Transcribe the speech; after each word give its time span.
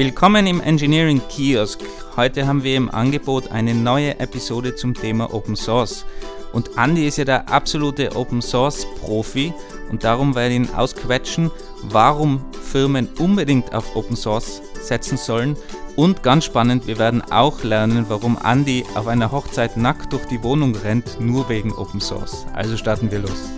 Willkommen 0.00 0.46
im 0.46 0.62
Engineering 0.62 1.20
Kiosk. 1.28 1.78
Heute 2.16 2.46
haben 2.46 2.64
wir 2.64 2.74
im 2.74 2.88
Angebot 2.88 3.52
eine 3.52 3.74
neue 3.74 4.18
Episode 4.18 4.74
zum 4.74 4.94
Thema 4.94 5.34
Open 5.34 5.56
Source. 5.56 6.06
Und 6.54 6.70
Andy 6.78 7.06
ist 7.06 7.18
ja 7.18 7.26
der 7.26 7.50
absolute 7.50 8.16
Open 8.16 8.40
Source 8.40 8.86
Profi 9.02 9.52
und 9.90 10.02
darum 10.02 10.34
werde 10.34 10.54
ich 10.54 10.60
ihn 10.60 10.74
ausquetschen, 10.74 11.50
warum 11.82 12.42
Firmen 12.62 13.10
unbedingt 13.18 13.74
auf 13.74 13.94
Open 13.94 14.16
Source 14.16 14.62
setzen 14.80 15.18
sollen. 15.18 15.54
Und 15.96 16.22
ganz 16.22 16.46
spannend, 16.46 16.86
wir 16.86 16.96
werden 16.96 17.22
auch 17.30 17.62
lernen, 17.62 18.06
warum 18.08 18.38
Andy 18.42 18.86
auf 18.94 19.06
einer 19.06 19.30
Hochzeit 19.30 19.76
nackt 19.76 20.14
durch 20.14 20.24
die 20.24 20.42
Wohnung 20.42 20.74
rennt, 20.76 21.20
nur 21.20 21.50
wegen 21.50 21.74
Open 21.74 22.00
Source. 22.00 22.46
Also 22.54 22.78
starten 22.78 23.10
wir 23.10 23.18
los. 23.18 23.50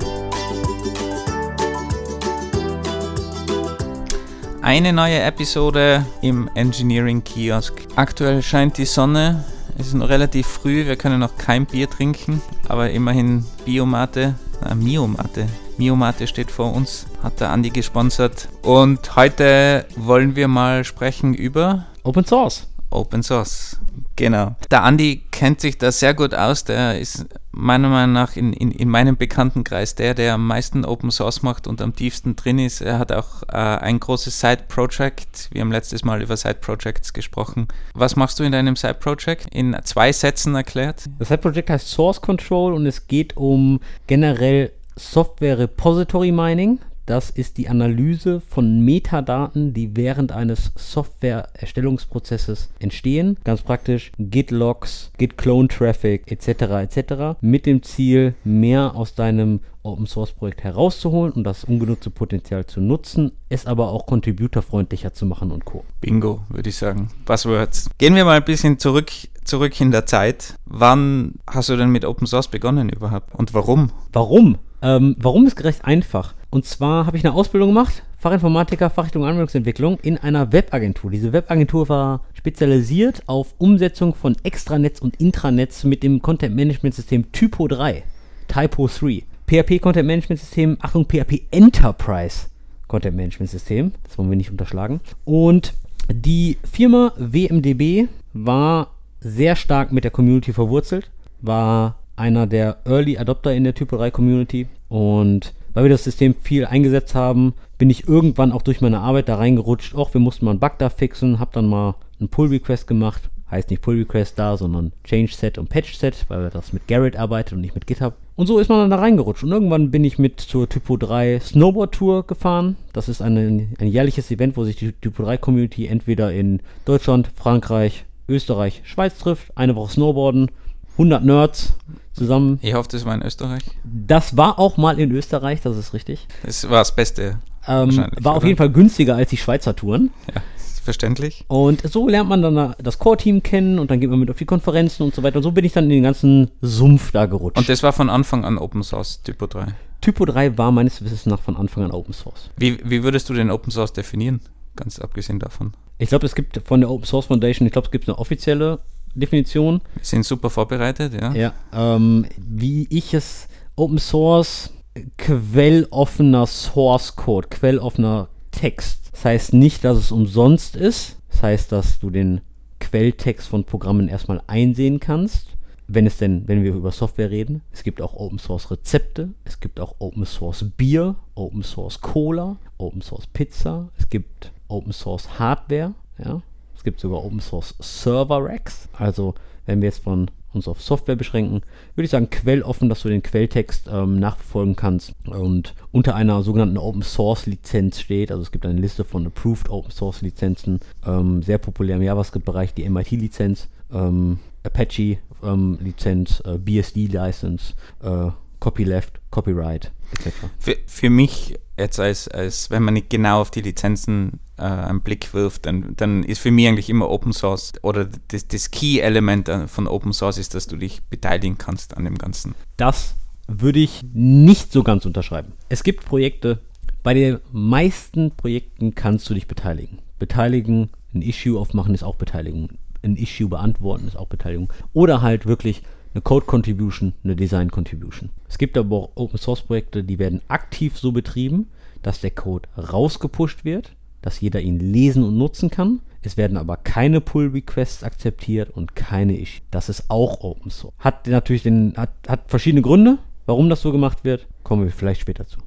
Eine 4.62 4.92
neue 4.92 5.20
Episode 5.20 6.06
im 6.20 6.48
Engineering 6.54 7.24
Kiosk. 7.24 7.82
Aktuell 7.96 8.42
scheint 8.42 8.78
die 8.78 8.84
Sonne. 8.84 9.44
Es 9.76 9.88
ist 9.88 9.94
noch 9.94 10.08
relativ 10.08 10.46
früh, 10.46 10.86
wir 10.86 10.94
können 10.94 11.18
noch 11.18 11.36
kein 11.36 11.66
Bier 11.66 11.90
trinken, 11.90 12.40
aber 12.68 12.90
immerhin 12.90 13.44
Biomate, 13.64 14.36
äh, 14.64 14.74
Miomate. 14.76 15.48
Miomate 15.78 16.28
steht 16.28 16.52
vor 16.52 16.72
uns, 16.72 17.08
hat 17.24 17.40
der 17.40 17.50
Andi 17.50 17.70
gesponsert. 17.70 18.48
Und 18.62 19.16
heute 19.16 19.84
wollen 19.96 20.36
wir 20.36 20.46
mal 20.46 20.84
sprechen 20.84 21.34
über 21.34 21.86
Open 22.04 22.24
Source. 22.24 22.68
Open 22.90 23.24
Source. 23.24 23.81
Genau. 24.16 24.54
Der 24.70 24.82
Andi 24.82 25.22
kennt 25.30 25.60
sich 25.60 25.78
da 25.78 25.90
sehr 25.90 26.14
gut 26.14 26.34
aus. 26.34 26.64
Der 26.64 26.98
ist 26.98 27.26
meiner 27.52 27.88
Meinung 27.88 28.12
nach 28.12 28.36
in, 28.36 28.52
in, 28.52 28.70
in 28.70 28.88
meinem 28.88 29.16
Bekanntenkreis 29.16 29.94
der, 29.94 30.14
der 30.14 30.34
am 30.34 30.46
meisten 30.46 30.84
Open 30.84 31.10
Source 31.10 31.42
macht 31.42 31.66
und 31.66 31.80
am 31.80 31.94
tiefsten 31.94 32.36
drin 32.36 32.58
ist. 32.58 32.80
Er 32.80 32.98
hat 32.98 33.12
auch 33.12 33.42
äh, 33.48 33.56
ein 33.56 34.00
großes 34.00 34.40
Side-Project. 34.40 35.50
Wir 35.52 35.60
haben 35.60 35.72
letztes 35.72 36.04
Mal 36.04 36.22
über 36.22 36.36
Side-Projects 36.36 37.12
gesprochen. 37.12 37.68
Was 37.94 38.16
machst 38.16 38.38
du 38.38 38.44
in 38.44 38.52
deinem 38.52 38.76
Side-Project? 38.76 39.48
In 39.52 39.76
zwei 39.84 40.12
Sätzen 40.12 40.54
erklärt. 40.54 41.04
Das 41.18 41.28
Side-Project 41.28 41.70
heißt 41.70 41.88
Source 41.88 42.20
Control 42.20 42.72
und 42.74 42.86
es 42.86 43.06
geht 43.06 43.36
um 43.36 43.80
generell 44.06 44.72
Software 44.96 45.58
Repository 45.58 46.32
Mining. 46.32 46.78
Das 47.06 47.30
ist 47.30 47.58
die 47.58 47.68
Analyse 47.68 48.40
von 48.40 48.84
Metadaten, 48.84 49.74
die 49.74 49.96
während 49.96 50.32
eines 50.32 50.72
Software-Erstellungsprozesses 50.76 52.70
entstehen. 52.78 53.36
Ganz 53.44 53.62
praktisch 53.62 54.12
Git-Logs, 54.18 55.10
Git-Clone-Traffic 55.18 56.30
etc. 56.30 56.48
etc. 56.96 57.38
mit 57.40 57.66
dem 57.66 57.82
Ziel, 57.82 58.34
mehr 58.44 58.94
aus 58.94 59.14
deinem 59.14 59.60
Open 59.82 60.06
Source 60.06 60.32
Projekt 60.32 60.62
herauszuholen 60.62 61.32
und 61.32 61.44
das 61.44 61.64
ungenutzte 61.64 62.10
Potenzial 62.10 62.66
zu 62.66 62.80
nutzen, 62.80 63.32
es 63.48 63.66
aber 63.66 63.88
auch 63.88 64.06
contributorfreundlicher 64.06 65.12
zu 65.12 65.26
machen 65.26 65.50
und 65.50 65.64
Co. 65.64 65.84
Bingo, 66.00 66.40
würde 66.48 66.68
ich 66.68 66.76
sagen. 66.76 67.08
Buzzwords. 67.24 67.90
Gehen 67.98 68.14
wir 68.14 68.24
mal 68.24 68.36
ein 68.36 68.44
bisschen 68.44 68.78
zurück, 68.78 69.10
zurück 69.44 69.80
in 69.80 69.90
der 69.90 70.06
Zeit. 70.06 70.54
Wann 70.66 71.34
hast 71.48 71.68
du 71.68 71.76
denn 71.76 71.90
mit 71.90 72.04
Open 72.04 72.28
Source 72.28 72.48
begonnen 72.48 72.88
überhaupt 72.88 73.34
und 73.34 73.54
warum? 73.54 73.90
Warum? 74.12 74.58
Ähm, 74.82 75.16
warum 75.18 75.46
ist 75.46 75.62
recht 75.64 75.84
einfach? 75.84 76.34
Und 76.52 76.66
zwar 76.66 77.06
habe 77.06 77.16
ich 77.16 77.24
eine 77.24 77.34
Ausbildung 77.34 77.70
gemacht, 77.70 78.02
Fachinformatiker, 78.18 78.90
Fachrichtung 78.90 79.24
Anwendungsentwicklung, 79.24 79.98
in 80.02 80.18
einer 80.18 80.52
Webagentur. 80.52 81.10
Diese 81.10 81.32
Webagentur 81.32 81.88
war 81.88 82.20
spezialisiert 82.34 83.22
auf 83.24 83.54
Umsetzung 83.56 84.14
von 84.14 84.36
Extranetz 84.42 85.00
und 85.00 85.18
Intranetz 85.18 85.82
mit 85.84 86.02
dem 86.02 86.20
Content 86.20 86.54
Management 86.54 86.94
System 86.94 87.32
Typo 87.32 87.68
3, 87.68 88.04
Typo 88.48 88.86
3. 88.86 89.22
PHP 89.46 89.80
Content 89.80 90.06
Management 90.06 90.40
System, 90.40 90.76
Achtung, 90.82 91.06
PHP 91.06 91.40
Enterprise 91.52 92.48
Content 92.86 93.16
Management 93.16 93.50
System, 93.50 93.92
das 94.04 94.18
wollen 94.18 94.28
wir 94.28 94.36
nicht 94.36 94.50
unterschlagen. 94.50 95.00
Und 95.24 95.72
die 96.12 96.58
Firma 96.70 97.14
WMDB 97.16 98.08
war 98.34 98.90
sehr 99.20 99.56
stark 99.56 99.90
mit 99.90 100.04
der 100.04 100.10
Community 100.10 100.52
verwurzelt, 100.52 101.10
war 101.40 101.96
einer 102.14 102.46
der 102.46 102.76
Early 102.84 103.16
Adopter 103.16 103.54
in 103.54 103.64
der 103.64 103.74
Typo 103.74 103.96
3 103.96 104.10
Community 104.10 104.66
und 104.90 105.54
weil 105.74 105.84
wir 105.84 105.90
das 105.90 106.04
System 106.04 106.34
viel 106.42 106.66
eingesetzt 106.66 107.14
haben, 107.14 107.54
bin 107.78 107.90
ich 107.90 108.08
irgendwann 108.08 108.52
auch 108.52 108.62
durch 108.62 108.80
meine 108.80 109.00
Arbeit 109.00 109.28
da 109.28 109.36
reingerutscht. 109.36 109.94
Auch 109.94 110.14
wir 110.14 110.20
mussten 110.20 110.44
mal 110.44 110.52
einen 110.52 110.60
Bug 110.60 110.78
da 110.78 110.90
fixen, 110.90 111.38
hab 111.38 111.52
dann 111.52 111.68
mal 111.68 111.94
einen 112.20 112.28
Pull-Request 112.28 112.86
gemacht. 112.86 113.30
Heißt 113.50 113.68
nicht 113.68 113.82
Pull-Request 113.82 114.38
da, 114.38 114.56
sondern 114.56 114.92
Change-Set 115.04 115.58
und 115.58 115.68
Patch-Set, 115.68 116.24
weil 116.28 116.42
wir 116.42 116.50
das 116.50 116.72
mit 116.72 116.88
Garrett 116.88 117.16
arbeitet 117.16 117.52
und 117.52 117.60
nicht 117.60 117.74
mit 117.74 117.86
GitHub. 117.86 118.14
Und 118.34 118.46
so 118.46 118.58
ist 118.58 118.68
man 118.68 118.78
dann 118.78 118.90
da 118.90 118.96
reingerutscht. 118.96 119.44
Und 119.44 119.50
irgendwann 119.50 119.90
bin 119.90 120.04
ich 120.04 120.18
mit 120.18 120.40
zur 120.40 120.68
Typo 120.68 120.96
3 120.96 121.38
Snowboard 121.40 121.92
Tour 121.92 122.26
gefahren. 122.26 122.76
Das 122.94 123.10
ist 123.10 123.20
eine, 123.20 123.68
ein 123.78 123.86
jährliches 123.86 124.30
Event, 124.30 124.56
wo 124.56 124.64
sich 124.64 124.76
die 124.76 124.92
Typo 124.92 125.22
3 125.24 125.36
Community 125.36 125.86
entweder 125.86 126.32
in 126.32 126.60
Deutschland, 126.86 127.28
Frankreich, 127.34 128.06
Österreich, 128.26 128.80
Schweiz 128.84 129.18
trifft. 129.18 129.54
Eine 129.54 129.76
Woche 129.76 129.92
Snowboarden, 129.92 130.50
100 130.92 131.24
Nerds 131.24 131.74
zusammen. 132.12 132.58
Ich 132.62 132.74
hoffe, 132.74 132.88
das 132.90 133.04
war 133.04 133.14
in 133.14 133.22
Österreich. 133.22 133.62
Das 133.84 134.36
war 134.36 134.58
auch 134.58 134.76
mal 134.76 134.98
in 134.98 135.10
Österreich, 135.12 135.60
das 135.60 135.76
ist 135.76 135.94
richtig. 135.94 136.26
Das 136.44 136.68
war 136.68 136.78
das 136.78 136.94
Beste. 136.94 137.38
Ähm, 137.66 138.06
war 138.20 138.32
auf 138.32 138.38
oder? 138.38 138.46
jeden 138.46 138.58
Fall 138.58 138.70
günstiger 138.70 139.16
als 139.16 139.30
die 139.30 139.36
Schweizer 139.36 139.76
Touren. 139.76 140.10
Ja, 140.34 140.42
verständlich. 140.82 141.44
Und 141.48 141.82
so 141.88 142.08
lernt 142.08 142.28
man 142.28 142.42
dann 142.42 142.74
das 142.82 142.98
Core-Team 142.98 143.42
kennen 143.42 143.78
und 143.78 143.90
dann 143.90 144.00
geht 144.00 144.10
man 144.10 144.18
mit 144.18 144.30
auf 144.30 144.38
die 144.38 144.44
Konferenzen 144.44 145.04
und 145.04 145.14
so 145.14 145.22
weiter. 145.22 145.36
Und 145.36 145.42
so 145.42 145.52
bin 145.52 145.64
ich 145.64 145.72
dann 145.72 145.84
in 145.84 145.90
den 145.90 146.02
ganzen 146.02 146.50
Sumpf 146.60 147.12
da 147.12 147.26
gerutscht. 147.26 147.58
Und 147.58 147.68
das 147.68 147.82
war 147.82 147.92
von 147.92 148.10
Anfang 148.10 148.44
an 148.44 148.58
Open 148.58 148.82
Source, 148.82 149.22
Typo 149.22 149.46
3? 149.46 149.66
Typo 150.00 150.24
3 150.24 150.58
war 150.58 150.72
meines 150.72 151.02
Wissens 151.04 151.26
nach 151.26 151.40
von 151.40 151.56
Anfang 151.56 151.84
an 151.84 151.92
Open 151.92 152.12
Source. 152.12 152.50
Wie, 152.56 152.78
wie 152.84 153.04
würdest 153.04 153.28
du 153.28 153.34
den 153.34 153.50
Open 153.50 153.70
Source 153.70 153.92
definieren? 153.92 154.40
Ganz 154.74 154.98
abgesehen 154.98 155.38
davon. 155.38 155.72
Ich 155.98 156.08
glaube, 156.08 156.26
es 156.26 156.34
gibt 156.34 156.60
von 156.64 156.80
der 156.80 156.90
Open 156.90 157.06
Source 157.06 157.26
Foundation, 157.26 157.66
ich 157.66 157.72
glaube, 157.72 157.86
es 157.86 157.92
gibt 157.92 158.08
eine 158.08 158.18
offizielle 158.18 158.80
Definition. 159.14 159.80
Wir 159.94 160.04
sind 160.04 160.24
super 160.24 160.50
vorbereitet, 160.50 161.14
ja. 161.14 161.32
Ja, 161.32 161.54
ähm, 161.72 162.26
wie 162.36 162.86
ich 162.90 163.14
es 163.14 163.48
Open 163.76 163.98
Source 163.98 164.70
quelloffener 165.16 166.46
Source 166.46 167.16
Code, 167.16 167.48
quelloffener 167.48 168.28
Text. 168.50 169.10
Das 169.12 169.24
heißt 169.24 169.54
nicht, 169.54 169.84
dass 169.84 169.96
es 169.98 170.12
umsonst 170.12 170.76
ist. 170.76 171.16
Das 171.30 171.42
heißt, 171.42 171.72
dass 171.72 171.98
du 171.98 172.10
den 172.10 172.40
Quelltext 172.80 173.48
von 173.48 173.64
Programmen 173.64 174.08
erstmal 174.08 174.42
einsehen 174.46 175.00
kannst. 175.00 175.56
Wenn 175.88 176.06
es 176.06 176.16
denn, 176.16 176.46
wenn 176.48 176.62
wir 176.62 176.74
über 176.74 176.90
Software 176.90 177.30
reden, 177.30 177.62
es 177.72 177.82
gibt 177.82 178.00
auch 178.00 178.14
Open 178.14 178.38
Source 178.38 178.70
Rezepte, 178.70 179.30
es 179.44 179.60
gibt 179.60 179.78
auch 179.80 179.96
Open 179.98 180.24
Source 180.24 180.64
Bier, 180.76 181.16
Open 181.34 181.62
Source 181.62 182.00
Cola, 182.00 182.56
Open 182.78 183.02
Source 183.02 183.26
Pizza, 183.26 183.88
es 183.98 184.08
gibt 184.08 184.52
Open 184.68 184.92
Source 184.92 185.38
Hardware, 185.38 185.92
ja, 186.18 186.40
es 186.82 186.84
gibt 186.84 186.98
sogar 186.98 187.24
Open 187.24 187.38
Source 187.38 187.76
Server 187.78 188.44
Racks. 188.44 188.88
Also, 188.98 189.36
wenn 189.66 189.80
wir 189.80 189.86
jetzt 189.86 190.02
von 190.02 190.28
uns 190.52 190.66
auf 190.66 190.82
Software 190.82 191.14
beschränken, 191.14 191.62
würde 191.94 192.06
ich 192.06 192.10
sagen, 192.10 192.28
quelloffen, 192.28 192.88
dass 192.88 193.02
du 193.02 193.08
den 193.08 193.22
Quelltext 193.22 193.88
ähm, 193.88 194.18
nachverfolgen 194.18 194.74
kannst 194.74 195.14
und 195.24 195.76
unter 195.92 196.16
einer 196.16 196.42
sogenannten 196.42 196.78
Open 196.78 197.02
Source 197.02 197.46
Lizenz 197.46 198.00
steht. 198.00 198.32
Also 198.32 198.42
es 198.42 198.50
gibt 198.50 198.66
eine 198.66 198.80
Liste 198.80 199.04
von 199.04 199.24
Approved 199.24 199.70
Open 199.70 199.92
Source 199.92 200.22
Lizenzen, 200.22 200.80
ähm, 201.06 201.44
sehr 201.44 201.58
populär 201.58 201.98
im 201.98 202.02
JavaScript-Bereich, 202.02 202.74
die 202.74 202.90
MIT-Lizenz, 202.90 203.68
ähm, 203.94 204.40
Apache 204.64 205.18
ähm, 205.44 205.78
äh, 205.84 206.58
BSD 206.58 207.06
License, 207.06 207.74
äh, 208.02 208.32
Copyleft, 208.58 209.20
Copyright 209.30 209.92
etc. 210.14 210.32
Für, 210.58 210.76
für 210.86 211.10
mich 211.10 211.54
jetzt 211.78 212.00
als, 212.00 212.26
als 212.26 212.70
wenn 212.72 212.82
man 212.82 212.94
nicht 212.94 213.08
genau 213.08 213.40
auf 213.40 213.52
die 213.52 213.60
Lizenzen 213.60 214.40
äh, 214.62 214.88
einen 214.88 215.00
Blick 215.00 215.34
wirft, 215.34 215.66
dann, 215.66 215.94
dann 215.96 216.22
ist 216.22 216.38
für 216.38 216.50
mich 216.50 216.68
eigentlich 216.68 216.88
immer 216.88 217.10
Open 217.10 217.32
Source 217.32 217.72
oder 217.82 218.08
das, 218.28 218.46
das 218.46 218.70
Key-Element 218.70 219.50
von 219.66 219.88
Open 219.88 220.12
Source 220.12 220.38
ist, 220.38 220.54
dass 220.54 220.66
du 220.66 220.76
dich 220.76 221.02
beteiligen 221.10 221.58
kannst 221.58 221.96
an 221.96 222.04
dem 222.04 222.16
Ganzen. 222.16 222.54
Das 222.76 223.14
würde 223.48 223.80
ich 223.80 224.02
nicht 224.12 224.72
so 224.72 224.82
ganz 224.82 225.04
unterschreiben. 225.04 225.52
Es 225.68 225.82
gibt 225.82 226.04
Projekte, 226.04 226.60
bei 227.02 227.14
den 227.14 227.38
meisten 227.50 228.30
Projekten 228.30 228.94
kannst 228.94 229.28
du 229.28 229.34
dich 229.34 229.48
beteiligen. 229.48 229.98
Beteiligen, 230.18 230.90
ein 231.14 231.22
Issue 231.22 231.58
aufmachen 231.58 231.94
ist 231.94 232.04
auch 232.04 232.14
Beteiligung. 232.14 232.70
Ein 233.02 233.16
Issue 233.16 233.48
beantworten 233.48 234.06
ist 234.06 234.16
auch 234.16 234.28
Beteiligung. 234.28 234.72
Oder 234.92 235.20
halt 235.20 235.46
wirklich 235.46 235.82
eine 236.14 236.22
Code 236.22 236.46
Contribution, 236.46 237.14
eine 237.24 237.34
Design 237.34 237.70
Contribution. 237.70 238.30
Es 238.48 238.58
gibt 238.58 238.78
aber 238.78 238.96
auch 238.96 239.10
Open 239.16 239.38
Source 239.38 239.62
Projekte, 239.62 240.04
die 240.04 240.18
werden 240.18 240.42
aktiv 240.48 240.96
so 240.98 241.10
betrieben, 241.10 241.68
dass 242.02 242.20
der 242.20 242.30
Code 242.30 242.68
rausgepusht 242.76 243.64
wird, 243.64 243.92
dass 244.22 244.40
jeder 244.40 244.60
ihn 244.60 244.78
lesen 244.78 245.24
und 245.24 245.36
nutzen 245.36 245.70
kann. 245.70 246.00
Es 246.22 246.36
werden 246.36 246.56
aber 246.56 246.76
keine 246.76 247.20
Pull 247.20 247.48
Requests 247.48 248.04
akzeptiert 248.04 248.70
und 248.70 248.94
keine 248.94 249.36
Issues. 249.36 249.62
Das 249.70 249.88
ist 249.88 250.04
auch 250.08 250.42
Open 250.42 250.70
Source. 250.70 250.94
Hat 250.98 251.26
natürlich 251.26 251.64
den, 251.64 251.94
hat, 251.96 252.10
hat 252.28 252.48
verschiedene 252.48 252.82
Gründe, 252.82 253.18
warum 253.46 253.68
das 253.68 253.82
so 253.82 253.92
gemacht 253.92 254.24
wird. 254.24 254.46
Kommen 254.62 254.84
wir 254.84 254.92
vielleicht 254.92 255.20
später 255.20 255.46
zu. 255.46 255.58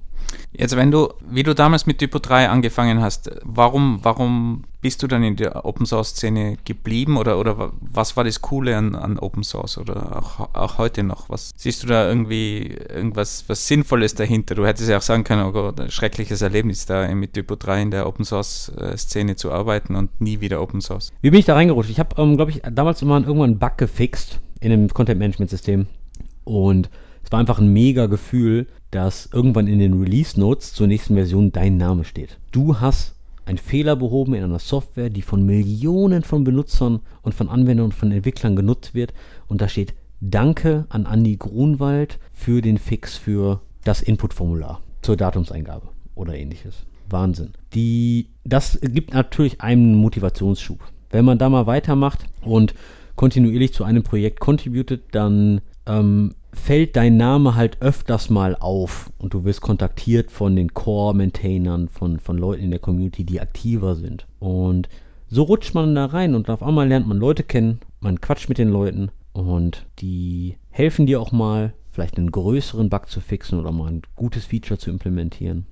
Jetzt, 0.53 0.75
wenn 0.75 0.91
du, 0.91 1.09
wie 1.29 1.43
du 1.43 1.53
damals 1.53 1.85
mit 1.85 1.99
Typo 1.99 2.19
3 2.19 2.49
angefangen 2.49 3.01
hast, 3.01 3.29
warum, 3.43 3.99
warum 4.03 4.63
bist 4.81 5.01
du 5.01 5.07
dann 5.07 5.23
in 5.23 5.35
der 5.35 5.65
Open 5.65 5.85
Source 5.85 6.09
Szene 6.09 6.57
geblieben 6.63 7.17
oder, 7.17 7.39
oder 7.39 7.71
was 7.81 8.15
war 8.15 8.23
das 8.23 8.41
Coole 8.41 8.77
an, 8.77 8.95
an 8.95 9.17
Open 9.17 9.43
Source 9.43 9.77
oder 9.77 10.17
auch, 10.17 10.53
auch 10.53 10.77
heute 10.77 11.03
noch? 11.03 11.27
Was 11.27 11.51
siehst 11.57 11.83
du 11.83 11.87
da 11.87 12.07
irgendwie 12.07 12.67
irgendwas 12.67 13.45
was 13.47 13.67
Sinnvolles 13.67 14.15
dahinter? 14.15 14.55
Du 14.55 14.65
hättest 14.65 14.87
ja 14.87 14.97
auch 14.97 15.01
sagen 15.01 15.23
können, 15.23 15.43
oh 15.43 15.51
Gott, 15.51 15.79
ein 15.79 15.89
schreckliches 15.89 16.41
Erlebnis 16.41 16.85
da 16.85 17.07
mit 17.15 17.33
Typo 17.33 17.55
3 17.55 17.81
in 17.81 17.91
der 17.91 18.07
Open 18.07 18.25
Source 18.25 18.71
äh, 18.77 18.95
Szene 18.95 19.35
zu 19.35 19.51
arbeiten 19.51 19.95
und 19.95 20.21
nie 20.21 20.39
wieder 20.39 20.61
Open 20.61 20.81
Source. 20.81 21.11
Wie 21.21 21.31
bin 21.31 21.39
ich 21.39 21.45
da 21.45 21.55
reingerutscht? 21.55 21.89
Ich 21.89 21.99
habe, 21.99 22.21
ähm, 22.21 22.35
glaube 22.35 22.51
ich, 22.51 22.61
damals 22.71 23.01
mal 23.01 23.23
irgendwann 23.23 23.51
einen 23.51 23.59
Bug 23.59 23.77
gefixt 23.77 24.39
in 24.61 24.71
einem 24.71 24.89
Content 24.89 25.19
Management 25.19 25.49
System 25.49 25.87
und 26.43 26.89
es 27.25 27.31
war 27.31 27.39
einfach 27.39 27.57
ein 27.57 27.73
mega 27.73 28.05
Gefühl, 28.05 28.67
dass 28.91 29.27
irgendwann 29.33 29.67
in 29.67 29.79
den 29.79 29.99
Release 29.99 30.39
Notes 30.39 30.73
zur 30.73 30.85
nächsten 30.85 31.15
Version 31.15 31.51
dein 31.51 31.75
Name 31.75 32.03
steht. 32.03 32.37
Du 32.51 32.79
hast 32.79 33.15
einen 33.45 33.57
Fehler 33.57 33.95
behoben 33.95 34.35
in 34.35 34.43
einer 34.43 34.59
Software, 34.59 35.09
die 35.09 35.23
von 35.23 35.43
Millionen 35.43 36.21
von 36.21 36.43
Benutzern 36.43 36.99
und 37.23 37.33
von 37.33 37.49
Anwendern 37.49 37.85
und 37.85 37.93
von 37.95 38.11
Entwicklern 38.11 38.55
genutzt 38.55 38.93
wird. 38.93 39.13
Und 39.47 39.61
da 39.61 39.67
steht 39.67 39.95
Danke 40.21 40.85
an 40.89 41.07
Andy 41.11 41.35
Grunwald 41.35 42.19
für 42.31 42.61
den 42.61 42.77
Fix 42.77 43.17
für 43.17 43.59
das 43.83 44.01
Inputformular 44.01 44.81
zur 45.01 45.17
Datumseingabe 45.17 45.87
oder 46.13 46.35
ähnliches. 46.35 46.85
Wahnsinn. 47.09 47.53
Die, 47.73 48.29
das 48.43 48.79
gibt 48.81 49.13
natürlich 49.13 49.61
einen 49.61 49.95
Motivationsschub. 49.95 50.79
Wenn 51.09 51.25
man 51.25 51.37
da 51.37 51.49
mal 51.49 51.67
weitermacht 51.67 52.25
und 52.41 52.75
kontinuierlich 53.15 53.73
zu 53.73 53.83
einem 53.83 54.03
Projekt 54.03 54.39
contributed, 54.39 55.01
dann 55.11 55.61
ähm, 55.85 56.33
fällt 56.55 56.95
dein 56.95 57.17
Name 57.17 57.55
halt 57.55 57.81
öfters 57.81 58.29
mal 58.29 58.55
auf 58.55 59.11
und 59.17 59.33
du 59.33 59.43
wirst 59.43 59.61
kontaktiert 59.61 60.31
von 60.31 60.55
den 60.55 60.73
Core-Maintainern, 60.73 61.89
von, 61.89 62.19
von 62.19 62.37
Leuten 62.37 62.63
in 62.63 62.71
der 62.71 62.79
Community, 62.79 63.23
die 63.23 63.41
aktiver 63.41 63.95
sind. 63.95 64.25
Und 64.39 64.89
so 65.27 65.43
rutscht 65.43 65.73
man 65.73 65.95
da 65.95 66.05
rein 66.05 66.33
und 66.35 66.49
auf 66.49 66.63
einmal 66.63 66.87
lernt 66.87 67.07
man 67.07 67.17
Leute 67.17 67.43
kennen, 67.43 67.79
man 67.99 68.21
quatscht 68.21 68.49
mit 68.49 68.57
den 68.57 68.69
Leuten 68.69 69.11
und 69.33 69.85
die 69.99 70.57
helfen 70.69 71.05
dir 71.05 71.21
auch 71.21 71.31
mal, 71.31 71.73
vielleicht 71.91 72.17
einen 72.17 72.31
größeren 72.31 72.89
Bug 72.89 73.09
zu 73.09 73.21
fixen 73.21 73.59
oder 73.59 73.71
mal 73.71 73.91
ein 73.91 74.01
gutes 74.15 74.45
Feature 74.45 74.77
zu 74.77 74.89
implementieren. 74.89 75.65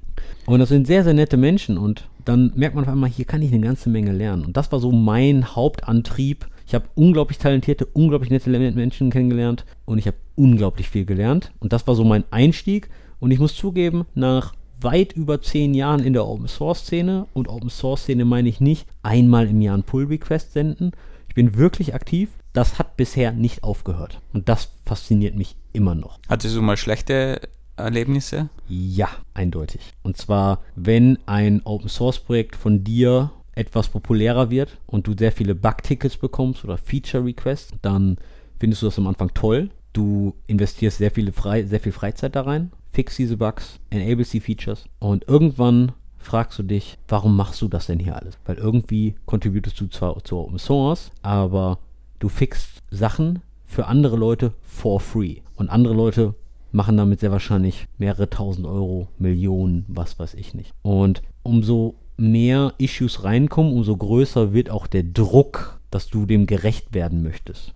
Und 0.45 0.59
das 0.59 0.69
sind 0.69 0.87
sehr, 0.87 1.03
sehr 1.03 1.13
nette 1.13 1.37
Menschen 1.37 1.77
und 1.77 2.07
dann 2.25 2.53
merkt 2.55 2.75
man 2.75 2.85
auf 2.85 2.89
einmal, 2.91 3.09
hier 3.09 3.25
kann 3.25 3.41
ich 3.41 3.51
eine 3.51 3.65
ganze 3.65 3.89
Menge 3.89 4.11
lernen. 4.11 4.45
Und 4.45 4.55
das 4.57 4.71
war 4.71 4.79
so 4.79 4.91
mein 4.91 5.55
Hauptantrieb, 5.55 6.47
ich 6.65 6.75
habe 6.75 6.85
unglaublich 6.95 7.37
talentierte, 7.37 7.85
unglaublich 7.85 8.29
nette 8.29 8.49
Menschen 8.49 9.09
kennengelernt 9.09 9.65
und 9.85 9.97
ich 9.97 10.07
habe 10.07 10.17
unglaublich 10.35 10.89
viel 10.89 11.05
gelernt. 11.05 11.51
Und 11.59 11.73
das 11.73 11.87
war 11.87 11.95
so 11.95 12.03
mein 12.03 12.23
Einstieg. 12.31 12.89
Und 13.19 13.31
ich 13.31 13.39
muss 13.39 13.55
zugeben, 13.55 14.05
nach 14.15 14.53
weit 14.81 15.13
über 15.13 15.41
zehn 15.41 15.73
Jahren 15.73 16.01
in 16.03 16.13
der 16.13 16.25
Open 16.25 16.47
Source 16.47 16.79
Szene 16.79 17.27
und 17.33 17.47
Open 17.47 17.69
Source 17.69 18.01
Szene 18.01 18.25
meine 18.25 18.49
ich 18.49 18.59
nicht 18.59 18.87
einmal 19.01 19.47
im 19.47 19.61
Jahr 19.61 19.75
einen 19.75 19.83
Pull 19.83 20.05
Request 20.05 20.53
senden. 20.53 20.91
Ich 21.29 21.35
bin 21.35 21.55
wirklich 21.55 21.95
aktiv. 21.95 22.29
Das 22.51 22.77
hat 22.77 22.97
bisher 22.97 23.31
nicht 23.31 23.63
aufgehört. 23.63 24.19
Und 24.33 24.49
das 24.49 24.71
fasziniert 24.85 25.35
mich 25.35 25.55
immer 25.71 25.95
noch. 25.95 26.19
Hattest 26.29 26.55
du 26.55 26.61
mal 26.61 26.77
schlechte 26.77 27.41
Erlebnisse? 27.77 28.49
Ja, 28.67 29.09
eindeutig. 29.33 29.81
Und 30.03 30.17
zwar, 30.17 30.59
wenn 30.75 31.17
ein 31.25 31.61
Open 31.65 31.89
Source 31.89 32.19
Projekt 32.19 32.55
von 32.55 32.83
dir 32.83 33.31
etwas 33.55 33.89
populärer 33.89 34.49
wird 34.49 34.77
und 34.87 35.07
du 35.07 35.13
sehr 35.17 35.31
viele 35.31 35.55
Bug-Tickets 35.55 36.17
bekommst 36.17 36.63
oder 36.63 36.77
Feature-Requests, 36.77 37.73
dann 37.81 38.17
findest 38.59 38.81
du 38.81 38.87
das 38.87 38.97
am 38.97 39.07
Anfang 39.07 39.33
toll. 39.33 39.69
Du 39.93 40.33
investierst 40.47 40.97
sehr, 40.97 41.11
viele 41.11 41.31
Frei 41.31 41.63
sehr 41.63 41.79
viel 41.79 41.91
Freizeit 41.91 42.35
da 42.35 42.41
rein, 42.41 42.71
fix 42.91 43.15
diese 43.15 43.37
Bugs, 43.37 43.79
enables 43.89 44.31
die 44.31 44.39
Features 44.39 44.85
und 44.99 45.27
irgendwann 45.27 45.91
fragst 46.17 46.57
du 46.57 46.63
dich, 46.63 46.97
warum 47.07 47.35
machst 47.35 47.61
du 47.61 47.67
das 47.67 47.87
denn 47.87 47.99
hier 47.99 48.15
alles? 48.15 48.37
Weil 48.45 48.57
irgendwie 48.57 49.15
contributest 49.25 49.79
du 49.79 49.87
zwar 49.87 50.23
zu 50.23 50.37
Open 50.37 50.57
Source, 50.57 51.11
aber 51.21 51.79
du 52.19 52.29
fixst 52.29 52.81
Sachen 52.89 53.41
für 53.65 53.87
andere 53.87 54.15
Leute 54.15 54.53
for 54.61 54.99
free. 54.99 55.37
Und 55.55 55.69
andere 55.69 55.93
Leute 55.93 56.33
machen 56.71 56.97
damit 56.97 57.19
sehr 57.19 57.31
wahrscheinlich 57.31 57.87
mehrere 57.97 58.29
tausend 58.29 58.65
Euro, 58.65 59.07
Millionen, 59.17 59.85
was 59.87 60.17
weiß 60.17 60.33
ich 60.33 60.53
nicht. 60.53 60.73
Und 60.81 61.21
umso 61.43 61.95
mehr 62.17 62.73
Issues 62.77 63.23
reinkommen, 63.23 63.73
umso 63.73 63.95
größer 63.97 64.53
wird 64.53 64.69
auch 64.69 64.87
der 64.87 65.03
Druck, 65.03 65.79
dass 65.91 66.07
du 66.07 66.25
dem 66.25 66.45
gerecht 66.47 66.93
werden 66.93 67.23
möchtest. 67.23 67.73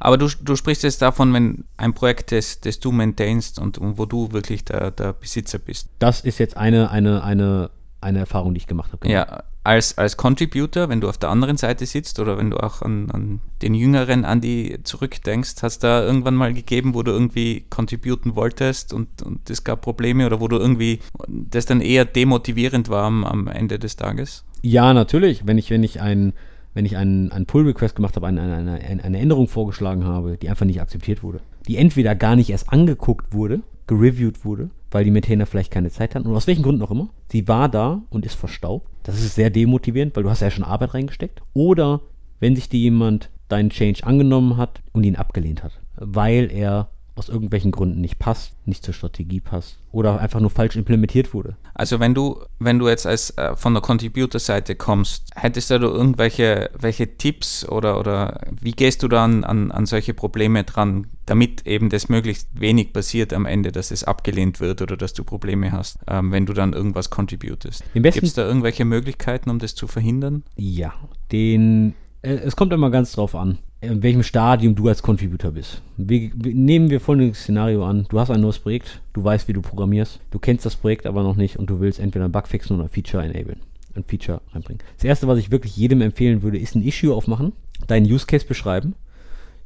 Aber 0.00 0.16
du, 0.16 0.28
du 0.28 0.54
sprichst 0.54 0.84
jetzt 0.84 1.02
davon, 1.02 1.32
wenn 1.34 1.64
ein 1.76 1.92
Projekt 1.92 2.30
ist, 2.32 2.66
das 2.66 2.78
du 2.78 2.92
maintainst 2.92 3.58
und, 3.58 3.78
und 3.78 3.98
wo 3.98 4.06
du 4.06 4.32
wirklich 4.32 4.64
der, 4.64 4.92
der 4.92 5.12
Besitzer 5.12 5.58
bist. 5.58 5.88
Das 5.98 6.20
ist 6.20 6.38
jetzt 6.38 6.56
eine, 6.56 6.90
eine, 6.90 7.24
eine, 7.24 7.70
eine 8.00 8.20
Erfahrung, 8.20 8.54
die 8.54 8.58
ich 8.58 8.66
gemacht 8.66 8.92
habe. 8.92 9.06
Genau. 9.06 9.14
Ja, 9.14 9.44
als, 9.64 9.98
als 9.98 10.16
Contributor, 10.16 10.88
wenn 10.88 11.00
du 11.00 11.08
auf 11.08 11.18
der 11.18 11.30
anderen 11.30 11.56
Seite 11.56 11.84
sitzt 11.84 12.20
oder 12.20 12.38
wenn 12.38 12.50
du 12.50 12.56
auch 12.58 12.80
an, 12.80 13.10
an 13.10 13.40
den 13.60 13.74
Jüngeren 13.74 14.24
Andy 14.24 14.78
zurückdenkst, 14.82 15.56
hast 15.62 15.80
da 15.84 16.02
irgendwann 16.02 16.34
mal 16.34 16.54
gegeben, 16.54 16.94
wo 16.94 17.02
du 17.02 17.10
irgendwie 17.12 17.66
contributen 17.68 18.34
wolltest 18.34 18.92
und, 18.94 19.22
und 19.22 19.50
es 19.50 19.64
gab 19.64 19.82
Probleme 19.82 20.26
oder 20.26 20.40
wo 20.40 20.48
du 20.48 20.56
irgendwie 20.56 21.00
das 21.28 21.66
dann 21.66 21.80
eher 21.80 22.04
demotivierend 22.04 22.88
war 22.88 23.04
am, 23.04 23.24
am 23.24 23.46
Ende 23.46 23.78
des 23.78 23.96
Tages? 23.96 24.44
Ja, 24.62 24.94
natürlich. 24.94 25.46
Wenn 25.46 25.58
ich, 25.58 25.70
wenn 25.70 25.82
ich 25.82 26.00
ein 26.00 26.32
wenn 26.74 26.84
ich 26.84 26.96
einen, 26.96 27.32
einen 27.32 27.46
Pull-Request 27.46 27.96
gemacht 27.96 28.14
habe, 28.14 28.28
eine, 28.28 28.40
eine, 28.40 28.74
eine, 28.74 29.02
eine 29.02 29.18
Änderung 29.18 29.48
vorgeschlagen 29.48 30.04
habe, 30.04 30.36
die 30.36 30.48
einfach 30.48 30.66
nicht 30.66 30.80
akzeptiert 30.80 31.24
wurde, 31.24 31.40
die 31.66 31.76
entweder 31.76 32.14
gar 32.14 32.36
nicht 32.36 32.50
erst 32.50 32.72
angeguckt 32.72 33.32
wurde, 33.32 33.62
gereviewt 33.88 34.44
wurde, 34.44 34.70
weil 34.90 35.04
die 35.04 35.10
Maintainer 35.10 35.46
vielleicht 35.46 35.70
keine 35.70 35.90
Zeit 35.90 36.14
hatten 36.14 36.26
oder 36.26 36.36
aus 36.36 36.46
welchen 36.46 36.62
Gründen 36.62 36.82
auch 36.82 36.90
immer. 36.90 37.10
Sie 37.30 37.48
war 37.48 37.68
da 37.68 38.02
und 38.10 38.24
ist 38.26 38.34
verstaubt. 38.34 38.88
Das 39.02 39.16
ist 39.16 39.34
sehr 39.34 39.50
demotivierend, 39.50 40.16
weil 40.16 40.22
du 40.22 40.30
hast 40.30 40.40
ja 40.40 40.50
schon 40.50 40.64
Arbeit 40.64 40.94
reingesteckt. 40.94 41.42
Oder 41.54 42.00
wenn 42.40 42.56
sich 42.56 42.68
dir 42.68 42.80
jemand 42.80 43.30
deinen 43.48 43.70
Change 43.70 44.04
angenommen 44.04 44.56
hat 44.56 44.82
und 44.92 45.04
ihn 45.04 45.16
abgelehnt 45.16 45.62
hat, 45.62 45.80
weil 45.96 46.50
er 46.52 46.90
aus 47.18 47.28
irgendwelchen 47.28 47.72
Gründen 47.72 48.00
nicht 48.00 48.18
passt, 48.18 48.54
nicht 48.66 48.84
zur 48.84 48.94
Strategie 48.94 49.40
passt 49.40 49.78
oder 49.92 50.20
einfach 50.20 50.40
nur 50.40 50.50
falsch 50.50 50.76
implementiert 50.76 51.34
wurde. 51.34 51.56
Also 51.74 52.00
wenn 52.00 52.14
du, 52.14 52.40
wenn 52.58 52.78
du 52.78 52.88
jetzt 52.88 53.06
als 53.06 53.36
äh, 53.36 53.56
von 53.56 53.74
der 53.74 53.82
Contributor-Seite 53.82 54.76
kommst, 54.76 55.30
hättest 55.34 55.70
du 55.70 55.74
irgendwelche 55.74 56.70
welche 56.78 57.16
Tipps 57.16 57.68
oder, 57.68 57.98
oder 57.98 58.40
wie 58.60 58.72
gehst 58.72 59.02
du 59.02 59.08
dann 59.08 59.44
an, 59.44 59.70
an 59.72 59.86
solche 59.86 60.14
Probleme 60.14 60.64
dran, 60.64 61.08
damit 61.26 61.66
eben 61.66 61.90
das 61.90 62.08
möglichst 62.08 62.48
wenig 62.58 62.92
passiert 62.92 63.32
am 63.32 63.46
Ende, 63.46 63.72
dass 63.72 63.90
es 63.90 64.04
abgelehnt 64.04 64.60
wird 64.60 64.80
oder 64.80 64.96
dass 64.96 65.12
du 65.12 65.24
Probleme 65.24 65.72
hast, 65.72 65.98
ähm, 66.06 66.32
wenn 66.32 66.46
du 66.46 66.52
dann 66.52 66.72
irgendwas 66.72 67.10
contributest? 67.10 67.82
Gibt 67.92 68.22
es 68.22 68.34
da 68.34 68.46
irgendwelche 68.46 68.84
Möglichkeiten, 68.84 69.50
um 69.50 69.58
das 69.58 69.74
zu 69.74 69.86
verhindern? 69.86 70.44
Ja, 70.56 70.94
den 71.32 71.94
äh, 72.22 72.34
es 72.34 72.56
kommt 72.56 72.72
immer 72.72 72.90
ganz 72.90 73.12
drauf 73.12 73.34
an 73.34 73.58
in 73.80 74.02
welchem 74.02 74.22
Stadium 74.22 74.74
du 74.74 74.88
als 74.88 75.02
Contributor 75.02 75.52
bist. 75.52 75.82
Wir, 75.96 76.30
nehmen 76.34 76.90
wir 76.90 77.00
folgendes 77.00 77.40
Szenario 77.40 77.84
an. 77.84 78.06
Du 78.08 78.18
hast 78.18 78.30
ein 78.30 78.40
neues 78.40 78.58
Projekt, 78.58 79.00
du 79.12 79.22
weißt, 79.22 79.46
wie 79.46 79.52
du 79.52 79.62
programmierst, 79.62 80.20
du 80.30 80.38
kennst 80.38 80.66
das 80.66 80.76
Projekt 80.76 81.06
aber 81.06 81.22
noch 81.22 81.36
nicht 81.36 81.56
und 81.56 81.70
du 81.70 81.78
willst 81.78 82.00
entweder 82.00 82.24
ein 82.24 82.32
Bug 82.32 82.48
fixen 82.48 82.74
oder 82.74 82.84
ein 82.84 82.90
Feature 82.90 83.22
enablen. 83.22 83.60
Ein 83.94 84.04
Feature 84.04 84.40
reinbringen. 84.52 84.82
Das 84.96 85.04
erste, 85.04 85.28
was 85.28 85.38
ich 85.38 85.50
wirklich 85.50 85.76
jedem 85.76 86.00
empfehlen 86.00 86.42
würde, 86.42 86.58
ist 86.58 86.74
ein 86.74 86.82
Issue 86.82 87.14
aufmachen, 87.14 87.52
deinen 87.86 88.06
Use 88.06 88.26
Case 88.26 88.46
beschreiben, 88.46 88.94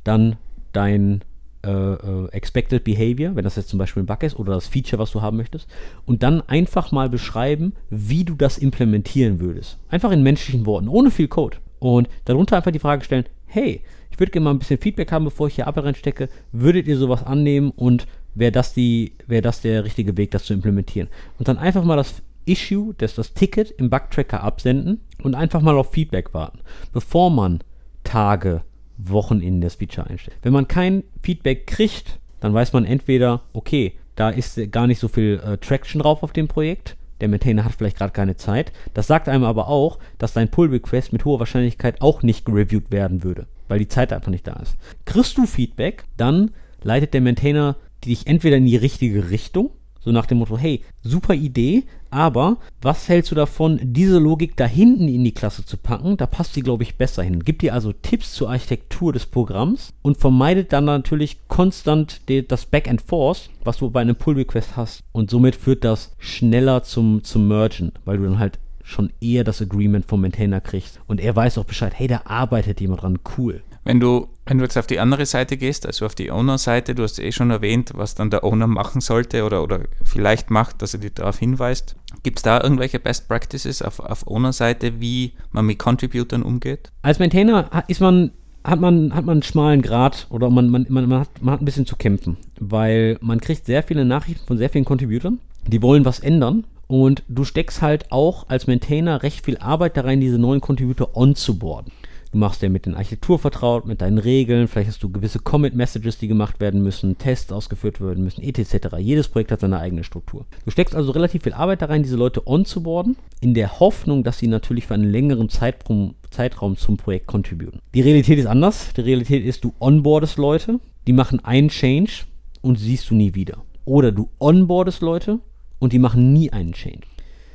dann 0.04 0.36
dein 0.72 1.22
äh, 1.64 1.70
äh, 1.70 2.28
Expected 2.32 2.84
Behavior, 2.84 3.34
wenn 3.34 3.44
das 3.44 3.56
jetzt 3.56 3.68
zum 3.68 3.78
Beispiel 3.78 4.02
ein 4.02 4.06
Bug 4.06 4.22
ist 4.22 4.38
oder 4.38 4.52
das 4.54 4.66
Feature, 4.66 5.00
was 5.00 5.10
du 5.12 5.22
haben 5.22 5.36
möchtest, 5.38 5.68
und 6.04 6.22
dann 6.22 6.42
einfach 6.42 6.92
mal 6.92 7.08
beschreiben, 7.08 7.72
wie 7.88 8.24
du 8.24 8.34
das 8.34 8.58
implementieren 8.58 9.40
würdest. 9.40 9.78
Einfach 9.88 10.10
in 10.10 10.22
menschlichen 10.22 10.66
Worten, 10.66 10.88
ohne 10.88 11.10
viel 11.10 11.28
Code. 11.28 11.58
Und 11.78 12.08
darunter 12.26 12.56
einfach 12.56 12.70
die 12.70 12.78
Frage 12.78 13.04
stellen, 13.04 13.24
hey, 13.46 13.80
ich 14.12 14.20
würde 14.20 14.30
gerne 14.30 14.44
mal 14.44 14.50
ein 14.50 14.58
bisschen 14.58 14.78
Feedback 14.78 15.10
haben, 15.10 15.24
bevor 15.24 15.48
ich 15.48 15.54
hier 15.54 15.66
Arbeit 15.66 15.84
reinstecke. 15.84 16.28
Würdet 16.52 16.86
ihr 16.86 16.98
sowas 16.98 17.24
annehmen 17.24 17.72
und 17.74 18.06
wäre 18.34 18.52
das, 18.52 18.76
wär 18.76 19.42
das 19.42 19.62
der 19.62 19.84
richtige 19.84 20.16
Weg, 20.18 20.30
das 20.32 20.44
zu 20.44 20.52
implementieren? 20.52 21.08
Und 21.38 21.48
dann 21.48 21.56
einfach 21.56 21.82
mal 21.82 21.96
das 21.96 22.22
Issue, 22.44 22.94
das, 22.98 23.14
das 23.14 23.32
Ticket 23.32 23.70
im 23.70 23.88
Bugtracker 23.88 24.42
absenden 24.42 25.00
und 25.22 25.34
einfach 25.34 25.62
mal 25.62 25.76
auf 25.76 25.92
Feedback 25.92 26.34
warten, 26.34 26.60
bevor 26.92 27.30
man 27.30 27.60
Tage, 28.04 28.62
Wochen 28.98 29.40
in 29.40 29.60
das 29.60 29.76
Feature 29.76 30.06
einstellt. 30.06 30.36
Wenn 30.42 30.52
man 30.52 30.68
kein 30.68 31.02
Feedback 31.22 31.66
kriegt, 31.66 32.20
dann 32.40 32.52
weiß 32.52 32.72
man 32.72 32.84
entweder, 32.84 33.42
okay, 33.52 33.94
da 34.14 34.28
ist 34.28 34.60
gar 34.70 34.86
nicht 34.86 34.98
so 34.98 35.08
viel 35.08 35.40
äh, 35.44 35.56
Traction 35.56 36.02
drauf 36.02 36.22
auf 36.22 36.32
dem 36.32 36.46
Projekt, 36.46 36.96
der 37.20 37.28
Maintainer 37.28 37.64
hat 37.64 37.72
vielleicht 37.72 37.96
gerade 37.96 38.12
keine 38.12 38.36
Zeit. 38.36 38.72
Das 38.94 39.06
sagt 39.06 39.28
einem 39.28 39.44
aber 39.44 39.68
auch, 39.68 39.98
dass 40.18 40.34
dein 40.34 40.50
Pull-Request 40.50 41.12
mit 41.12 41.24
hoher 41.24 41.38
Wahrscheinlichkeit 41.38 42.02
auch 42.02 42.22
nicht 42.22 42.44
gereviewt 42.44 42.90
werden 42.90 43.24
würde 43.24 43.46
weil 43.72 43.78
die 43.78 43.88
Zeit 43.88 44.12
einfach 44.12 44.30
nicht 44.30 44.46
da 44.46 44.52
ist. 44.56 44.76
Kriegst 45.06 45.38
du 45.38 45.46
Feedback, 45.46 46.04
dann 46.18 46.50
leitet 46.82 47.14
der 47.14 47.22
Maintainer 47.22 47.76
dich 48.04 48.26
entweder 48.26 48.58
in 48.58 48.66
die 48.66 48.76
richtige 48.76 49.30
Richtung, 49.30 49.70
So 50.04 50.10
nach 50.10 50.26
dem 50.26 50.38
Motto, 50.38 50.58
hey, 50.58 50.82
super 51.02 51.32
Idee, 51.32 51.84
aber 52.10 52.58
was 52.82 53.08
hältst 53.08 53.30
du 53.30 53.34
davon, 53.34 53.80
diese 53.82 54.18
Logik 54.18 54.56
da 54.56 54.66
hinten 54.66 55.08
in 55.08 55.24
die 55.24 55.32
Klasse 55.32 55.64
zu 55.64 55.76
packen? 55.78 56.18
Da 56.18 56.26
passt 56.26 56.52
sie, 56.52 56.60
glaube 56.60 56.82
ich, 56.82 56.96
besser 56.96 57.22
hin. 57.22 57.44
Gib 57.44 57.60
dir 57.60 57.72
also 57.72 57.92
Tipps 57.92 58.34
zur 58.34 58.50
Architektur 58.50 59.14
des 59.14 59.24
Programms 59.24 59.94
und 60.02 60.18
vermeidet 60.18 60.72
dann 60.72 60.84
natürlich 60.84 61.38
konstant 61.48 62.20
das 62.48 62.66
Back 62.66 62.90
and 62.90 63.00
Forth, 63.00 63.48
was 63.64 63.78
du 63.78 63.88
bei 63.90 64.02
einem 64.02 64.16
Pull 64.16 64.34
Request 64.34 64.76
hast. 64.76 65.00
Und 65.12 65.30
somit 65.30 65.54
führt 65.54 65.84
das 65.84 66.14
schneller 66.18 66.82
zum, 66.82 67.24
zum 67.24 67.48
Mergen, 67.48 67.92
weil 68.04 68.18
du 68.18 68.24
dann 68.24 68.38
halt 68.38 68.58
schon 68.82 69.12
eher 69.20 69.44
das 69.44 69.62
Agreement 69.62 70.06
vom 70.06 70.20
Maintainer 70.20 70.60
kriegst. 70.60 71.00
Und 71.06 71.20
er 71.20 71.34
weiß 71.34 71.58
auch 71.58 71.64
Bescheid, 71.64 71.92
hey, 71.94 72.08
da 72.08 72.22
arbeitet 72.24 72.80
jemand 72.80 73.02
dran, 73.02 73.18
cool. 73.36 73.62
Wenn 73.84 73.98
du, 73.98 74.28
wenn 74.46 74.58
du 74.58 74.64
jetzt 74.64 74.78
auf 74.78 74.86
die 74.86 75.00
andere 75.00 75.26
Seite 75.26 75.56
gehst, 75.56 75.86
also 75.86 76.06
auf 76.06 76.14
die 76.14 76.30
Owner-Seite, 76.30 76.94
du 76.94 77.02
hast 77.02 77.18
eh 77.18 77.32
schon 77.32 77.50
erwähnt, 77.50 77.92
was 77.94 78.14
dann 78.14 78.30
der 78.30 78.44
Owner 78.44 78.68
machen 78.68 79.00
sollte 79.00 79.44
oder, 79.44 79.62
oder 79.62 79.80
vielleicht 80.04 80.50
macht, 80.50 80.82
dass 80.82 80.94
er 80.94 81.00
dich 81.00 81.14
darauf 81.14 81.38
hinweist. 81.38 81.96
Gibt 82.22 82.38
es 82.38 82.42
da 82.42 82.62
irgendwelche 82.62 83.00
Best 83.00 83.26
Practices 83.26 83.82
auf, 83.82 83.98
auf 83.98 84.26
Owner-Seite, 84.26 85.00
wie 85.00 85.32
man 85.50 85.66
mit 85.66 85.80
Contributern 85.80 86.42
umgeht? 86.42 86.92
Als 87.02 87.18
Maintainer 87.18 87.84
ist 87.88 88.00
man 88.00 88.30
hat 88.64 88.80
man, 88.80 89.12
hat 89.12 89.24
man 89.24 89.38
einen 89.38 89.42
schmalen 89.42 89.82
Grad 89.82 90.28
oder 90.30 90.48
man, 90.48 90.68
man, 90.68 90.86
man, 90.88 91.08
man, 91.08 91.20
hat, 91.20 91.28
man 91.40 91.54
hat 91.54 91.62
ein 91.62 91.64
bisschen 91.64 91.86
zu 91.86 91.96
kämpfen, 91.96 92.36
weil 92.60 93.18
man 93.20 93.40
kriegt 93.40 93.66
sehr 93.66 93.82
viele 93.82 94.04
Nachrichten 94.04 94.46
von 94.46 94.56
sehr 94.56 94.70
vielen 94.70 94.84
Contributern, 94.84 95.40
die 95.66 95.82
wollen 95.82 96.04
was 96.04 96.20
ändern 96.20 96.64
und 96.92 97.22
du 97.26 97.44
steckst 97.44 97.80
halt 97.80 98.12
auch 98.12 98.50
als 98.50 98.66
Maintainer 98.66 99.22
recht 99.22 99.46
viel 99.46 99.56
Arbeit 99.56 99.96
da 99.96 100.02
rein, 100.02 100.20
diese 100.20 100.38
neuen 100.38 100.60
Contributor 100.60 101.16
onzuboarden. 101.16 101.90
Du 102.32 102.36
machst 102.36 102.60
dir 102.60 102.68
mit 102.68 102.84
den 102.84 102.94
Architektur 102.94 103.38
vertraut, 103.38 103.86
mit 103.86 104.02
deinen 104.02 104.18
Regeln, 104.18 104.68
vielleicht 104.68 104.90
hast 104.90 105.02
du 105.02 105.08
gewisse 105.08 105.38
Commit-Messages, 105.38 106.18
die 106.18 106.28
gemacht 106.28 106.60
werden 106.60 106.82
müssen, 106.82 107.16
Tests 107.16 107.50
ausgeführt 107.50 108.02
werden 108.02 108.22
müssen, 108.22 108.42
etc. 108.42 108.98
Jedes 108.98 109.28
Projekt 109.28 109.52
hat 109.52 109.60
seine 109.60 109.78
eigene 109.78 110.04
Struktur. 110.04 110.44
Du 110.66 110.70
steckst 110.70 110.94
also 110.94 111.12
relativ 111.12 111.44
viel 111.44 111.54
Arbeit 111.54 111.80
da 111.80 111.86
rein, 111.86 112.02
diese 112.02 112.16
Leute 112.16 112.46
onzuboarden, 112.46 113.16
in 113.40 113.54
der 113.54 113.80
Hoffnung, 113.80 114.22
dass 114.22 114.38
sie 114.38 114.48
natürlich 114.48 114.86
für 114.86 114.92
einen 114.92 115.10
längeren 115.10 115.48
Zeitraum, 115.48 116.14
Zeitraum 116.30 116.76
zum 116.76 116.98
Projekt 116.98 117.26
contributen. 117.26 117.80
Die 117.94 118.02
Realität 118.02 118.38
ist 118.38 118.46
anders. 118.46 118.92
Die 118.94 119.00
Realität 119.00 119.46
ist, 119.46 119.64
du 119.64 119.72
onboardest 119.80 120.36
Leute, 120.36 120.78
die 121.06 121.14
machen 121.14 121.42
einen 121.42 121.70
Change 121.70 122.24
und 122.60 122.78
siehst 122.78 123.08
du 123.08 123.14
nie 123.14 123.34
wieder. 123.34 123.64
Oder 123.86 124.12
du 124.12 124.28
onboardest 124.38 125.00
Leute 125.00 125.40
und 125.82 125.92
die 125.92 125.98
machen 125.98 126.32
nie 126.32 126.52
einen 126.52 126.72
Change. 126.72 127.00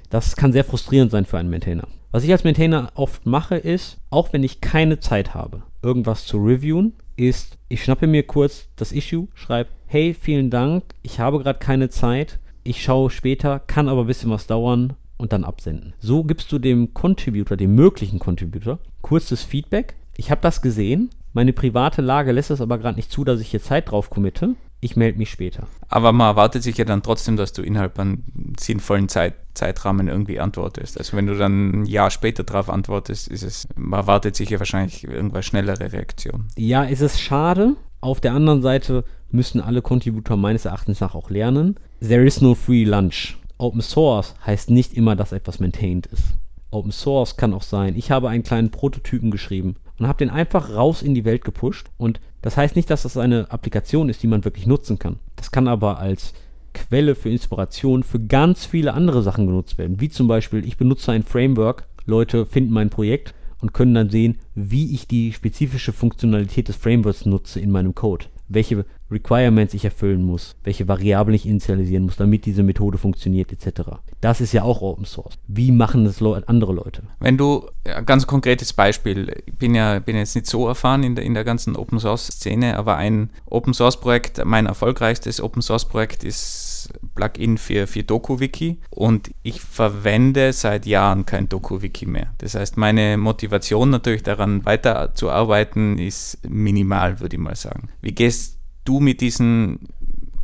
Das 0.10 0.36
kann 0.36 0.51
sehr 0.51 0.65
frustrierend 0.65 1.12
sein 1.12 1.25
für 1.25 1.38
einen 1.38 1.50
Maintainer. 1.50 1.88
Was 2.12 2.25
ich 2.25 2.31
als 2.31 2.43
Maintainer 2.43 2.91
oft 2.93 3.25
mache, 3.25 3.55
ist, 3.55 4.00
auch 4.10 4.34
wenn 4.34 4.43
ich 4.43 4.60
keine 4.60 5.00
Zeit 5.00 5.34
habe, 5.34 5.63
irgendwas 5.81 6.25
zu 6.25 6.38
reviewen, 6.38 6.93
ist, 7.15 7.57
ich 7.69 7.84
schnappe 7.84 8.05
mir 8.05 8.24
kurz 8.24 8.67
das 8.75 8.91
Issue, 8.91 9.29
schreibe, 9.34 9.69
hey, 9.86 10.13
vielen 10.13 10.50
Dank, 10.50 10.84
ich 11.03 11.22
habe 11.22 11.39
gerade 11.39 11.60
keine 11.60 11.89
Zeit, 11.89 12.39
ich 12.65 12.84
schaue 12.84 13.10
später, 13.10 13.60
kann 13.60 13.88
aber 13.88 14.01
ein 14.01 14.07
bisschen 14.07 14.29
was 14.29 14.46
dauern 14.46 14.93
und 15.15 15.31
dann 15.31 15.46
absenden. 15.46 15.93
So 16.00 16.25
gibst 16.25 16.51
du 16.51 16.60
dem 16.60 16.93
Contributor, 16.93 17.55
dem 17.55 17.75
möglichen 17.75 18.19
Contributor, 18.19 18.79
kurzes 19.01 19.43
Feedback. 19.43 19.96
Ich 20.17 20.31
habe 20.31 20.41
das 20.41 20.62
gesehen, 20.62 21.12
meine 21.31 21.53
private 21.53 22.01
Lage 22.01 22.34
lässt 22.34 22.51
es 22.51 22.60
aber 22.60 22.77
gerade 22.77 22.98
nicht 22.98 23.12
zu, 23.12 23.24
dass 23.24 23.39
ich 23.39 23.51
hier 23.51 23.62
Zeit 23.62 23.91
drauf 23.91 24.10
committe 24.10 24.55
ich 24.79 24.96
melde 24.96 25.17
mich 25.17 25.31
später. 25.31 25.67
Aber 25.89 26.12
man 26.12 26.27
erwartet 26.27 26.63
sich 26.63 26.77
ja 26.77 26.86
dann 26.86 27.01
trotzdem, 27.01 27.36
dass 27.36 27.53
du 27.53 27.62
innerhalb 27.62 27.98
einem 28.00 28.24
sinnvollen 28.60 29.10
Zeit, 29.10 29.36
Zeitrahmen 29.53 30.07
irgendwie 30.07 30.39
antwortest. 30.39 30.98
Also 30.98 31.17
wenn 31.17 31.25
du 31.25 31.36
dann 31.36 31.81
ein 31.81 31.86
Jahr 31.86 32.12
später 32.12 32.43
darauf 32.43 32.69
antwortest, 32.69 33.27
ist 33.27 33.43
es, 33.43 33.67
man 33.75 34.01
erwartet 34.01 34.36
sich 34.36 34.50
ja 34.50 34.60
wahrscheinlich 34.60 35.03
irgendwas 35.03 35.46
schnellere 35.46 35.91
Reaktion. 35.91 36.46
Ja, 36.57 36.84
ist 36.84 37.01
es 37.01 37.19
schade. 37.19 37.75
Auf 38.01 38.22
der 38.22 38.34
anderen 38.34 38.62
Seite 38.62 39.03
müssen 39.31 39.60
alle 39.60 39.81
Contributor 39.81 40.38
meines 40.38 40.65
Erachtens 40.65 41.00
nach 41.00 41.15
auch 41.15 41.29
lernen. 41.29 41.75
There 42.00 42.25
is 42.25 42.41
no 42.41 42.53
free 42.53 42.84
lunch. 42.84 43.38
Open 43.57 43.81
Source 43.81 44.36
heißt 44.46 44.69
nicht 44.69 44.93
immer, 44.93 45.15
dass 45.15 45.31
etwas 45.31 45.60
maintained 45.60 46.05
ist. 46.05 46.24
Open 46.69 46.91
Source 46.91 47.38
kann 47.38 47.53
auch 47.53 47.63
sein, 47.63 47.96
ich 47.96 48.12
habe 48.12 48.29
einen 48.29 48.43
kleinen 48.43 48.69
Prototypen 48.69 49.31
geschrieben 49.31 49.77
und 50.00 50.08
habe 50.08 50.20
den 50.20 50.30
einfach 50.30 50.74
raus 50.74 51.01
in 51.01 51.16
die 51.16 51.25
Welt 51.25 51.44
gepusht. 51.44 51.88
Und 51.98 52.20
das 52.42 52.58
heißt 52.58 52.75
nicht, 52.75 52.89
dass 52.89 53.04
das 53.04 53.18
eine 53.18 53.51
Applikation 53.51 54.10
ist, 54.10 54.24
die 54.24 54.27
man 54.27 54.46
wirklich 54.46 54.68
nutzen 54.68 55.00
kann. 55.00 55.20
Das 55.36 55.51
kann 55.51 55.68
aber 55.68 56.00
als 56.00 56.34
Quelle 56.74 57.16
für 57.16 57.30
Inspiration 57.30 58.04
für 58.04 58.20
ganz 58.20 58.66
viele 58.66 58.94
andere 58.94 59.24
Sachen 59.24 59.48
genutzt 59.48 59.77
werden. 59.77 60.00
Wie 60.00 60.10
zum 60.10 60.27
Beispiel, 60.27 60.66
ich 60.66 60.77
benutze 60.77 61.12
ein 61.12 61.24
Framework, 61.24 61.88
Leute 62.06 62.46
finden 62.46 62.72
mein 62.72 62.89
Projekt 62.89 63.34
und 63.60 63.74
können 63.74 63.96
dann 63.96 64.10
sehen, 64.10 64.38
wie 64.54 64.94
ich 64.94 65.08
die 65.08 65.34
spezifische 65.34 65.94
Funktionalität 65.94 66.68
des 66.68 66.75
Frameworks 66.75 67.25
nutze 67.25 67.60
in 67.60 67.72
meinem 67.72 67.96
Code 67.96 68.25
welche 68.48 68.86
Requirements 69.10 69.74
ich 69.74 69.86
erfüllen 69.86 70.24
muss, 70.24 70.56
welche 70.64 70.88
Variablen 70.88 71.36
ich 71.36 71.46
initialisieren 71.46 72.06
muss, 72.06 72.18
damit 72.18 72.46
diese 72.46 72.64
Methode 72.64 72.98
funktioniert, 72.98 73.52
etc. 73.52 73.82
Das 74.22 74.42
ist 74.42 74.54
ja 74.54 74.64
auch 74.64 74.82
Open 74.82 75.06
Source. 75.06 75.38
Wie 75.48 75.72
machen 75.72 76.06
das 76.06 76.22
andere 76.48 76.74
Leute? 76.74 77.04
Wenn 77.20 77.38
du, 77.38 77.68
ja, 77.86 78.02
ganz 78.02 78.28
konkretes 78.28 78.74
Beispiel, 78.74 79.44
ich 79.46 79.54
bin 79.54 79.76
ja 79.76 80.00
bin 80.00 80.16
jetzt 80.16 80.36
nicht 80.36 80.48
so 80.48 80.68
erfahren 80.68 81.04
in 81.04 81.16
der, 81.16 81.24
in 81.24 81.34
der 81.34 81.44
ganzen 81.44 81.76
Open 81.76 82.00
Source 82.00 82.28
Szene, 82.28 82.78
aber 82.78 82.98
ein 82.98 83.30
Open 83.46 83.74
Source 83.74 84.00
Projekt, 84.00 84.44
mein 84.44 84.66
erfolgreichstes 84.66 85.42
Open 85.42 85.62
Source 85.62 85.86
Projekt 85.86 86.24
ist 86.24 86.90
Plugin 87.16 87.58
für, 87.58 87.88
für 87.88 88.04
DokuWiki 88.04 88.80
und 88.90 89.32
ich 89.44 89.62
verwende 89.62 90.54
seit 90.54 90.86
Jahren 90.86 91.26
kein 91.26 91.50
DokuWiki 91.50 92.06
mehr. 92.06 92.34
Das 92.40 92.56
heißt, 92.56 92.78
meine 92.78 93.18
Motivation 93.18 93.90
natürlich 93.90 94.24
daran 94.24 94.66
weiterzuarbeiten 94.66 95.98
ist 95.98 96.40
minimal, 96.48 97.20
würde 97.20 97.36
ich 97.36 97.42
mal 97.42 97.56
sagen. 97.56 97.90
Wie 98.02 98.14
gehst 98.14 98.57
du 98.88 99.00
mit 99.00 99.22
diesen 99.22 99.79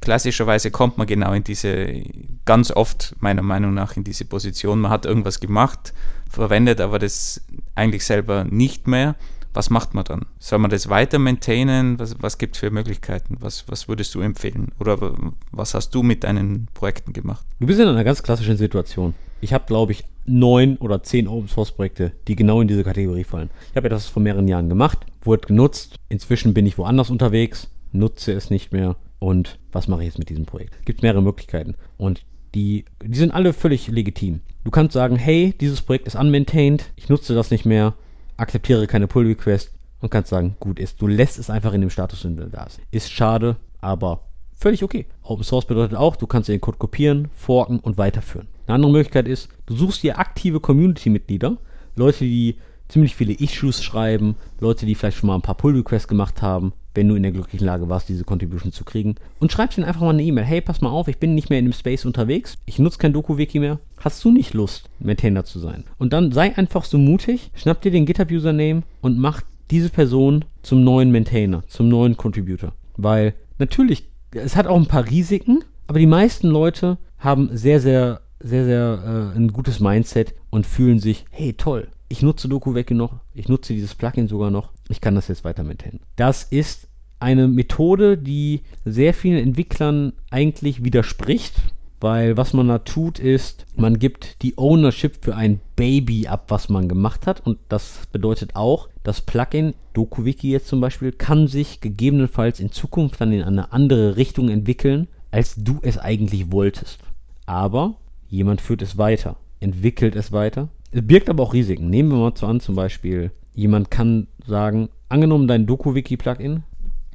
klassischerweise 0.01 0.69
kommt 0.69 0.97
man 0.97 1.07
genau 1.07 1.31
in 1.31 1.43
diese, 1.43 2.03
ganz 2.45 2.71
oft 2.71 3.15
meiner 3.19 3.41
Meinung 3.41 3.73
nach 3.73 3.95
in 3.95 4.03
diese 4.03 4.25
Position, 4.25 4.81
man 4.81 4.91
hat 4.91 5.05
irgendwas 5.05 5.39
gemacht, 5.39 5.93
verwendet 6.29 6.81
aber 6.81 6.99
das 6.99 7.41
eigentlich 7.75 8.05
selber 8.05 8.43
nicht 8.43 8.87
mehr 8.87 9.15
was 9.53 9.69
macht 9.69 9.93
man 9.93 10.03
dann? 10.03 10.25
Soll 10.39 10.59
man 10.59 10.71
das 10.71 10.89
weiter 10.89 11.19
maintainen? 11.19 11.99
Was, 11.99 12.21
was 12.21 12.37
gibt 12.37 12.55
es 12.55 12.59
für 12.59 12.71
Möglichkeiten? 12.71 13.37
Was, 13.39 13.65
was 13.67 13.87
würdest 13.87 14.13
du 14.15 14.21
empfehlen? 14.21 14.71
Oder 14.79 15.15
was 15.51 15.73
hast 15.73 15.91
du 15.91 16.01
mit 16.01 16.23
deinen 16.23 16.67
Projekten 16.73 17.13
gemacht? 17.13 17.45
Du 17.59 17.67
bist 17.67 17.79
in 17.79 17.87
einer 17.87 18.03
ganz 18.03 18.23
klassischen 18.23 18.57
Situation. 18.57 19.13
Ich 19.41 19.53
habe, 19.53 19.65
glaube 19.67 19.91
ich, 19.91 20.05
neun 20.25 20.77
oder 20.77 21.03
zehn 21.03 21.27
Open 21.27 21.47
Source 21.47 21.71
Projekte, 21.71 22.13
die 22.27 22.35
genau 22.35 22.61
in 22.61 22.67
diese 22.67 22.83
Kategorie 22.83 23.23
fallen. 23.23 23.49
Ich 23.71 23.75
habe 23.75 23.87
ja 23.87 23.89
das 23.89 24.07
vor 24.07 24.23
mehreren 24.23 24.47
Jahren 24.47 24.69
gemacht, 24.69 24.99
wurde 25.21 25.47
genutzt. 25.47 25.95
Inzwischen 26.09 26.53
bin 26.53 26.65
ich 26.65 26.77
woanders 26.77 27.09
unterwegs, 27.09 27.67
nutze 27.93 28.33
es 28.33 28.49
nicht 28.49 28.71
mehr. 28.71 28.95
Und 29.19 29.57
was 29.71 29.87
mache 29.87 30.01
ich 30.01 30.07
jetzt 30.07 30.19
mit 30.19 30.29
diesem 30.29 30.45
Projekt? 30.45 30.75
Es 30.79 30.85
gibt 30.85 31.01
mehrere 31.01 31.23
Möglichkeiten. 31.23 31.75
Und 31.97 32.25
die, 32.55 32.85
die 33.03 33.17
sind 33.17 33.33
alle 33.33 33.53
völlig 33.53 33.87
legitim. 33.87 34.41
Du 34.63 34.71
kannst 34.71 34.93
sagen, 34.93 35.15
hey, 35.15 35.53
dieses 35.59 35.81
Projekt 35.81 36.07
ist 36.07 36.15
unmaintained, 36.15 36.91
ich 36.95 37.09
nutze 37.09 37.33
das 37.33 37.51
nicht 37.51 37.65
mehr, 37.65 37.95
akzeptiere 38.37 38.87
keine 38.87 39.07
Pull 39.07 39.25
Request 39.25 39.71
und 40.01 40.09
kannst 40.09 40.29
sagen, 40.29 40.55
gut 40.59 40.79
ist. 40.79 41.01
Du 41.01 41.07
lässt 41.07 41.39
es 41.39 41.49
einfach 41.49 41.73
in 41.73 41.81
dem 41.81 41.89
Status, 41.89 42.27
da 42.51 42.63
ist. 42.65 42.79
Ist 42.91 43.11
schade, 43.11 43.55
aber 43.81 44.27
völlig 44.53 44.83
okay. 44.83 45.05
Open 45.23 45.43
Source 45.43 45.65
bedeutet 45.65 45.97
auch, 45.97 46.15
du 46.15 46.27
kannst 46.27 46.49
den 46.49 46.61
Code 46.61 46.77
kopieren, 46.77 47.29
forken 47.35 47.79
und 47.79 47.97
weiterführen. 47.97 48.47
Eine 48.67 48.75
andere 48.75 48.91
Möglichkeit 48.91 49.27
ist, 49.27 49.49
du 49.65 49.75
suchst 49.75 50.03
dir 50.03 50.19
aktive 50.19 50.59
Community-Mitglieder, 50.59 51.57
Leute, 51.95 52.25
die 52.25 52.57
ziemlich 52.87 53.15
viele 53.15 53.33
Issues 53.33 53.83
schreiben, 53.83 54.35
Leute, 54.59 54.85
die 54.85 54.95
vielleicht 54.95 55.17
schon 55.17 55.27
mal 55.27 55.35
ein 55.35 55.41
paar 55.41 55.57
Pull-Requests 55.57 56.07
gemacht 56.07 56.41
haben, 56.41 56.73
wenn 56.93 57.07
du 57.07 57.15
in 57.15 57.23
der 57.23 57.31
glücklichen 57.31 57.65
Lage 57.65 57.89
warst, 57.89 58.09
diese 58.09 58.23
Contribution 58.23 58.71
zu 58.71 58.83
kriegen. 58.83 59.15
Und 59.39 59.51
schreibst 59.51 59.77
ihnen 59.77 59.87
einfach 59.87 60.01
mal 60.01 60.11
eine 60.11 60.23
E-Mail. 60.23 60.45
Hey, 60.45 60.61
pass 60.61 60.81
mal 60.81 60.89
auf, 60.89 61.07
ich 61.07 61.17
bin 61.17 61.35
nicht 61.35 61.49
mehr 61.49 61.59
in 61.59 61.65
dem 61.65 61.73
Space 61.73 62.05
unterwegs. 62.05 62.57
Ich 62.65 62.79
nutze 62.79 62.97
kein 62.97 63.13
Doku-Wiki 63.13 63.59
mehr. 63.59 63.79
Hast 63.97 64.23
du 64.23 64.31
nicht 64.31 64.53
Lust, 64.53 64.89
Maintainer 64.99 65.45
zu 65.45 65.59
sein? 65.59 65.83
Und 65.97 66.13
dann 66.13 66.31
sei 66.31 66.55
einfach 66.57 66.85
so 66.85 66.97
mutig, 66.97 67.51
schnapp 67.55 67.81
dir 67.81 67.91
den 67.91 68.05
GitHub-Username 68.05 68.83
und 69.01 69.17
mach 69.17 69.41
diese 69.71 69.89
Person 69.89 70.45
zum 70.61 70.83
neuen 70.83 71.11
Maintainer, 71.11 71.63
zum 71.67 71.89
neuen 71.89 72.17
Contributor. 72.17 72.73
Weil 72.97 73.33
natürlich, 73.57 74.09
es 74.31 74.55
hat 74.55 74.67
auch 74.67 74.77
ein 74.77 74.87
paar 74.87 75.09
Risiken, 75.09 75.63
aber 75.87 75.99
die 75.99 76.05
meisten 76.05 76.47
Leute 76.47 76.97
haben 77.17 77.49
sehr, 77.53 77.79
sehr, 77.79 78.21
sehr, 78.39 78.65
sehr 78.65 79.31
äh, 79.33 79.37
ein 79.37 79.51
gutes 79.53 79.79
Mindset 79.79 80.33
und 80.49 80.67
fühlen 80.67 80.99
sich, 80.99 81.25
hey, 81.31 81.53
toll, 81.53 81.87
ich 82.13 82.21
nutze 82.21 82.47
DokuWiki 82.47 82.93
noch, 82.93 83.15
ich 83.33 83.49
nutze 83.49 83.73
dieses 83.73 83.95
Plugin 83.95 84.27
sogar 84.27 84.51
noch, 84.51 84.69
ich 84.87 85.01
kann 85.01 85.15
das 85.15 85.29
jetzt 85.29 85.43
weiter 85.43 85.63
maintainen. 85.63 85.99
Das 86.15 86.43
ist 86.43 86.87
eine 87.19 87.47
Methode, 87.47 88.19
die 88.19 88.61
sehr 88.85 89.15
vielen 89.15 89.43
Entwicklern 89.43 90.13
eigentlich 90.29 90.83
widerspricht, 90.83 91.55
weil 92.01 92.37
was 92.37 92.53
man 92.53 92.67
da 92.67 92.77
tut 92.77 93.17
ist, 93.17 93.65
man 93.75 93.97
gibt 93.97 94.43
die 94.43 94.59
Ownership 94.59 95.23
für 95.25 95.35
ein 95.35 95.59
Baby 95.75 96.27
ab, 96.27 96.45
was 96.49 96.69
man 96.69 96.87
gemacht 96.87 97.25
hat 97.25 97.43
und 97.47 97.57
das 97.67 98.01
bedeutet 98.11 98.55
auch, 98.55 98.89
das 99.01 99.21
Plugin, 99.21 99.73
DokuWiki 99.93 100.51
jetzt 100.51 100.67
zum 100.67 100.81
Beispiel, 100.81 101.13
kann 101.13 101.47
sich 101.47 101.81
gegebenenfalls 101.81 102.59
in 102.59 102.71
Zukunft 102.71 103.21
dann 103.21 103.31
in 103.31 103.41
eine 103.41 103.73
andere 103.73 104.17
Richtung 104.17 104.49
entwickeln, 104.49 105.07
als 105.31 105.55
du 105.55 105.79
es 105.81 105.97
eigentlich 105.97 106.51
wolltest. 106.51 106.99
Aber 107.47 107.95
jemand 108.29 108.61
führt 108.61 108.83
es 108.83 108.99
weiter, 108.99 109.37
entwickelt 109.59 110.15
es 110.15 110.31
weiter 110.31 110.69
es 110.93 111.05
birgt 111.05 111.29
aber 111.29 111.43
auch 111.43 111.53
Risiken. 111.53 111.89
Nehmen 111.89 112.09
wir 112.09 112.17
mal 112.17 112.35
zu 112.35 112.45
an, 112.45 112.59
zum 112.59 112.75
Beispiel, 112.75 113.31
jemand 113.53 113.89
kann 113.89 114.27
sagen, 114.45 114.89
angenommen 115.09 115.47
dein 115.47 115.65
DokuWiki-Plugin 115.65 116.63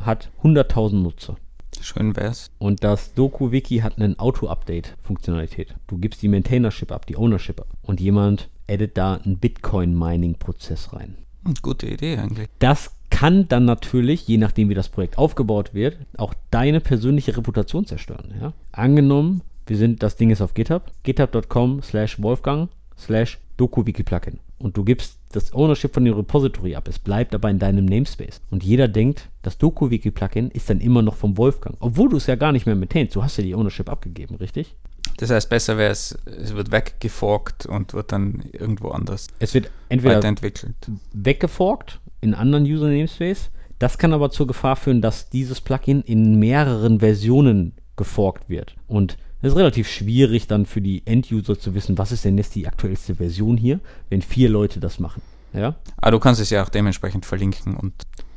hat 0.03 0.31
100.000 0.43 0.97
Nutzer. 0.97 1.37
Schön 1.81 2.17
wär's. 2.17 2.51
Und 2.59 2.83
das 2.83 3.15
Doku-Wiki 3.15 3.79
hat 3.79 3.99
einen 3.99 4.19
Auto-Update-Funktionalität. 4.19 5.77
Du 5.87 5.99
gibst 5.99 6.23
die 6.23 6.29
Maintainership 6.29 6.91
ab, 6.91 7.07
die 7.07 7.17
Ownership 7.17 7.61
ab. 7.61 7.69
Und 7.83 8.01
jemand 8.01 8.49
addet 8.69 8.97
da 8.99 9.15
einen 9.15 9.39
Bitcoin-Mining-Prozess 9.39 10.93
rein. 10.93 11.17
Gute 11.63 11.87
Idee 11.87 12.17
eigentlich. 12.17 12.49
Das 12.59 12.91
kann 13.11 13.49
dann 13.49 13.65
natürlich, 13.65 14.27
je 14.27 14.39
nachdem 14.39 14.69
wie 14.69 14.75
das 14.75 14.89
Projekt 14.89 15.19
aufgebaut 15.19 15.73
wird, 15.73 15.99
auch 16.17 16.35
deine 16.51 16.81
persönliche 16.81 17.37
Reputation 17.37 17.87
zerstören. 17.87 18.35
Ja? 18.41 18.53
Angenommen, 18.73 19.43
wir 19.67 19.77
sind, 19.77 20.03
das 20.03 20.17
Ding 20.17 20.31
ist 20.31 20.43
auf 20.43 20.55
GitHub, 20.55 20.91
github.com 21.05 21.83
slash 21.83 22.21
Wolfgang 22.21 22.69
slash 22.99 23.39
DokuWiki-Plugin. 23.59 24.39
Und 24.59 24.77
du 24.77 24.85
gibst 24.85 25.19
das 25.33 25.53
Ownership 25.55 25.93
von 25.95 26.05
dem 26.05 26.15
Repository 26.15 26.75
ab. 26.75 26.89
Es 26.89 26.99
bleibt 26.99 27.35
aber 27.35 27.51
in 27.51 27.59
deinem 27.59 27.85
Namespace. 27.85 28.41
Und 28.51 28.65
jeder 28.65 28.89
denkt, 28.89 29.29
das 29.43 29.59
DokuWiki-Plugin 29.59 30.51
ist 30.51 30.71
dann 30.71 30.81
immer 30.81 31.03
noch 31.03 31.17
vom 31.17 31.37
Wolfgang. 31.37 31.77
Obwohl 31.81 32.09
du 32.09 32.17
es 32.17 32.27
ja 32.27 32.35
gar 32.35 32.53
nicht 32.53 32.67
mehr 32.67 32.75
maintainst. 32.75 33.15
Du 33.15 33.23
hast 33.23 33.37
ja 33.37 33.45
die 33.45 33.55
Ownership 33.55 33.89
abgegeben, 33.89 34.37
richtig? 34.37 34.75
Das 35.19 35.31
heißt, 35.31 35.51
besser 35.51 35.77
wäre 35.77 35.91
es, 35.91 36.17
es 36.27 36.55
wird 36.55 36.71
weggeforkt 36.71 37.67
und 37.67 37.93
wird 37.93 38.13
dann 38.13 38.45
irgendwo 38.53 38.91
anders 38.91 39.29
Es 39.41 39.53
wird 39.55 39.71
entweder 39.89 40.17
weiterentwickelt. 40.17 40.77
weggeforkt 41.13 42.01
in 42.21 42.35
anderen 42.35 42.65
User 42.65 42.89
Namespace. 42.89 43.51
Das 43.79 43.99
kann 43.99 44.13
aber 44.13 44.31
zur 44.31 44.47
Gefahr 44.47 44.77
führen, 44.77 45.01
dass 45.03 45.29
dieses 45.31 45.61
Plugin 45.61 46.03
in 46.03 46.39
mehreren 46.39 47.01
Versionen 47.01 47.73
geforkt 47.97 48.49
wird. 48.49 48.75
Und 48.87 49.19
es 49.41 49.53
ist 49.53 49.57
relativ 49.57 49.89
schwierig 49.89 50.47
dann 50.47 50.67
für 50.67 50.81
die 50.81 51.03
End-User 51.07 51.59
zu 51.59 51.75
wissen, 51.75 51.99
was 51.99 52.13
ist 52.13 52.25
denn 52.25 52.37
jetzt 52.39 52.55
die 52.55 52.67
aktuellste 52.67 53.15
Version 53.15 53.57
hier, 53.57 53.81
wenn 54.11 54.23
vier 54.23 54.49
Leute 54.49 54.81
das 54.81 54.99
machen. 54.99 55.23
Ja, 55.53 55.77
Aber 55.97 56.11
du 56.11 56.19
kannst 56.19 56.41
es 56.41 56.51
ja 56.51 56.63
auch 56.63 56.69
dementsprechend 56.69 57.25
verlinken 57.25 57.77
und 57.77 57.95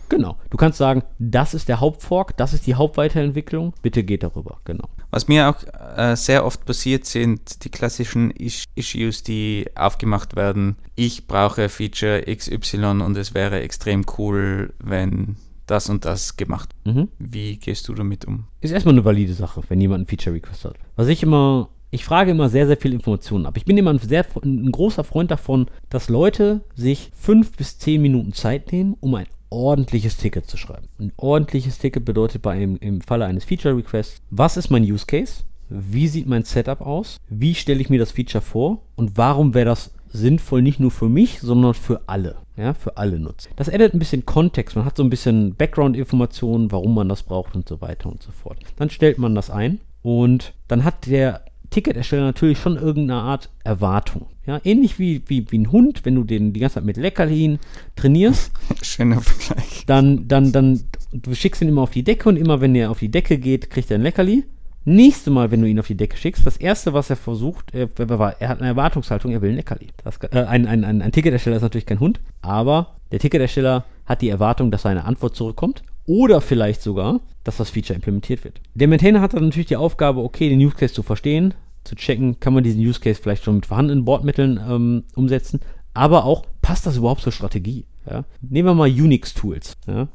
genau. 0.07 0.37
Du 0.49 0.57
kannst 0.57 0.77
sagen, 0.77 1.03
das 1.19 1.53
ist 1.53 1.67
der 1.67 1.79
Hauptfork, 1.79 2.37
das 2.37 2.53
ist 2.53 2.67
die 2.67 2.75
Hauptweiterentwicklung, 2.75 3.73
bitte 3.81 4.03
geht 4.03 4.23
darüber. 4.23 4.59
Genau. 4.63 4.87
Was 5.09 5.27
mir 5.27 5.49
auch 5.49 5.97
äh, 5.97 6.15
sehr 6.15 6.45
oft 6.45 6.65
passiert, 6.65 7.05
sind 7.05 7.65
die 7.65 7.69
klassischen 7.69 8.31
Is 8.31 8.63
Issues, 8.75 9.23
die 9.23 9.65
aufgemacht 9.75 10.37
werden. 10.37 10.77
Ich 10.95 11.27
brauche 11.27 11.67
Feature 11.67 12.23
XY 12.33 13.01
und 13.01 13.17
es 13.17 13.33
wäre 13.33 13.59
extrem 13.59 14.05
cool, 14.17 14.73
wenn 14.79 15.35
das 15.71 15.89
und 15.89 16.05
das 16.05 16.37
gemacht. 16.37 16.69
Mhm. 16.85 17.07
Wie 17.17 17.57
gehst 17.57 17.87
du 17.87 17.93
damit 17.93 18.25
um? 18.25 18.45
Ist 18.59 18.71
erstmal 18.71 18.93
eine 18.93 19.05
valide 19.05 19.33
Sache, 19.33 19.61
wenn 19.69 19.79
jemand 19.79 20.03
ein 20.03 20.07
Feature 20.07 20.35
Request 20.35 20.65
hat. 20.65 20.75
Was 20.95 21.07
ich 21.07 21.23
immer, 21.23 21.69
ich 21.89 22.03
frage 22.03 22.31
immer 22.31 22.49
sehr, 22.49 22.67
sehr 22.67 22.77
viel 22.77 22.93
Informationen 22.93 23.45
ab. 23.45 23.57
Ich 23.57 23.65
bin 23.65 23.77
immer 23.77 23.91
ein, 23.91 23.99
sehr, 23.99 24.25
ein 24.43 24.71
großer 24.71 25.03
Freund 25.03 25.31
davon, 25.31 25.67
dass 25.89 26.09
Leute 26.09 26.61
sich 26.75 27.11
fünf 27.15 27.55
bis 27.55 27.79
zehn 27.79 28.01
Minuten 28.01 28.33
Zeit 28.33 28.71
nehmen, 28.71 28.95
um 28.99 29.15
ein 29.15 29.27
ordentliches 29.49 30.17
Ticket 30.17 30.45
zu 30.47 30.57
schreiben. 30.57 30.87
Ein 30.99 31.13
ordentliches 31.17 31.77
Ticket 31.77 32.05
bedeutet 32.05 32.41
bei 32.41 32.51
einem, 32.51 32.77
im 32.77 33.01
Falle 33.01 33.25
eines 33.25 33.45
Feature 33.45 33.75
Requests, 33.75 34.21
was 34.29 34.57
ist 34.57 34.69
mein 34.69 34.83
Use 34.83 35.05
Case? 35.05 35.43
Wie 35.69 36.09
sieht 36.09 36.27
mein 36.27 36.43
Setup 36.43 36.81
aus? 36.81 37.17
Wie 37.29 37.55
stelle 37.55 37.79
ich 37.79 37.89
mir 37.89 37.99
das 37.99 38.11
Feature 38.11 38.41
vor? 38.41 38.81
Und 38.97 39.17
warum 39.17 39.53
wäre 39.53 39.65
das 39.65 39.93
sinnvoll 40.11 40.61
nicht 40.61 40.79
nur 40.79 40.91
für 40.91 41.09
mich, 41.09 41.39
sondern 41.39 41.73
für 41.73 42.01
alle. 42.07 42.37
Ja, 42.57 42.73
für 42.73 42.97
alle 42.97 43.19
nutzen. 43.19 43.51
Das 43.55 43.69
addet 43.69 43.93
ein 43.93 43.99
bisschen 43.99 44.25
Kontext. 44.25 44.75
Man 44.75 44.85
hat 44.85 44.97
so 44.97 45.03
ein 45.03 45.09
bisschen 45.09 45.55
Background-Informationen, 45.55 46.71
warum 46.71 46.93
man 46.93 47.09
das 47.09 47.23
braucht 47.23 47.55
und 47.55 47.67
so 47.67 47.81
weiter 47.81 48.09
und 48.09 48.21
so 48.21 48.31
fort. 48.31 48.57
Dann 48.75 48.89
stellt 48.89 49.17
man 49.17 49.35
das 49.35 49.49
ein 49.49 49.79
und 50.01 50.53
dann 50.67 50.83
hat 50.83 51.07
der 51.07 51.45
Ticketersteller 51.71 52.23
natürlich 52.23 52.59
schon 52.59 52.75
irgendeine 52.75 53.21
Art 53.21 53.49
Erwartung. 53.63 54.27
Ja, 54.45 54.59
ähnlich 54.63 54.99
wie, 54.99 55.21
wie, 55.27 55.49
wie 55.49 55.59
ein 55.59 55.71
Hund, 55.71 56.03
wenn 56.03 56.15
du 56.15 56.23
den 56.23 56.51
die 56.51 56.59
ganze 56.59 56.75
Zeit 56.75 56.83
mit 56.83 56.97
Leckerlin 56.97 57.59
trainierst, 57.95 58.51
Schöner 58.81 59.21
Vergleich. 59.21 59.85
dann, 59.85 60.27
dann, 60.27 60.51
dann, 60.51 60.83
du 61.13 61.33
schickst 61.33 61.61
ihn 61.61 61.69
immer 61.69 61.83
auf 61.83 61.91
die 61.91 62.03
Decke 62.03 62.27
und 62.27 62.35
immer 62.35 62.59
wenn 62.59 62.75
er 62.75 62.91
auf 62.91 62.99
die 62.99 63.09
Decke 63.09 63.37
geht, 63.37 63.69
kriegt 63.69 63.89
er 63.89 63.97
ein 63.97 64.03
Leckerli. 64.03 64.43
Nächste 64.83 65.29
Mal, 65.29 65.51
wenn 65.51 65.61
du 65.61 65.67
ihn 65.67 65.79
auf 65.79 65.87
die 65.87 65.95
Decke 65.95 66.17
schickst, 66.17 66.45
das 66.45 66.57
erste, 66.57 66.93
was 66.93 67.11
er 67.11 67.15
versucht, 67.15 67.71
er, 67.73 67.87
er 67.99 68.49
hat 68.49 68.59
eine 68.59 68.67
Erwartungshaltung, 68.67 69.31
er 69.31 69.41
will 69.41 69.51
ein 69.51 69.55
Leckerli. 69.55 69.89
Das, 70.03 70.17
äh, 70.31 70.43
ein, 70.43 70.65
ein, 70.65 70.83
ein, 70.83 71.01
ein 71.03 71.11
Ticketersteller 71.11 71.57
ist 71.57 71.61
natürlich 71.61 71.85
kein 71.85 71.99
Hund, 71.99 72.19
aber 72.41 72.95
der 73.11 73.19
Ticketersteller 73.19 73.85
hat 74.07 74.21
die 74.23 74.29
Erwartung, 74.29 74.71
dass 74.71 74.81
seine 74.81 75.05
Antwort 75.05 75.35
zurückkommt 75.35 75.83
oder 76.07 76.41
vielleicht 76.41 76.81
sogar, 76.81 77.21
dass 77.43 77.57
das 77.57 77.69
Feature 77.69 77.95
implementiert 77.95 78.43
wird. 78.43 78.59
Der 78.73 78.87
Maintainer 78.87 79.21
hat 79.21 79.35
dann 79.35 79.43
natürlich 79.43 79.67
die 79.67 79.75
Aufgabe, 79.75 80.21
okay, 80.21 80.49
den 80.49 80.59
Use 80.59 80.75
Case 80.75 80.93
zu 80.93 81.03
verstehen, 81.03 81.53
zu 81.83 81.95
checken, 81.95 82.39
kann 82.39 82.53
man 82.53 82.63
diesen 82.63 82.81
Use 82.81 82.99
Case 82.99 83.21
vielleicht 83.21 83.43
schon 83.43 83.55
mit 83.55 83.67
vorhandenen 83.67 84.03
Bordmitteln 84.03 84.59
ähm, 84.67 85.03
umsetzen, 85.15 85.59
aber 85.93 86.25
auch, 86.25 86.45
passt 86.61 86.87
das 86.87 86.97
überhaupt 86.97 87.21
zur 87.21 87.31
Strategie? 87.31 87.85
Ja? 88.09 88.23
Nehmen 88.41 88.69
wir 88.69 88.73
mal 88.73 88.89
Unix-Tools. 88.89 89.77
Ja? 89.87 90.07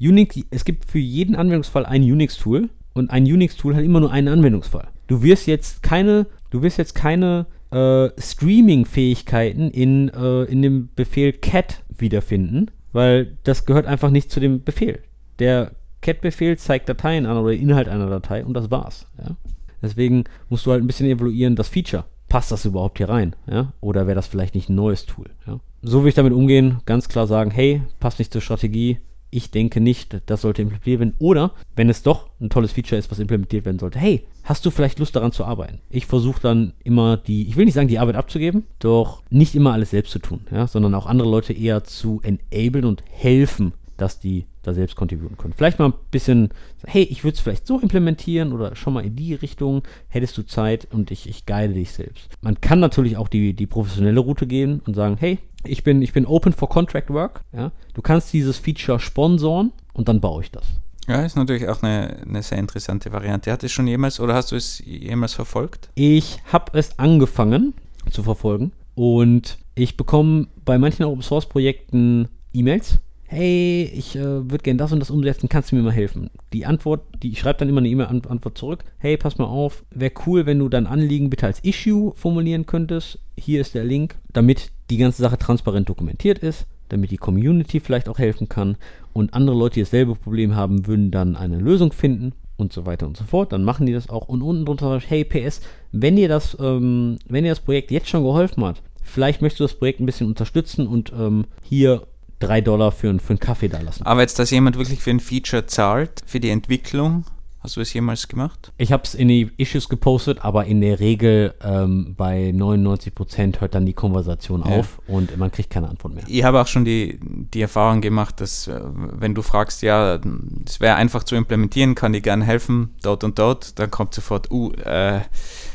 Unix, 0.00 0.40
es 0.50 0.64
gibt 0.64 0.90
für 0.90 0.98
jeden 0.98 1.36
Anwendungsfall 1.36 1.86
ein 1.86 2.02
Unix-Tool 2.02 2.70
und 2.94 3.10
ein 3.10 3.24
Unix-Tool 3.24 3.76
hat 3.76 3.84
immer 3.84 4.00
nur 4.00 4.12
einen 4.12 4.28
Anwendungsfall. 4.28 4.88
Du 5.06 5.22
wirst 5.22 5.46
jetzt 5.46 5.82
keine, 5.82 6.26
du 6.50 6.62
wirst 6.62 6.78
jetzt 6.78 6.94
keine 6.94 7.46
äh, 7.70 8.10
Streaming-Fähigkeiten 8.18 9.70
in, 9.70 10.08
äh, 10.08 10.44
in 10.44 10.62
dem 10.62 10.88
Befehl 10.94 11.32
cat 11.32 11.82
wiederfinden, 11.96 12.70
weil 12.92 13.36
das 13.44 13.66
gehört 13.66 13.86
einfach 13.86 14.10
nicht 14.10 14.30
zu 14.30 14.40
dem 14.40 14.62
Befehl. 14.62 15.00
Der 15.38 15.72
cat-Befehl 16.00 16.58
zeigt 16.58 16.88
Dateien 16.88 17.26
an 17.26 17.36
oder 17.36 17.52
Inhalt 17.52 17.88
einer 17.88 18.08
Datei 18.08 18.44
und 18.44 18.54
das 18.54 18.70
war's. 18.70 19.06
Ja? 19.18 19.36
Deswegen 19.82 20.24
musst 20.48 20.66
du 20.66 20.72
halt 20.72 20.82
ein 20.82 20.86
bisschen 20.86 21.06
evaluieren, 21.06 21.56
das 21.56 21.68
Feature. 21.68 22.04
Passt 22.28 22.52
das 22.52 22.64
überhaupt 22.64 22.98
hier 22.98 23.08
rein? 23.08 23.34
Ja? 23.50 23.72
Oder 23.80 24.06
wäre 24.06 24.14
das 24.14 24.26
vielleicht 24.26 24.54
nicht 24.54 24.68
ein 24.68 24.76
neues 24.76 25.06
Tool? 25.06 25.26
Ja? 25.46 25.60
So 25.82 26.02
will 26.02 26.08
ich 26.08 26.14
damit 26.14 26.32
umgehen, 26.32 26.80
ganz 26.86 27.08
klar 27.08 27.26
sagen, 27.26 27.50
hey, 27.50 27.82
passt 27.98 28.18
nicht 28.18 28.32
zur 28.32 28.42
Strategie, 28.42 28.98
ich 29.30 29.50
denke 29.50 29.80
nicht, 29.80 30.20
das 30.26 30.42
sollte 30.42 30.62
implementiert 30.62 31.00
werden. 31.00 31.14
Oder, 31.18 31.52
wenn 31.76 31.88
es 31.88 32.02
doch 32.02 32.28
ein 32.40 32.50
tolles 32.50 32.72
Feature 32.72 32.98
ist, 32.98 33.10
was 33.10 33.18
implementiert 33.18 33.64
werden 33.64 33.78
sollte, 33.78 33.98
hey, 33.98 34.26
hast 34.44 34.66
du 34.66 34.70
vielleicht 34.70 34.98
Lust 34.98 35.14
daran 35.16 35.32
zu 35.32 35.44
arbeiten? 35.44 35.80
Ich 35.90 36.06
versuche 36.06 36.40
dann 36.40 36.72
immer 36.82 37.16
die, 37.16 37.46
ich 37.48 37.56
will 37.56 37.64
nicht 37.64 37.74
sagen, 37.74 37.88
die 37.88 37.98
Arbeit 37.98 38.16
abzugeben, 38.16 38.64
doch 38.78 39.22
nicht 39.30 39.54
immer 39.54 39.72
alles 39.72 39.90
selbst 39.90 40.12
zu 40.12 40.18
tun, 40.18 40.40
ja, 40.50 40.66
sondern 40.66 40.94
auch 40.94 41.06
andere 41.06 41.28
Leute 41.28 41.52
eher 41.52 41.84
zu 41.84 42.20
enablen 42.22 42.84
und 42.84 43.04
helfen, 43.10 43.72
dass 43.96 44.18
die 44.18 44.46
da 44.62 44.74
selbst 44.74 44.96
contributen 44.96 45.36
können. 45.36 45.54
Vielleicht 45.56 45.78
mal 45.78 45.88
ein 45.88 45.94
bisschen, 46.10 46.50
hey, 46.86 47.02
ich 47.02 47.24
würde 47.24 47.34
es 47.34 47.40
vielleicht 47.40 47.66
so 47.66 47.78
implementieren 47.80 48.52
oder 48.52 48.76
schon 48.76 48.92
mal 48.92 49.04
in 49.04 49.16
die 49.16 49.34
Richtung, 49.34 49.82
hättest 50.08 50.36
du 50.38 50.42
Zeit 50.42 50.86
und 50.90 51.10
ich, 51.10 51.28
ich 51.28 51.46
guide 51.46 51.74
dich 51.74 51.92
selbst. 51.92 52.28
Man 52.42 52.60
kann 52.60 52.80
natürlich 52.80 53.16
auch 53.16 53.28
die, 53.28 53.54
die 53.54 53.66
professionelle 53.66 54.20
Route 54.20 54.46
gehen 54.46 54.80
und 54.86 54.94
sagen, 54.94 55.16
hey, 55.18 55.38
ich 55.64 55.84
bin, 55.84 56.02
ich 56.02 56.12
bin 56.12 56.26
open 56.26 56.52
for 56.52 56.68
contract 56.68 57.10
work. 57.10 57.42
Ja? 57.52 57.72
Du 57.94 58.02
kannst 58.02 58.32
dieses 58.32 58.58
Feature 58.58 59.00
sponsoren 59.00 59.72
und 59.92 60.08
dann 60.08 60.20
baue 60.20 60.42
ich 60.42 60.50
das. 60.50 60.64
Ja, 61.08 61.22
ist 61.22 61.36
natürlich 61.36 61.68
auch 61.68 61.82
eine, 61.82 62.18
eine 62.26 62.42
sehr 62.42 62.58
interessante 62.58 63.12
Variante. 63.12 63.50
Hat 63.50 63.64
es 63.64 63.72
schon 63.72 63.88
jemals 63.88 64.20
oder 64.20 64.34
hast 64.34 64.52
du 64.52 64.56
es 64.56 64.80
jemals 64.84 65.34
verfolgt? 65.34 65.88
Ich 65.94 66.38
habe 66.52 66.78
es 66.78 66.98
angefangen 66.98 67.74
zu 68.10 68.22
verfolgen 68.22 68.72
und 68.94 69.58
ich 69.74 69.96
bekomme 69.96 70.46
bei 70.64 70.78
manchen 70.78 71.04
Open 71.04 71.22
Source 71.22 71.46
Projekten 71.46 72.28
E-Mails. 72.52 72.98
Hey, 73.26 73.84
ich 73.94 74.16
äh, 74.16 74.50
würde 74.50 74.58
gerne 74.58 74.78
das 74.78 74.92
und 74.92 74.98
das 74.98 75.10
umsetzen, 75.10 75.48
kannst 75.48 75.70
du 75.70 75.76
mir 75.76 75.82
mal 75.82 75.92
helfen? 75.92 76.30
Die 76.52 76.66
Antwort, 76.66 77.02
die 77.22 77.30
ich 77.30 77.38
schreibe 77.38 77.60
dann 77.60 77.68
immer 77.68 77.78
eine 77.78 77.88
E-Mail-Antwort 77.88 78.58
zurück. 78.58 78.84
Hey, 78.98 79.16
pass 79.16 79.38
mal 79.38 79.44
auf, 79.44 79.84
wäre 79.90 80.12
cool, 80.26 80.46
wenn 80.46 80.58
du 80.58 80.68
dein 80.68 80.88
Anliegen 80.88 81.30
bitte 81.30 81.46
als 81.46 81.60
Issue 81.62 82.12
formulieren 82.16 82.66
könntest. 82.66 83.20
Hier 83.36 83.60
ist 83.60 83.74
der 83.74 83.84
Link, 83.84 84.16
damit 84.32 84.72
die 84.90 84.96
ganze 84.96 85.22
Sache 85.22 85.38
transparent 85.38 85.88
dokumentiert 85.88 86.38
ist, 86.40 86.66
damit 86.88 87.10
die 87.10 87.16
Community 87.16 87.80
vielleicht 87.80 88.08
auch 88.08 88.18
helfen 88.18 88.48
kann 88.48 88.76
und 89.12 89.34
andere 89.34 89.56
Leute, 89.56 89.74
die 89.74 89.80
dasselbe 89.82 90.14
Problem 90.14 90.54
haben, 90.54 90.86
würden 90.86 91.10
dann 91.10 91.36
eine 91.36 91.58
Lösung 91.58 91.92
finden 91.92 92.32
und 92.56 92.72
so 92.72 92.86
weiter 92.86 93.06
und 93.06 93.16
so 93.16 93.24
fort. 93.24 93.52
Dann 93.52 93.64
machen 93.64 93.86
die 93.86 93.92
das 93.92 94.10
auch 94.10 94.28
und 94.28 94.42
unten 94.42 94.64
drunter 94.64 95.00
hey 95.00 95.24
PS, 95.24 95.60
wenn 95.92 96.16
dir 96.16 96.28
das, 96.28 96.56
ähm, 96.60 97.18
wenn 97.26 97.44
dir 97.44 97.50
das 97.50 97.60
Projekt 97.60 97.90
jetzt 97.90 98.08
schon 98.08 98.24
geholfen 98.24 98.64
hat, 98.64 98.82
vielleicht 99.02 99.42
möchtest 99.42 99.60
du 99.60 99.64
das 99.64 99.74
Projekt 99.74 100.00
ein 100.00 100.06
bisschen 100.06 100.26
unterstützen 100.26 100.86
und 100.86 101.12
ähm, 101.16 101.46
hier 101.62 102.06
drei 102.38 102.60
Dollar 102.60 102.90
für, 102.90 103.18
für 103.18 103.30
einen 103.30 103.40
Kaffee 103.40 103.68
da 103.68 103.80
lassen. 103.80 104.04
Aber 104.04 104.22
jetzt, 104.22 104.38
dass 104.38 104.50
jemand 104.50 104.76
wirklich 104.76 105.00
für 105.00 105.10
ein 105.10 105.20
Feature 105.20 105.66
zahlt, 105.66 106.22
für 106.26 106.40
die 106.40 106.50
Entwicklung, 106.50 107.24
hast 107.60 107.76
du 107.76 107.80
es 107.80 107.92
jemals 107.92 108.26
gemacht? 108.28 108.72
Ich 108.78 108.90
habe 108.92 109.02
es 109.04 109.14
in 109.14 109.28
die 109.28 109.50
Issues 109.56 109.88
gepostet, 109.88 110.44
aber 110.44 110.64
in 110.64 110.80
der 110.80 110.98
Regel 111.00 111.54
ähm, 111.62 112.14
bei 112.16 112.50
99% 112.54 113.60
hört 113.60 113.74
dann 113.74 113.86
die 113.86 113.92
Konversation 113.92 114.62
Ja. 114.66 114.78
auf 114.78 115.00
und 115.06 115.36
man 115.36 115.50
kriegt 115.50 115.70
keine 115.70 115.88
Antwort 115.88 116.14
mehr. 116.14 116.24
Ich 116.26 116.42
habe 116.42 116.60
auch 116.60 116.66
schon 116.66 116.84
die, 116.84 117.18
die 117.22 117.60
Erfahrung 117.60 118.00
gemacht, 118.00 118.40
dass 118.40 118.66
äh, 118.66 118.80
wenn 118.84 119.34
du 119.34 119.42
fragst, 119.42 119.82
ja, 119.82 120.18
es 120.66 120.80
wäre 120.80 120.96
einfach 120.96 121.24
zu 121.24 121.36
implementieren, 121.36 121.94
kann 121.94 122.14
ich 122.14 122.22
gern 122.22 122.42
helfen, 122.42 122.94
dort 123.02 123.24
und 123.24 123.38
dort, 123.38 123.78
dann 123.78 123.90
kommt 123.90 124.14
sofort, 124.14 124.50
uh, 124.50 124.72
äh, 124.72 125.20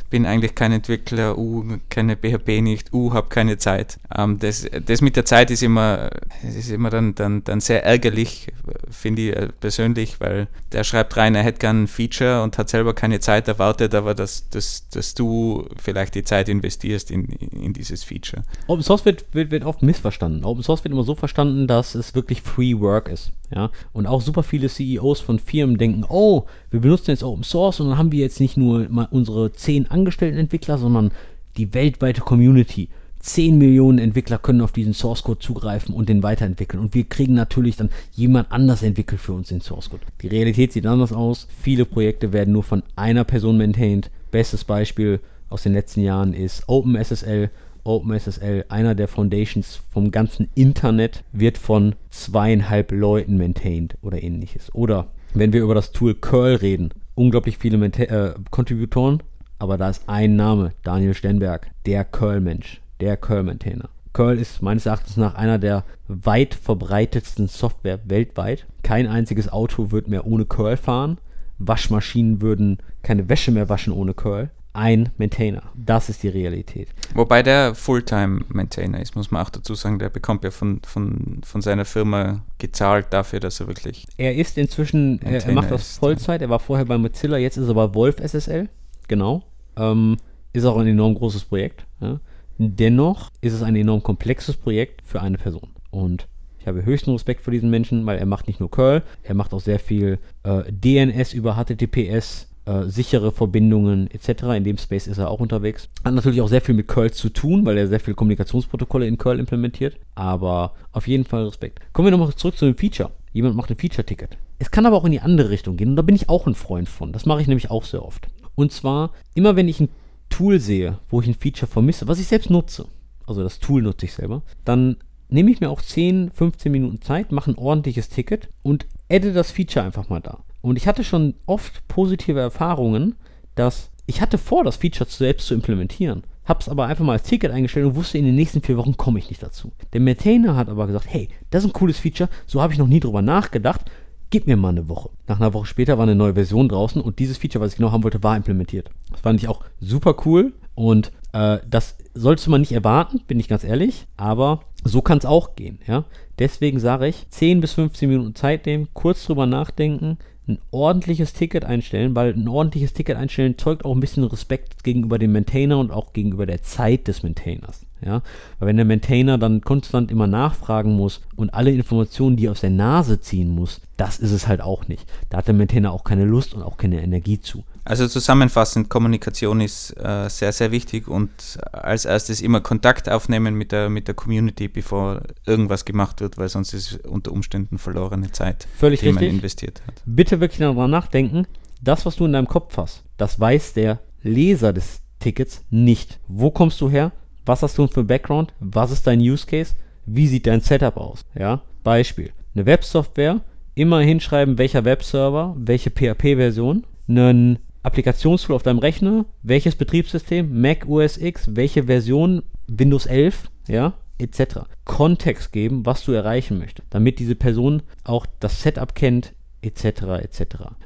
bin 0.09 0.25
eigentlich 0.25 0.55
kein 0.55 0.71
Entwickler, 0.71 1.37
uh, 1.37 1.63
kenne 1.89 2.15
PHP 2.15 2.61
nicht, 2.61 2.93
uh, 2.93 3.13
habe 3.13 3.27
keine 3.27 3.57
Zeit. 3.57 3.99
Ähm, 4.15 4.39
das, 4.39 4.65
das 4.85 5.01
mit 5.01 5.15
der 5.15 5.25
Zeit 5.25 5.51
ist 5.51 5.63
immer, 5.63 6.09
ist 6.43 6.69
immer 6.69 6.89
dann, 6.89 7.15
dann, 7.15 7.43
dann 7.43 7.59
sehr 7.59 7.83
ärgerlich 7.83 8.53
finde 8.95 9.21
ich 9.21 9.35
äh, 9.35 9.49
persönlich, 9.59 10.19
weil 10.19 10.47
der 10.71 10.83
schreibt 10.83 11.15
rein, 11.17 11.35
er 11.35 11.43
hätte 11.43 11.59
gern 11.59 11.83
ein 11.83 11.87
Feature 11.87 12.41
und 12.43 12.57
hat 12.57 12.69
selber 12.69 12.93
keine 12.93 13.19
Zeit 13.19 13.47
erwartet, 13.47 13.93
aber 13.93 14.15
dass, 14.15 14.49
dass, 14.49 14.89
dass 14.89 15.13
du 15.13 15.67
vielleicht 15.81 16.15
die 16.15 16.23
Zeit 16.23 16.49
investierst 16.49 17.11
in, 17.11 17.25
in 17.25 17.73
dieses 17.73 18.03
Feature. 18.03 18.43
Open 18.67 18.83
Source 18.83 19.05
wird, 19.05 19.25
wird, 19.33 19.51
wird 19.51 19.65
oft 19.65 19.83
missverstanden. 19.83 20.43
Open 20.43 20.63
Source 20.63 20.83
wird 20.83 20.93
immer 20.93 21.03
so 21.03 21.15
verstanden, 21.15 21.67
dass 21.67 21.95
es 21.95 22.15
wirklich 22.15 22.41
Free 22.41 22.79
Work 22.79 23.09
ist. 23.09 23.31
Ja? 23.53 23.71
Und 23.93 24.07
auch 24.07 24.21
super 24.21 24.43
viele 24.43 24.69
CEOs 24.69 25.19
von 25.19 25.39
Firmen 25.39 25.77
denken, 25.77 26.05
oh, 26.07 26.45
wir 26.71 26.79
benutzen 26.79 27.11
jetzt 27.11 27.23
Open 27.23 27.43
Source 27.43 27.79
und 27.79 27.89
dann 27.89 27.97
haben 27.97 28.11
wir 28.11 28.21
jetzt 28.21 28.39
nicht 28.39 28.57
nur 28.57 28.87
mal 28.89 29.07
unsere 29.11 29.51
zehn 29.53 29.89
angestellten 29.91 30.37
Entwickler, 30.37 30.77
sondern 30.77 31.11
die 31.57 31.73
weltweite 31.73 32.21
Community. 32.21 32.89
10 33.25 33.57
Millionen 33.57 33.97
Entwickler 33.97 34.37
können 34.37 34.61
auf 34.61 34.71
diesen 34.71 34.93
Source 34.93 35.23
Code 35.23 35.39
zugreifen 35.39 35.95
und 35.95 36.09
den 36.09 36.21
weiterentwickeln. 36.21 36.79
Und 36.79 36.93
wir 36.93 37.05
kriegen 37.05 37.33
natürlich 37.33 37.75
dann 37.75 37.89
jemand 38.11 38.51
anders 38.51 38.83
entwickelt 38.83 39.19
für 39.19 39.33
uns 39.33 39.47
den 39.47 39.61
Source 39.61 39.89
Code. 39.89 40.03
Die 40.21 40.27
Realität 40.27 40.73
sieht 40.73 40.85
anders 40.85 41.11
aus. 41.11 41.47
Viele 41.59 41.85
Projekte 41.85 42.33
werden 42.33 42.53
nur 42.53 42.61
von 42.61 42.83
einer 42.95 43.23
Person 43.23 43.57
maintained. 43.57 44.11
Bestes 44.29 44.63
Beispiel 44.63 45.19
aus 45.49 45.63
den 45.63 45.73
letzten 45.73 46.01
Jahren 46.01 46.33
ist 46.33 46.65
OpenSSL. 46.67 47.49
OpenSSL, 47.83 48.65
einer 48.69 48.93
der 48.93 49.07
Foundations 49.07 49.81
vom 49.91 50.11
ganzen 50.11 50.47
Internet, 50.53 51.23
wird 51.31 51.57
von 51.57 51.95
zweieinhalb 52.11 52.91
Leuten 52.91 53.37
maintained 53.37 53.97
oder 54.03 54.21
ähnliches. 54.21 54.73
Oder 54.75 55.07
wenn 55.33 55.51
wir 55.51 55.63
über 55.63 55.73
das 55.73 55.91
Tool 55.91 56.13
Curl 56.13 56.55
reden, 56.55 56.89
unglaublich 57.15 57.57
viele 57.57 57.83
äh, 57.85 58.35
Contributoren, 58.51 59.23
aber 59.57 59.77
da 59.79 59.89
ist 59.89 60.03
ein 60.07 60.35
Name, 60.35 60.73
Daniel 60.83 61.15
Stenberg, 61.15 61.71
der 61.87 62.05
Curl-Mensch 62.05 62.81
der 62.99 63.17
Curl-Maintainer. 63.17 63.89
Curl 64.13 64.39
ist 64.39 64.61
meines 64.61 64.85
Erachtens 64.85 65.17
nach 65.17 65.35
einer 65.35 65.59
der 65.59 65.83
weit 66.07 66.55
verbreitetsten 66.55 67.47
Software 67.47 67.99
weltweit. 68.05 68.65
Kein 68.81 69.07
einziges 69.07 69.51
Auto 69.51 69.91
wird 69.91 70.07
mehr 70.07 70.25
ohne 70.25 70.45
Curl 70.45 70.77
fahren. 70.77 71.17
Waschmaschinen 71.57 72.41
würden 72.41 72.77
keine 73.03 73.27
Wäsche 73.27 73.51
mehr 73.51 73.67
waschen 73.67 73.91
ohne 73.91 74.13
Curl. 74.13 74.51
Ein 74.71 75.09
Maintainer. 75.17 75.63
Das 75.73 76.09
ist 76.09 76.23
die 76.23 76.29
Realität. 76.29 76.89
Wobei 77.13 77.43
der 77.43 77.75
Fulltime-Maintainer 77.75 78.99
ist, 79.01 79.15
muss 79.15 79.31
man 79.31 79.45
auch 79.45 79.49
dazu 79.49 79.73
sagen, 79.73 79.99
der 79.99 80.09
bekommt 80.09 80.43
ja 80.43 80.51
von, 80.51 80.81
von, 80.85 81.41
von 81.45 81.61
seiner 81.61 81.85
Firma 81.85 82.41
gezahlt 82.57 83.07
dafür, 83.11 83.39
dass 83.39 83.59
er 83.61 83.67
wirklich. 83.67 84.05
Er 84.17 84.35
ist 84.35 84.57
inzwischen, 84.57 85.21
er, 85.21 85.45
er 85.45 85.53
macht 85.53 85.71
das 85.71 85.97
Vollzeit. 85.97 86.41
Er 86.41 86.49
war 86.49 86.59
vorher 86.59 86.85
bei 86.85 86.97
Mozilla, 86.97 87.37
jetzt 87.37 87.55
ist 87.55 87.69
er 87.69 87.73
bei 87.73 87.93
Wolf 87.93 88.17
SSL. 88.19 88.67
Genau. 89.07 89.43
Ähm, 89.77 90.17
ist 90.51 90.65
auch 90.65 90.77
ein 90.77 90.87
enorm 90.87 91.15
großes 91.15 91.45
Projekt. 91.45 91.85
Ja. 92.01 92.19
Dennoch 92.57 93.31
ist 93.41 93.53
es 93.53 93.63
ein 93.63 93.75
enorm 93.75 94.03
komplexes 94.03 94.55
Projekt 94.55 95.01
für 95.05 95.21
eine 95.21 95.37
Person. 95.37 95.69
Und 95.91 96.27
ich 96.59 96.67
habe 96.67 96.85
höchsten 96.85 97.11
Respekt 97.11 97.41
vor 97.41 97.51
diesen 97.51 97.69
Menschen, 97.69 98.05
weil 98.05 98.17
er 98.17 98.25
macht 98.25 98.47
nicht 98.47 98.59
nur 98.59 98.71
Curl, 98.71 99.03
er 99.23 99.35
macht 99.35 99.53
auch 99.53 99.61
sehr 99.61 99.79
viel 99.79 100.19
äh, 100.43 100.63
DNS 100.71 101.33
über 101.33 101.55
HTTPS, 101.55 102.47
äh, 102.65 102.85
sichere 102.85 103.31
Verbindungen 103.31 104.09
etc. 104.09 104.43
In 104.55 104.63
dem 104.63 104.77
Space 104.77 105.07
ist 105.07 105.17
er 105.17 105.29
auch 105.29 105.39
unterwegs. 105.39 105.89
Hat 106.03 106.13
natürlich 106.13 106.41
auch 106.41 106.47
sehr 106.47 106.61
viel 106.61 106.75
mit 106.75 106.87
Curl 106.87 107.11
zu 107.11 107.29
tun, 107.29 107.65
weil 107.65 107.77
er 107.77 107.87
sehr 107.87 107.99
viele 107.99 108.15
Kommunikationsprotokolle 108.15 109.05
in 109.05 109.17
Curl 109.17 109.39
implementiert. 109.39 109.97
Aber 110.15 110.73
auf 110.91 111.07
jeden 111.07 111.25
Fall 111.25 111.45
Respekt. 111.45 111.81
Kommen 111.93 112.07
wir 112.07 112.11
nochmal 112.11 112.33
zurück 112.35 112.57
zu 112.57 112.65
dem 112.65 112.77
Feature. 112.77 113.11
Jemand 113.33 113.55
macht 113.55 113.69
ein 113.69 113.77
Feature-Ticket. 113.77 114.37
Es 114.57 114.71
kann 114.71 114.85
aber 114.85 114.95
auch 114.95 115.05
in 115.05 115.11
die 115.11 115.19
andere 115.19 115.49
Richtung 115.49 115.75
gehen 115.77 115.89
und 115.89 115.95
da 115.97 116.01
bin 116.01 116.15
ich 116.15 116.29
auch 116.29 116.47
ein 116.47 116.55
Freund 116.55 116.87
von. 116.87 117.11
Das 117.11 117.25
mache 117.25 117.41
ich 117.41 117.47
nämlich 117.47 117.69
auch 117.69 117.83
sehr 117.83 118.03
oft. 118.03 118.27
Und 118.55 118.71
zwar, 118.71 119.11
immer 119.33 119.55
wenn 119.55 119.67
ich 119.67 119.81
ein 119.81 119.89
Tool 120.29 120.59
sehe, 120.59 120.99
wo 121.09 121.21
ich 121.21 121.27
ein 121.27 121.35
Feature 121.35 121.71
vermisse, 121.71 122.07
was 122.07 122.19
ich 122.19 122.27
selbst 122.27 122.49
nutze, 122.49 122.87
also 123.25 123.43
das 123.43 123.59
Tool 123.59 123.81
nutze 123.81 124.05
ich 124.05 124.13
selber, 124.13 124.43
dann 124.63 124.97
nehme 125.29 125.51
ich 125.51 125.59
mir 125.59 125.69
auch 125.69 125.81
10, 125.81 126.31
15 126.31 126.71
Minuten 126.71 127.01
Zeit, 127.01 127.31
mache 127.31 127.51
ein 127.51 127.57
ordentliches 127.57 128.09
Ticket 128.09 128.49
und 128.61 128.85
adde 129.09 129.33
das 129.33 129.51
Feature 129.51 129.85
einfach 129.85 130.09
mal 130.09 130.21
da. 130.21 130.43
Und 130.61 130.77
ich 130.77 130.87
hatte 130.87 131.03
schon 131.03 131.35
oft 131.45 131.87
positive 131.87 132.39
Erfahrungen, 132.39 133.15
dass 133.55 133.91
ich 134.07 134.21
hatte 134.21 134.37
vor, 134.37 134.63
das 134.63 134.77
Feature 134.77 135.09
selbst 135.09 135.47
zu 135.47 135.53
implementieren, 135.53 136.23
habe 136.45 136.59
es 136.59 136.69
aber 136.69 136.85
einfach 136.85 137.03
mal 137.03 137.13
als 137.13 137.23
Ticket 137.23 137.51
eingestellt 137.51 137.87
und 137.87 137.95
wusste, 137.95 138.17
in 138.17 138.25
den 138.25 138.35
nächsten 138.35 138.61
vier 138.61 138.77
Wochen 138.77 138.97
komme 138.97 139.17
ich 139.17 139.29
nicht 139.29 139.41
dazu. 139.41 139.71
Der 139.93 140.01
Maintainer 140.01 140.55
hat 140.55 140.69
aber 140.69 140.85
gesagt, 140.85 141.07
hey, 141.09 141.29
das 141.49 141.63
ist 141.63 141.69
ein 141.69 141.73
cooles 141.73 141.97
Feature, 141.97 142.29
so 142.45 142.61
habe 142.61 142.73
ich 142.73 142.79
noch 142.79 142.87
nie 142.87 142.99
drüber 142.99 143.23
nachgedacht, 143.23 143.89
gib 144.35 144.47
mir 144.47 144.57
mal 144.57 144.67
eine 144.67 144.89
Woche. 144.89 145.11
Nach 145.27 145.39
einer 145.39 145.53
Woche 145.53 145.65
später 145.65 145.97
war 145.97 146.03
eine 146.03 146.13
neue 146.13 146.33
Version 146.33 146.67
draußen 146.67 147.01
und 147.01 147.19
dieses 147.19 147.37
Feature, 147.37 147.63
was 147.63 147.71
ich 147.71 147.77
genau 147.77 147.93
haben 147.93 148.03
wollte, 148.03 148.21
war 148.21 148.35
implementiert. 148.35 148.89
Das 149.09 149.21
fand 149.21 149.41
ich 149.41 149.47
auch 149.47 149.63
super 149.79 150.13
cool 150.25 150.51
und 150.73 151.13
äh, 151.31 151.59
das 151.65 151.95
solltest 152.13 152.45
du 152.45 152.51
mal 152.51 152.57
nicht 152.57 152.73
erwarten, 152.73 153.21
bin 153.27 153.39
ich 153.39 153.47
ganz 153.47 153.63
ehrlich, 153.63 154.07
aber 154.17 154.59
so 154.83 155.01
kann 155.01 155.19
es 155.19 155.25
auch 155.25 155.55
gehen. 155.55 155.79
Ja? 155.87 156.03
Deswegen 156.37 156.81
sage 156.81 157.07
ich, 157.07 157.29
10 157.29 157.61
bis 157.61 157.71
15 157.75 158.09
Minuten 158.09 158.35
Zeit 158.35 158.65
nehmen, 158.65 158.89
kurz 158.93 159.25
drüber 159.25 159.45
nachdenken, 159.45 160.17
ein 160.49 160.59
ordentliches 160.69 161.31
Ticket 161.31 161.63
einstellen, 161.63 162.13
weil 162.13 162.33
ein 162.33 162.49
ordentliches 162.49 162.91
Ticket 162.91 163.15
einstellen 163.15 163.57
zeugt 163.57 163.85
auch 163.85 163.95
ein 163.95 164.01
bisschen 164.01 164.25
Respekt 164.25 164.83
gegenüber 164.83 165.17
dem 165.17 165.31
Maintainer 165.31 165.79
und 165.79 165.91
auch 165.91 166.11
gegenüber 166.11 166.45
der 166.45 166.61
Zeit 166.61 167.07
des 167.07 167.23
Maintainers. 167.23 167.85
Ja? 168.03 168.21
Weil 168.59 168.67
wenn 168.67 168.75
der 168.75 168.85
Maintainer 168.85 169.37
dann 169.37 169.61
konstant 169.61 170.11
immer 170.11 170.27
nachfragen 170.27 170.93
muss 170.97 171.21
und 171.37 171.53
alle 171.53 171.71
Informationen, 171.71 172.35
die 172.35 172.47
er 172.47 172.51
aus 172.51 172.59
der 172.59 172.69
Nase 172.69 173.21
ziehen 173.21 173.47
muss, 173.47 173.79
das 173.97 174.19
ist 174.19 174.31
es 174.31 174.47
halt 174.47 174.61
auch 174.61 174.87
nicht. 174.87 175.05
Da 175.29 175.37
hat 175.37 175.47
der 175.47 175.53
Maintainer 175.53 175.91
auch 175.91 176.03
keine 176.03 176.25
Lust 176.25 176.53
und 176.53 176.61
auch 176.61 176.77
keine 176.77 177.01
Energie 177.01 177.39
zu. 177.39 177.63
Also 177.85 178.07
zusammenfassend, 178.07 178.89
Kommunikation 178.89 179.61
ist 179.61 179.91
äh, 179.97 180.27
sehr, 180.29 180.51
sehr 180.51 180.71
wichtig 180.71 181.07
und 181.07 181.29
als 181.71 182.05
erstes 182.05 182.41
immer 182.41 182.61
Kontakt 182.61 183.07
aufnehmen 183.09 183.55
mit 183.55 183.71
der, 183.71 183.89
mit 183.89 184.07
der 184.07 184.15
Community, 184.15 184.67
bevor 184.67 185.21
irgendwas 185.45 185.85
gemacht 185.85 186.19
wird, 186.19 186.37
weil 186.37 186.49
sonst 186.49 186.73
ist 186.73 186.91
es 186.91 186.97
unter 187.05 187.31
Umständen 187.31 187.77
verlorene 187.77 188.31
Zeit, 188.31 188.67
Völlig 188.75 189.01
die 189.01 189.07
richtig. 189.07 189.27
man 189.27 189.35
investiert 189.35 189.81
hat. 189.87 190.01
Bitte 190.05 190.39
wirklich 190.39 190.59
darüber 190.59 190.87
nachdenken, 190.87 191.45
das, 191.81 192.05
was 192.05 192.15
du 192.15 192.25
in 192.25 192.33
deinem 192.33 192.47
Kopf 192.47 192.75
hast, 192.77 193.03
das 193.17 193.39
weiß 193.39 193.73
der 193.73 193.99
Leser 194.23 194.73
des 194.73 195.01
Tickets 195.19 195.63
nicht. 195.69 196.19
Wo 196.27 196.51
kommst 196.51 196.81
du 196.81 196.89
her? 196.89 197.11
Was 197.45 197.61
hast 197.61 197.77
du 197.77 197.87
für 197.87 198.03
Background? 198.03 198.53
Was 198.59 198.91
ist 198.91 199.05
dein 199.05 199.19
Use 199.19 199.45
Case? 199.45 199.75
Wie 200.07 200.27
sieht 200.27 200.47
dein 200.47 200.61
Setup 200.61 200.97
aus? 200.97 201.21
Ja, 201.35 201.61
Beispiel. 201.83 202.31
Eine 202.55 202.65
Websoftware, 202.65 203.41
immer 203.75 203.99
hinschreiben, 204.01 204.57
welcher 204.57 204.85
Webserver, 204.85 205.55
welche 205.57 205.91
PHP-Version, 205.91 206.85
einen 207.07 207.59
Applikationstool 207.83 208.55
auf 208.55 208.63
deinem 208.63 208.79
Rechner, 208.79 209.25
welches 209.43 209.75
Betriebssystem, 209.75 210.59
Mac 210.59 210.87
OS 210.87 211.17
X, 211.17 211.55
welche 211.55 211.83
Version, 211.83 212.41
Windows 212.67 213.05
11, 213.05 213.51
ja, 213.67 213.93
etc. 214.17 214.61
Kontext 214.85 215.51
geben, 215.51 215.85
was 215.85 216.03
du 216.03 216.13
erreichen 216.13 216.57
möchtest, 216.57 216.87
damit 216.89 217.19
diese 217.19 217.35
Person 217.35 217.83
auch 218.03 218.25
das 218.39 218.63
Setup 218.63 218.95
kennt, 218.95 219.33
etc. 219.61 219.83
etc. 220.21 220.41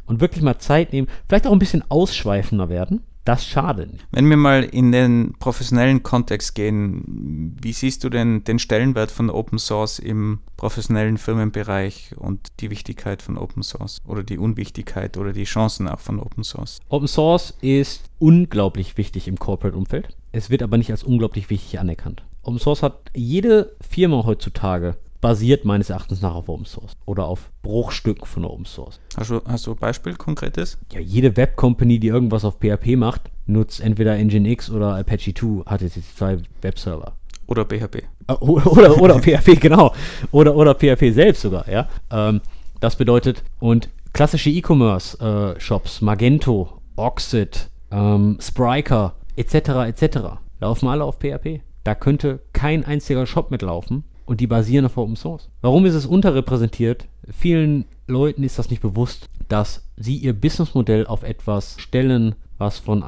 Und 0.05 0.19
wirklich 0.19 0.43
mal 0.43 0.57
Zeit 0.57 0.91
nehmen, 0.91 1.07
vielleicht 1.27 1.47
auch 1.47 1.53
ein 1.53 1.59
bisschen 1.59 1.83
ausschweifender 1.89 2.69
werden, 2.69 3.03
das 3.29 3.45
schadet. 3.45 3.91
Wenn 4.09 4.27
wir 4.27 4.37
mal 4.37 4.63
in 4.63 4.91
den 4.91 5.35
professionellen 5.37 6.01
Kontext 6.01 6.55
gehen, 6.55 7.55
wie 7.61 7.73
siehst 7.73 8.03
du 8.03 8.09
denn 8.09 8.43
den 8.43 8.57
Stellenwert 8.57 9.11
von 9.11 9.29
Open 9.29 9.59
Source 9.59 9.99
im 9.99 10.39
professionellen 10.57 11.19
Firmenbereich 11.19 12.15
und 12.17 12.47
die 12.59 12.71
Wichtigkeit 12.71 13.21
von 13.21 13.37
Open 13.37 13.61
Source 13.61 13.99
oder 14.07 14.23
die 14.23 14.39
Unwichtigkeit 14.39 15.15
oder 15.15 15.31
die 15.31 15.43
Chancen 15.43 15.87
auch 15.87 15.99
von 15.99 16.19
Open 16.19 16.43
Source? 16.43 16.79
Open 16.89 17.07
Source 17.07 17.53
ist 17.61 18.09
unglaublich 18.17 18.97
wichtig 18.97 19.27
im 19.27 19.37
Corporate-Umfeld. 19.37 20.17
Es 20.31 20.49
wird 20.49 20.63
aber 20.63 20.79
nicht 20.79 20.89
als 20.89 21.03
unglaublich 21.03 21.51
wichtig 21.51 21.79
anerkannt. 21.79 22.23
Open 22.41 22.57
Source 22.57 22.81
hat 22.81 23.11
jede 23.15 23.75
Firma 23.87 24.25
heutzutage 24.25 24.97
basiert 25.21 25.65
meines 25.65 25.89
Erachtens 25.89 26.21
nach 26.21 26.35
auf 26.35 26.49
Open 26.49 26.65
Source 26.65 26.93
oder 27.05 27.25
auf 27.25 27.51
Bruchstücken 27.61 28.25
von 28.25 28.45
Open 28.45 28.65
Source. 28.65 28.99
Hast 29.17 29.29
du, 29.31 29.41
hast 29.45 29.67
du 29.67 29.71
ein 29.71 29.77
Beispiel 29.77 30.15
konkretes? 30.15 30.77
Ja, 30.91 30.99
jede 30.99 31.35
Web-Company, 31.35 31.99
die 31.99 32.07
irgendwas 32.07 32.45
auf 32.45 32.59
PHP 32.59 32.95
macht, 32.95 33.29
nutzt 33.45 33.81
entweder 33.81 34.15
Nginx 34.17 34.69
oder 34.69 34.95
Apache 34.95 35.33
2 35.33 35.63
HTTP2 35.63 36.43
Webserver. 36.61 37.13
Oder 37.47 37.65
PHP. 37.65 38.03
Äh, 38.27 38.33
oder, 38.39 38.71
oder, 38.71 39.01
oder 39.01 39.19
PHP, 39.19 39.59
genau. 39.59 39.93
Oder, 40.31 40.55
oder 40.55 40.75
PHP 40.75 41.11
selbst 41.13 41.41
sogar, 41.41 41.67
ja. 41.69 41.89
Ähm, 42.11 42.41
das 42.79 42.95
bedeutet, 42.95 43.43
und 43.59 43.89
klassische 44.13 44.49
E-Commerce-Shops, 44.49 46.01
äh, 46.01 46.05
Magento, 46.05 46.79
Oxid, 46.95 47.69
ähm, 47.91 48.37
Spryker, 48.39 49.15
etc., 49.35 49.55
etc., 49.87 50.17
laufen 50.59 50.87
alle 50.87 51.03
auf 51.03 51.19
PHP. 51.19 51.61
Da 51.83 51.95
könnte 51.95 52.39
kein 52.53 52.85
einziger 52.85 53.25
Shop 53.25 53.51
mitlaufen, 53.51 54.03
und 54.29 54.39
die 54.39 54.47
basieren 54.47 54.85
auf 54.85 54.95
Open 54.95 55.15
Source. 55.15 55.49
Warum 55.61 55.87
ist 55.87 55.95
es 55.95 56.05
unterrepräsentiert? 56.05 57.07
Vielen 57.31 57.85
Leuten 58.05 58.43
ist 58.43 58.59
das 58.59 58.69
nicht 58.69 58.79
bewusst, 58.79 59.27
dass 59.47 59.83
sie 59.97 60.17
ihr 60.17 60.33
Businessmodell 60.33 61.07
auf 61.07 61.23
etwas 61.23 61.79
stellen, 61.79 62.35
was 62.59 62.77
von 62.77 63.03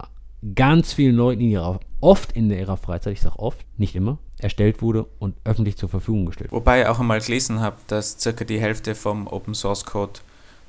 ganz 0.56 0.94
vielen 0.94 1.16
Leuten 1.16 1.42
in 1.42 1.52
ihrer, 1.52 1.80
oft 2.00 2.32
in 2.32 2.50
ihrer 2.50 2.76
Freizeit, 2.76 3.14
ich 3.14 3.22
sage 3.22 3.38
oft, 3.38 3.64
nicht 3.78 3.96
immer, 3.96 4.18
erstellt 4.40 4.82
wurde 4.82 5.06
und 5.20 5.36
öffentlich 5.44 5.78
zur 5.78 5.90
Verfügung 5.90 6.26
gestellt 6.26 6.52
wurde. 6.52 6.62
Wobei 6.62 6.82
ich 6.82 6.88
auch 6.88 7.00
einmal 7.00 7.22
gelesen 7.22 7.60
habe, 7.60 7.76
dass 7.86 8.20
circa 8.20 8.44
die 8.44 8.60
Hälfte 8.60 8.96
vom 8.96 9.28
Open 9.28 9.54
Source 9.54 9.86
Code 9.86 10.22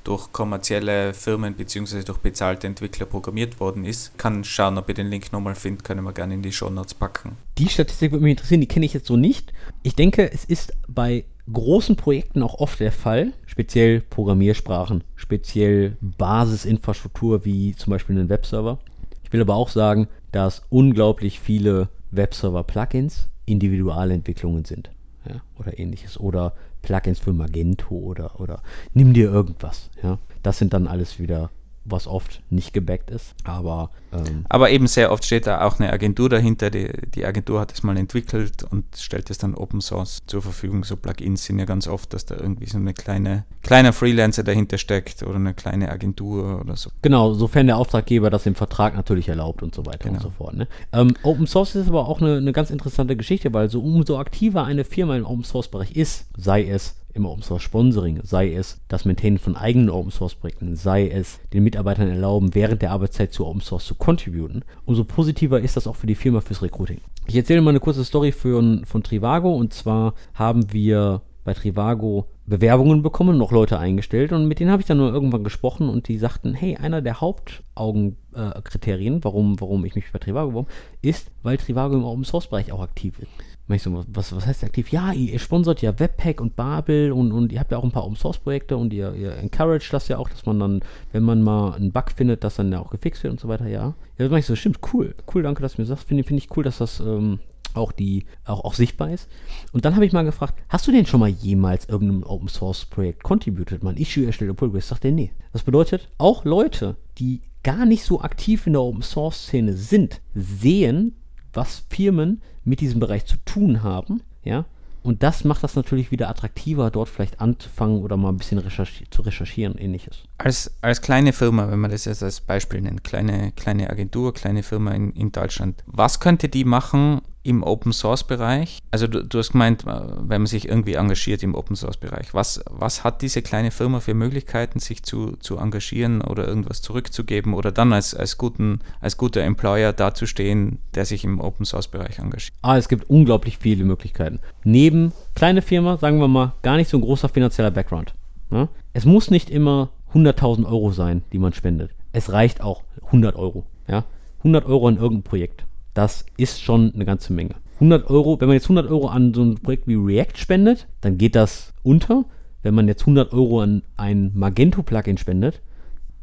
durch 0.04 0.32
kommerzielle 0.32 1.14
Firmen 1.14 1.54
bzw. 1.54 2.02
durch 2.02 2.18
bezahlte 2.18 2.66
Entwickler 2.66 3.06
programmiert 3.06 3.60
worden 3.60 3.84
ist. 3.84 4.16
Kann 4.18 4.44
schauen, 4.44 4.78
ob 4.78 4.88
ihr 4.88 4.94
den 4.94 5.08
Link 5.08 5.32
nochmal 5.32 5.54
findet, 5.54 5.84
können 5.84 6.04
wir 6.04 6.12
gerne 6.12 6.34
in 6.34 6.42
die 6.42 6.52
Show 6.52 6.70
Notes 6.70 6.94
packen. 6.94 7.36
Die 7.58 7.68
Statistik 7.68 8.12
würde 8.12 8.24
mich 8.24 8.32
interessieren, 8.32 8.60
die 8.60 8.68
kenne 8.68 8.86
ich 8.86 8.94
jetzt 8.94 9.06
so 9.06 9.16
nicht. 9.16 9.52
Ich 9.82 9.94
denke, 9.94 10.30
es 10.32 10.44
ist 10.44 10.74
bei 10.88 11.24
großen 11.52 11.96
Projekten 11.96 12.42
auch 12.42 12.54
oft 12.54 12.80
der 12.80 12.92
Fall, 12.92 13.32
speziell 13.46 14.00
Programmiersprachen, 14.00 15.04
speziell 15.16 15.96
Basisinfrastruktur 16.00 17.44
wie 17.44 17.74
zum 17.74 17.90
Beispiel 17.90 18.16
einen 18.16 18.28
Webserver. 18.28 18.78
Ich 19.24 19.32
will 19.32 19.40
aber 19.40 19.54
auch 19.54 19.68
sagen, 19.68 20.08
dass 20.30 20.62
unglaublich 20.68 21.40
viele 21.40 21.88
Webserver-Plugins 22.10 23.28
Individualentwicklungen 23.44 24.64
sind 24.64 24.90
ja, 25.28 25.42
oder 25.58 25.78
ähnliches. 25.78 26.18
Oder 26.18 26.54
Plugins 26.82 27.20
für 27.20 27.32
Magento 27.32 27.94
oder, 27.94 28.40
oder 28.40 28.62
nimm 28.92 29.14
dir 29.14 29.30
irgendwas. 29.30 29.90
Ja. 30.02 30.18
Das 30.42 30.58
sind 30.58 30.72
dann 30.72 30.86
alles 30.86 31.18
wieder 31.18 31.50
was 31.84 32.06
oft 32.06 32.42
nicht 32.50 32.72
gebackt 32.72 33.10
ist. 33.10 33.34
Aber, 33.44 33.90
ähm 34.12 34.44
aber 34.48 34.70
eben 34.70 34.86
sehr 34.86 35.10
oft 35.10 35.24
steht 35.24 35.46
da 35.46 35.62
auch 35.62 35.78
eine 35.80 35.92
Agentur 35.92 36.28
dahinter. 36.28 36.70
Die, 36.70 36.88
die 37.14 37.24
Agentur 37.24 37.60
hat 37.60 37.72
es 37.72 37.82
mal 37.82 37.96
entwickelt 37.96 38.64
und 38.70 38.84
stellt 38.96 39.30
es 39.30 39.38
dann 39.38 39.54
Open 39.54 39.80
Source 39.80 40.18
zur 40.26 40.42
Verfügung. 40.42 40.84
So 40.84 40.96
Plugins 40.96 41.44
sind 41.44 41.58
ja 41.58 41.64
ganz 41.64 41.88
oft, 41.88 42.12
dass 42.14 42.24
da 42.24 42.36
irgendwie 42.36 42.66
so 42.66 42.78
eine 42.78 42.94
kleine, 42.94 43.44
kleiner 43.62 43.92
Freelancer 43.92 44.44
dahinter 44.44 44.78
steckt 44.78 45.22
oder 45.22 45.36
eine 45.36 45.54
kleine 45.54 45.90
Agentur 45.90 46.60
oder 46.60 46.76
so. 46.76 46.90
Genau, 47.02 47.34
sofern 47.34 47.66
der 47.66 47.76
Auftraggeber 47.76 48.30
das 48.30 48.46
im 48.46 48.54
Vertrag 48.54 48.94
natürlich 48.94 49.28
erlaubt 49.28 49.62
und 49.62 49.74
so 49.74 49.84
weiter 49.86 50.10
genau. 50.10 50.16
und 50.16 50.22
so 50.22 50.30
fort. 50.30 50.54
Ne? 50.54 50.68
Ähm, 50.92 51.14
Open 51.22 51.46
Source 51.46 51.74
ist 51.74 51.88
aber 51.88 52.08
auch 52.08 52.20
eine, 52.20 52.36
eine 52.36 52.52
ganz 52.52 52.70
interessante 52.70 53.16
Geschichte, 53.16 53.52
weil 53.52 53.68
so 53.68 53.80
umso 53.80 54.18
aktiver 54.18 54.64
eine 54.64 54.84
Firma 54.84 55.16
im 55.16 55.26
Open 55.26 55.44
Source 55.44 55.68
Bereich 55.68 55.96
ist, 55.96 56.26
sei 56.36 56.68
es 56.68 56.96
im 57.14 57.26
Open 57.26 57.42
Source 57.42 57.62
Sponsoring, 57.62 58.20
sei 58.22 58.52
es 58.52 58.80
das 58.88 59.04
Maintainen 59.04 59.38
von 59.38 59.56
eigenen 59.56 59.90
Open 59.90 60.10
Source 60.10 60.34
Projekten, 60.34 60.76
sei 60.76 61.08
es 61.08 61.40
den 61.52 61.64
Mitarbeitern 61.64 62.08
erlauben, 62.08 62.54
während 62.54 62.82
der 62.82 62.92
Arbeitszeit 62.92 63.32
zu 63.32 63.46
Open 63.46 63.60
Source 63.60 63.86
zu 63.86 63.94
contributen, 63.94 64.64
umso 64.84 65.04
positiver 65.04 65.60
ist 65.60 65.76
das 65.76 65.86
auch 65.86 65.96
für 65.96 66.06
die 66.06 66.14
Firma 66.14 66.40
fürs 66.40 66.62
Recruiting. 66.62 67.00
Ich 67.26 67.36
erzähle 67.36 67.60
mal 67.60 67.70
eine 67.70 67.80
kurze 67.80 68.04
Story 68.04 68.32
für, 68.32 68.82
von 68.84 69.02
Trivago 69.02 69.54
und 69.54 69.72
zwar 69.72 70.14
haben 70.34 70.72
wir 70.72 71.22
bei 71.44 71.54
Trivago 71.54 72.26
Bewerbungen 72.46 73.02
bekommen, 73.02 73.38
noch 73.38 73.52
Leute 73.52 73.78
eingestellt 73.78 74.32
und 74.32 74.48
mit 74.48 74.58
denen 74.58 74.70
habe 74.70 74.82
ich 74.82 74.86
dann 74.86 74.96
nur 74.96 75.12
irgendwann 75.12 75.44
gesprochen 75.44 75.88
und 75.88 76.08
die 76.08 76.18
sagten, 76.18 76.54
hey, 76.54 76.76
einer 76.76 77.00
der 77.00 77.20
Hauptaugenkriterien, 77.20 79.18
äh, 79.18 79.24
warum, 79.24 79.60
warum 79.60 79.84
ich 79.84 79.94
mich 79.94 80.10
bei 80.12 80.18
Trivago 80.18 80.48
beworben, 80.50 80.68
ist, 81.02 81.30
weil 81.42 81.56
Trivago 81.56 81.94
im 81.94 82.04
Open 82.04 82.24
Source 82.24 82.48
Bereich 82.48 82.72
auch 82.72 82.80
aktiv 82.80 83.18
ist. 83.20 83.30
Ich 83.68 83.82
so, 83.82 84.04
was, 84.08 84.34
was 84.34 84.46
heißt 84.46 84.64
aktiv? 84.64 84.90
Ja, 84.90 85.12
ihr, 85.12 85.38
sponsert 85.38 85.82
ja 85.82 85.98
Webpack 85.98 86.40
und 86.40 86.56
Babel 86.56 87.12
und, 87.12 87.32
und 87.32 87.52
ihr 87.52 87.60
habt 87.60 87.70
ja 87.70 87.78
auch 87.78 87.84
ein 87.84 87.92
paar 87.92 88.04
Open 88.04 88.16
Source 88.16 88.38
Projekte 88.38 88.76
und 88.76 88.92
ihr, 88.92 89.14
ihr 89.14 89.36
encourage 89.36 89.88
das 89.90 90.08
ja 90.08 90.18
auch, 90.18 90.28
dass 90.28 90.44
man 90.44 90.58
dann, 90.58 90.80
wenn 91.12 91.22
man 91.22 91.42
mal 91.42 91.74
einen 91.74 91.92
Bug 91.92 92.10
findet, 92.14 92.44
dass 92.44 92.56
dann 92.56 92.72
ja 92.72 92.80
auch 92.80 92.90
gefixt 92.90 93.22
wird 93.22 93.32
und 93.32 93.40
so 93.40 93.48
weiter, 93.48 93.68
ja. 93.68 93.86
Ja, 93.88 93.94
das 94.18 94.30
mache 94.30 94.40
ich 94.40 94.46
so, 94.46 94.56
stimmt, 94.56 94.80
cool, 94.92 95.14
cool, 95.32 95.42
danke, 95.42 95.62
dass 95.62 95.76
du 95.76 95.82
mir 95.82 95.86
sagst. 95.86 96.06
Finde 96.06 96.24
find 96.24 96.38
ich 96.38 96.54
cool, 96.56 96.64
dass 96.64 96.78
das 96.78 97.00
ähm, 97.00 97.38
auch 97.74 97.92
die 97.92 98.24
auch, 98.44 98.64
auch 98.64 98.74
sichtbar 98.74 99.10
ist. 99.10 99.28
Und 99.72 99.84
dann 99.84 99.94
habe 99.94 100.04
ich 100.04 100.12
mal 100.12 100.24
gefragt, 100.24 100.58
hast 100.68 100.86
du 100.86 100.92
denn 100.92 101.06
schon 101.06 101.20
mal 101.20 101.28
jemals 101.28 101.88
irgendeinem 101.88 102.24
Open 102.24 102.48
Source 102.48 102.84
Projekt 102.84 103.22
contributed, 103.22 103.82
mal 103.82 103.90
ein 103.90 103.96
Issue 103.96 104.26
erstellt 104.26 104.50
oder 104.50 104.58
Pull 104.58 104.68
Request? 104.68 104.88
Sagt 104.88 105.04
er, 105.04 105.12
nee. 105.12 105.32
Das 105.52 105.62
bedeutet, 105.62 106.08
auch 106.18 106.44
Leute, 106.44 106.96
die 107.18 107.40
gar 107.62 107.86
nicht 107.86 108.04
so 108.04 108.20
aktiv 108.20 108.66
in 108.66 108.72
der 108.74 108.82
Open 108.82 109.02
Source 109.02 109.44
Szene 109.44 109.72
sind, 109.74 110.20
sehen, 110.34 111.14
was 111.52 111.84
Firmen 111.88 112.42
mit 112.64 112.80
diesem 112.80 113.00
Bereich 113.00 113.26
zu 113.26 113.36
tun 113.44 113.82
haben, 113.82 114.22
ja, 114.44 114.64
und 115.02 115.24
das 115.24 115.42
macht 115.44 115.64
das 115.64 115.74
natürlich 115.74 116.12
wieder 116.12 116.28
attraktiver, 116.28 116.90
dort 116.90 117.08
vielleicht 117.08 117.40
anzufangen 117.40 118.02
oder 118.02 118.16
mal 118.16 118.28
ein 118.28 118.36
bisschen 118.36 118.58
recherchi 118.58 119.04
zu 119.10 119.22
recherchieren, 119.22 119.76
ähnliches. 119.76 120.22
Als, 120.38 120.72
als 120.80 121.02
kleine 121.02 121.32
Firma, 121.32 121.68
wenn 121.70 121.80
man 121.80 121.90
das 121.90 122.04
jetzt 122.04 122.22
als 122.22 122.40
Beispiel 122.40 122.80
nennt, 122.80 123.02
kleine, 123.02 123.50
kleine 123.52 123.90
Agentur, 123.90 124.32
kleine 124.32 124.62
Firma 124.62 124.92
in, 124.92 125.12
in 125.12 125.32
Deutschland, 125.32 125.82
was 125.86 126.20
könnte 126.20 126.48
die 126.48 126.64
machen, 126.64 127.20
im 127.42 127.62
Open 127.62 127.92
Source 127.92 128.24
Bereich? 128.24 128.78
Also 128.90 129.06
du, 129.06 129.24
du, 129.24 129.38
hast 129.38 129.52
gemeint, 129.52 129.84
äh, 129.84 130.00
wenn 130.18 130.42
man 130.42 130.46
sich 130.46 130.68
irgendwie 130.68 130.94
engagiert 130.94 131.42
im 131.42 131.54
Open 131.54 131.76
Source 131.76 131.96
Bereich, 131.96 132.34
was, 132.34 132.62
was 132.70 133.04
hat 133.04 133.22
diese 133.22 133.42
kleine 133.42 133.70
Firma 133.70 134.00
für 134.00 134.14
Möglichkeiten, 134.14 134.78
sich 134.78 135.02
zu, 135.02 135.36
zu 135.36 135.58
engagieren 135.58 136.22
oder 136.22 136.46
irgendwas 136.46 136.82
zurückzugeben 136.82 137.54
oder 137.54 137.72
dann 137.72 137.92
als, 137.92 138.14
als, 138.14 138.38
guten, 138.38 138.80
als 139.00 139.16
guter 139.16 139.42
Employer 139.42 139.92
dazustehen, 139.92 140.78
der 140.94 141.04
sich 141.04 141.24
im 141.24 141.40
Open 141.40 141.64
Source 141.66 141.88
Bereich 141.88 142.18
engagiert? 142.18 142.52
Ah, 142.62 142.76
es 142.76 142.88
gibt 142.88 143.10
unglaublich 143.10 143.58
viele 143.58 143.84
Möglichkeiten. 143.84 144.40
Neben 144.64 145.12
kleine 145.34 145.62
Firma, 145.62 145.98
sagen 145.98 146.18
wir 146.18 146.28
mal, 146.28 146.52
gar 146.62 146.76
nicht 146.76 146.90
so 146.90 146.98
ein 146.98 147.02
großer 147.02 147.28
finanzieller 147.28 147.70
Background. 147.70 148.14
Ne? 148.50 148.68
Es 148.92 149.04
muss 149.04 149.30
nicht 149.30 149.50
immer 149.50 149.90
100.000 150.14 150.66
Euro 150.66 150.92
sein, 150.92 151.22
die 151.32 151.38
man 151.38 151.52
spendet. 151.52 151.90
Es 152.12 152.30
reicht 152.30 152.60
auch 152.60 152.82
100 153.06 153.36
Euro. 153.36 153.64
Ja? 153.88 154.04
100 154.38 154.66
Euro 154.66 154.88
in 154.88 154.96
irgendein 154.96 155.22
Projekt. 155.22 155.64
Das 155.94 156.24
ist 156.36 156.60
schon 156.60 156.92
eine 156.94 157.04
ganze 157.04 157.32
Menge. 157.32 157.54
100 157.74 158.08
Euro, 158.10 158.40
wenn 158.40 158.48
man 158.48 158.54
jetzt 158.54 158.66
100 158.66 158.88
Euro 158.90 159.08
an 159.08 159.34
so 159.34 159.42
ein 159.42 159.56
Projekt 159.56 159.86
wie 159.86 159.94
React 159.94 160.36
spendet, 160.36 160.86
dann 161.00 161.18
geht 161.18 161.34
das 161.34 161.74
unter. 161.82 162.24
Wenn 162.62 162.74
man 162.74 162.86
jetzt 162.86 163.02
100 163.02 163.32
Euro 163.32 163.60
an 163.60 163.82
ein 163.96 164.30
Magento-Plugin 164.34 165.18
spendet, 165.18 165.60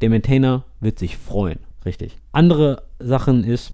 der 0.02 0.10
Maintainer 0.10 0.64
wird 0.80 0.98
sich 0.98 1.18
freuen. 1.18 1.60
Richtig. 1.86 2.18
Andere 2.32 2.84
Sachen 3.00 3.44
ist, 3.44 3.74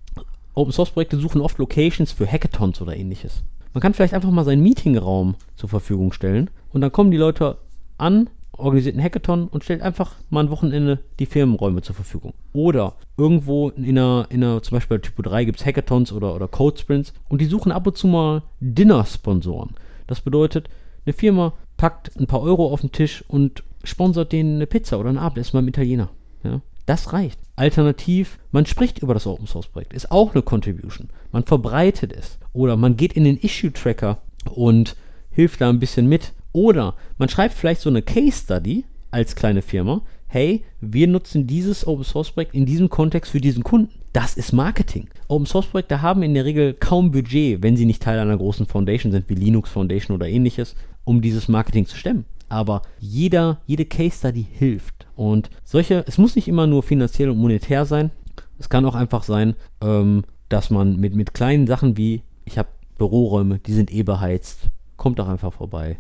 Open 0.55 0.73
Source 0.73 0.91
Projekte 0.91 1.17
suchen 1.17 1.41
oft 1.41 1.58
Locations 1.58 2.12
für 2.12 2.25
Hackathons 2.25 2.81
oder 2.81 2.95
ähnliches. 2.95 3.43
Man 3.73 3.81
kann 3.81 3.93
vielleicht 3.93 4.13
einfach 4.13 4.31
mal 4.31 4.45
seinen 4.45 4.63
Meetingraum 4.63 5.36
zur 5.55 5.69
Verfügung 5.69 6.12
stellen 6.12 6.49
und 6.71 6.81
dann 6.81 6.91
kommen 6.91 7.12
die 7.12 7.17
Leute 7.17 7.58
an, 7.97 8.29
organisiert 8.58 8.96
einen 8.96 9.04
Hackathon 9.04 9.48
und 9.48 9.63
stellt 9.63 9.82
einfach 9.82 10.15
mal 10.30 10.44
ein 10.44 10.50
Wochenende 10.50 11.00
die 11.20 11.26
Firmenräume 11.26 11.82
zur 11.82 11.96
Verfügung. 11.96 12.34
Oder 12.54 12.96
irgendwo 13.18 13.70
in 13.70 13.86
einer, 13.89 14.28
in 14.30 14.44
einer 14.44 14.62
zum 14.63 14.76
Beispiel 14.76 14.98
bei 14.98 15.02
Typo 15.02 15.22
3 15.22 15.46
gibt 15.46 15.60
es 15.60 15.65
Hackathons 15.65 16.12
oder, 16.12 16.36
oder 16.36 16.48
Code 16.48 16.78
Sprints 16.78 17.13
und 17.30 17.41
die 17.41 17.46
suchen 17.46 17.72
ab 17.72 17.88
und 17.88 17.98
zu 17.98 18.08
mal 18.08 18.44
Dinner-Sponsoren. 18.60 19.76
Das 20.08 20.22
bedeutet, 20.22 20.70
eine 21.06 21.13
Firma 21.13 21.54
packt 21.78 22.18
ein 22.20 22.28
paar 22.28 22.41
Euro 22.41 22.72
auf 22.72 22.82
den 22.82 22.91
Tisch 22.91 23.24
und 23.28 23.63
sponsert 23.84 24.32
denen 24.32 24.56
eine 24.56 24.68
Pizza 24.68 25.00
oder 25.00 25.10
ein 25.10 25.18
Abendessen 25.18 25.58
beim 25.58 25.68
Italiener. 25.68 26.10
Ja? 26.44 26.62
Das 26.86 27.13
reicht. 27.13 27.39
Alternativ, 27.56 28.39
man 28.52 28.65
spricht 28.65 29.00
über 29.00 29.13
das 29.13 29.28
Open 29.28 29.48
Source 29.48 29.68
Projekt, 29.68 29.94
ist 29.94 30.12
auch 30.12 30.34
eine 30.34 30.44
Contribution. 30.44 31.10
Man 31.32 31.44
verbreitet 31.44 32.13
es. 32.13 32.38
Oder 32.54 32.76
man 32.76 32.98
geht 32.98 33.13
in 33.13 33.24
den 33.24 33.38
Issue 33.38 33.72
Tracker 33.72 34.20
und 34.54 34.96
hilft 35.32 35.62
da 35.62 35.70
ein 35.70 35.80
bisschen 35.80 36.08
mit 36.08 36.34
oder 36.56 36.96
man 37.18 37.28
schreibt 37.28 37.54
vielleicht 37.54 37.82
so 37.82 37.89
eine 37.89 38.02
Case 38.02 38.44
Study 38.44 38.86
als 39.12 39.36
kleine 39.36 39.62
Firma. 39.62 40.02
Hey, 40.28 40.63
wir 40.80 41.08
nutzen 41.08 41.48
dieses 41.48 41.86
Open 41.86 42.06
Source 42.06 42.32
Projekt 42.32 42.56
in 42.56 42.65
diesem 42.65 42.89
Kontext 42.89 43.32
für 43.32 43.41
diesen 43.41 43.63
Kunden. 43.63 43.91
Das 44.13 44.36
ist 44.36 44.54
Marketing. 44.54 45.10
Open 45.28 45.46
Source 45.46 45.68
Projekte 45.68 46.02
haben 46.02 46.24
in 46.24 46.34
der 46.34 46.46
Regel 46.46 46.74
kaum 46.74 47.12
Budget, 47.12 47.62
wenn 47.62 47.76
sie 47.76 47.86
nicht 47.86 48.02
Teil 48.02 48.20
einer 48.20 48.38
großen 48.38 48.65
Foundation 48.65 49.12
sind, 49.12 49.30
wie 49.30 49.36
Linux 49.36 49.70
Foundation 49.70 50.15
oder 50.15 50.30
ähnliches, 50.30 50.76
um 51.04 51.22
dieses 51.22 51.50
Marketing 51.50 51.86
zu 51.86 51.98
stemmen. 51.98 52.24
Aber 52.48 52.84
jeder, 53.00 53.60
jede 53.65 53.84
Case 53.84 54.18
Study 54.18 54.48
hilft. 54.50 55.08
Und 55.18 55.50
solche, 55.65 56.06
es 56.08 56.18
muss 56.18 56.38
nicht 56.38 56.48
immer 56.48 56.68
nur 56.68 56.84
finanziell 56.84 57.30
und 57.30 57.38
monetär 57.38 57.86
sein. 57.86 58.12
Es 58.60 58.70
kann 58.70 58.86
auch 58.86 58.96
einfach 58.96 59.24
sein, 59.24 59.56
ähm, 59.82 60.24
dass 60.48 60.70
man 60.70 60.96
mit, 61.02 61.15
mit 61.15 61.34
kleinen 61.34 61.68
Sachen 61.68 61.98
wie, 61.98 62.22
ich 62.46 62.58
habe 62.58 62.70
Büroräume, 62.98 63.60
die 63.60 63.74
sind 63.74 63.91
eh 63.94 64.04
beheizt, 64.04 64.70
kommt 64.96 65.20
doch 65.20 65.28
einfach 65.28 65.52
vorbei. 65.52 65.98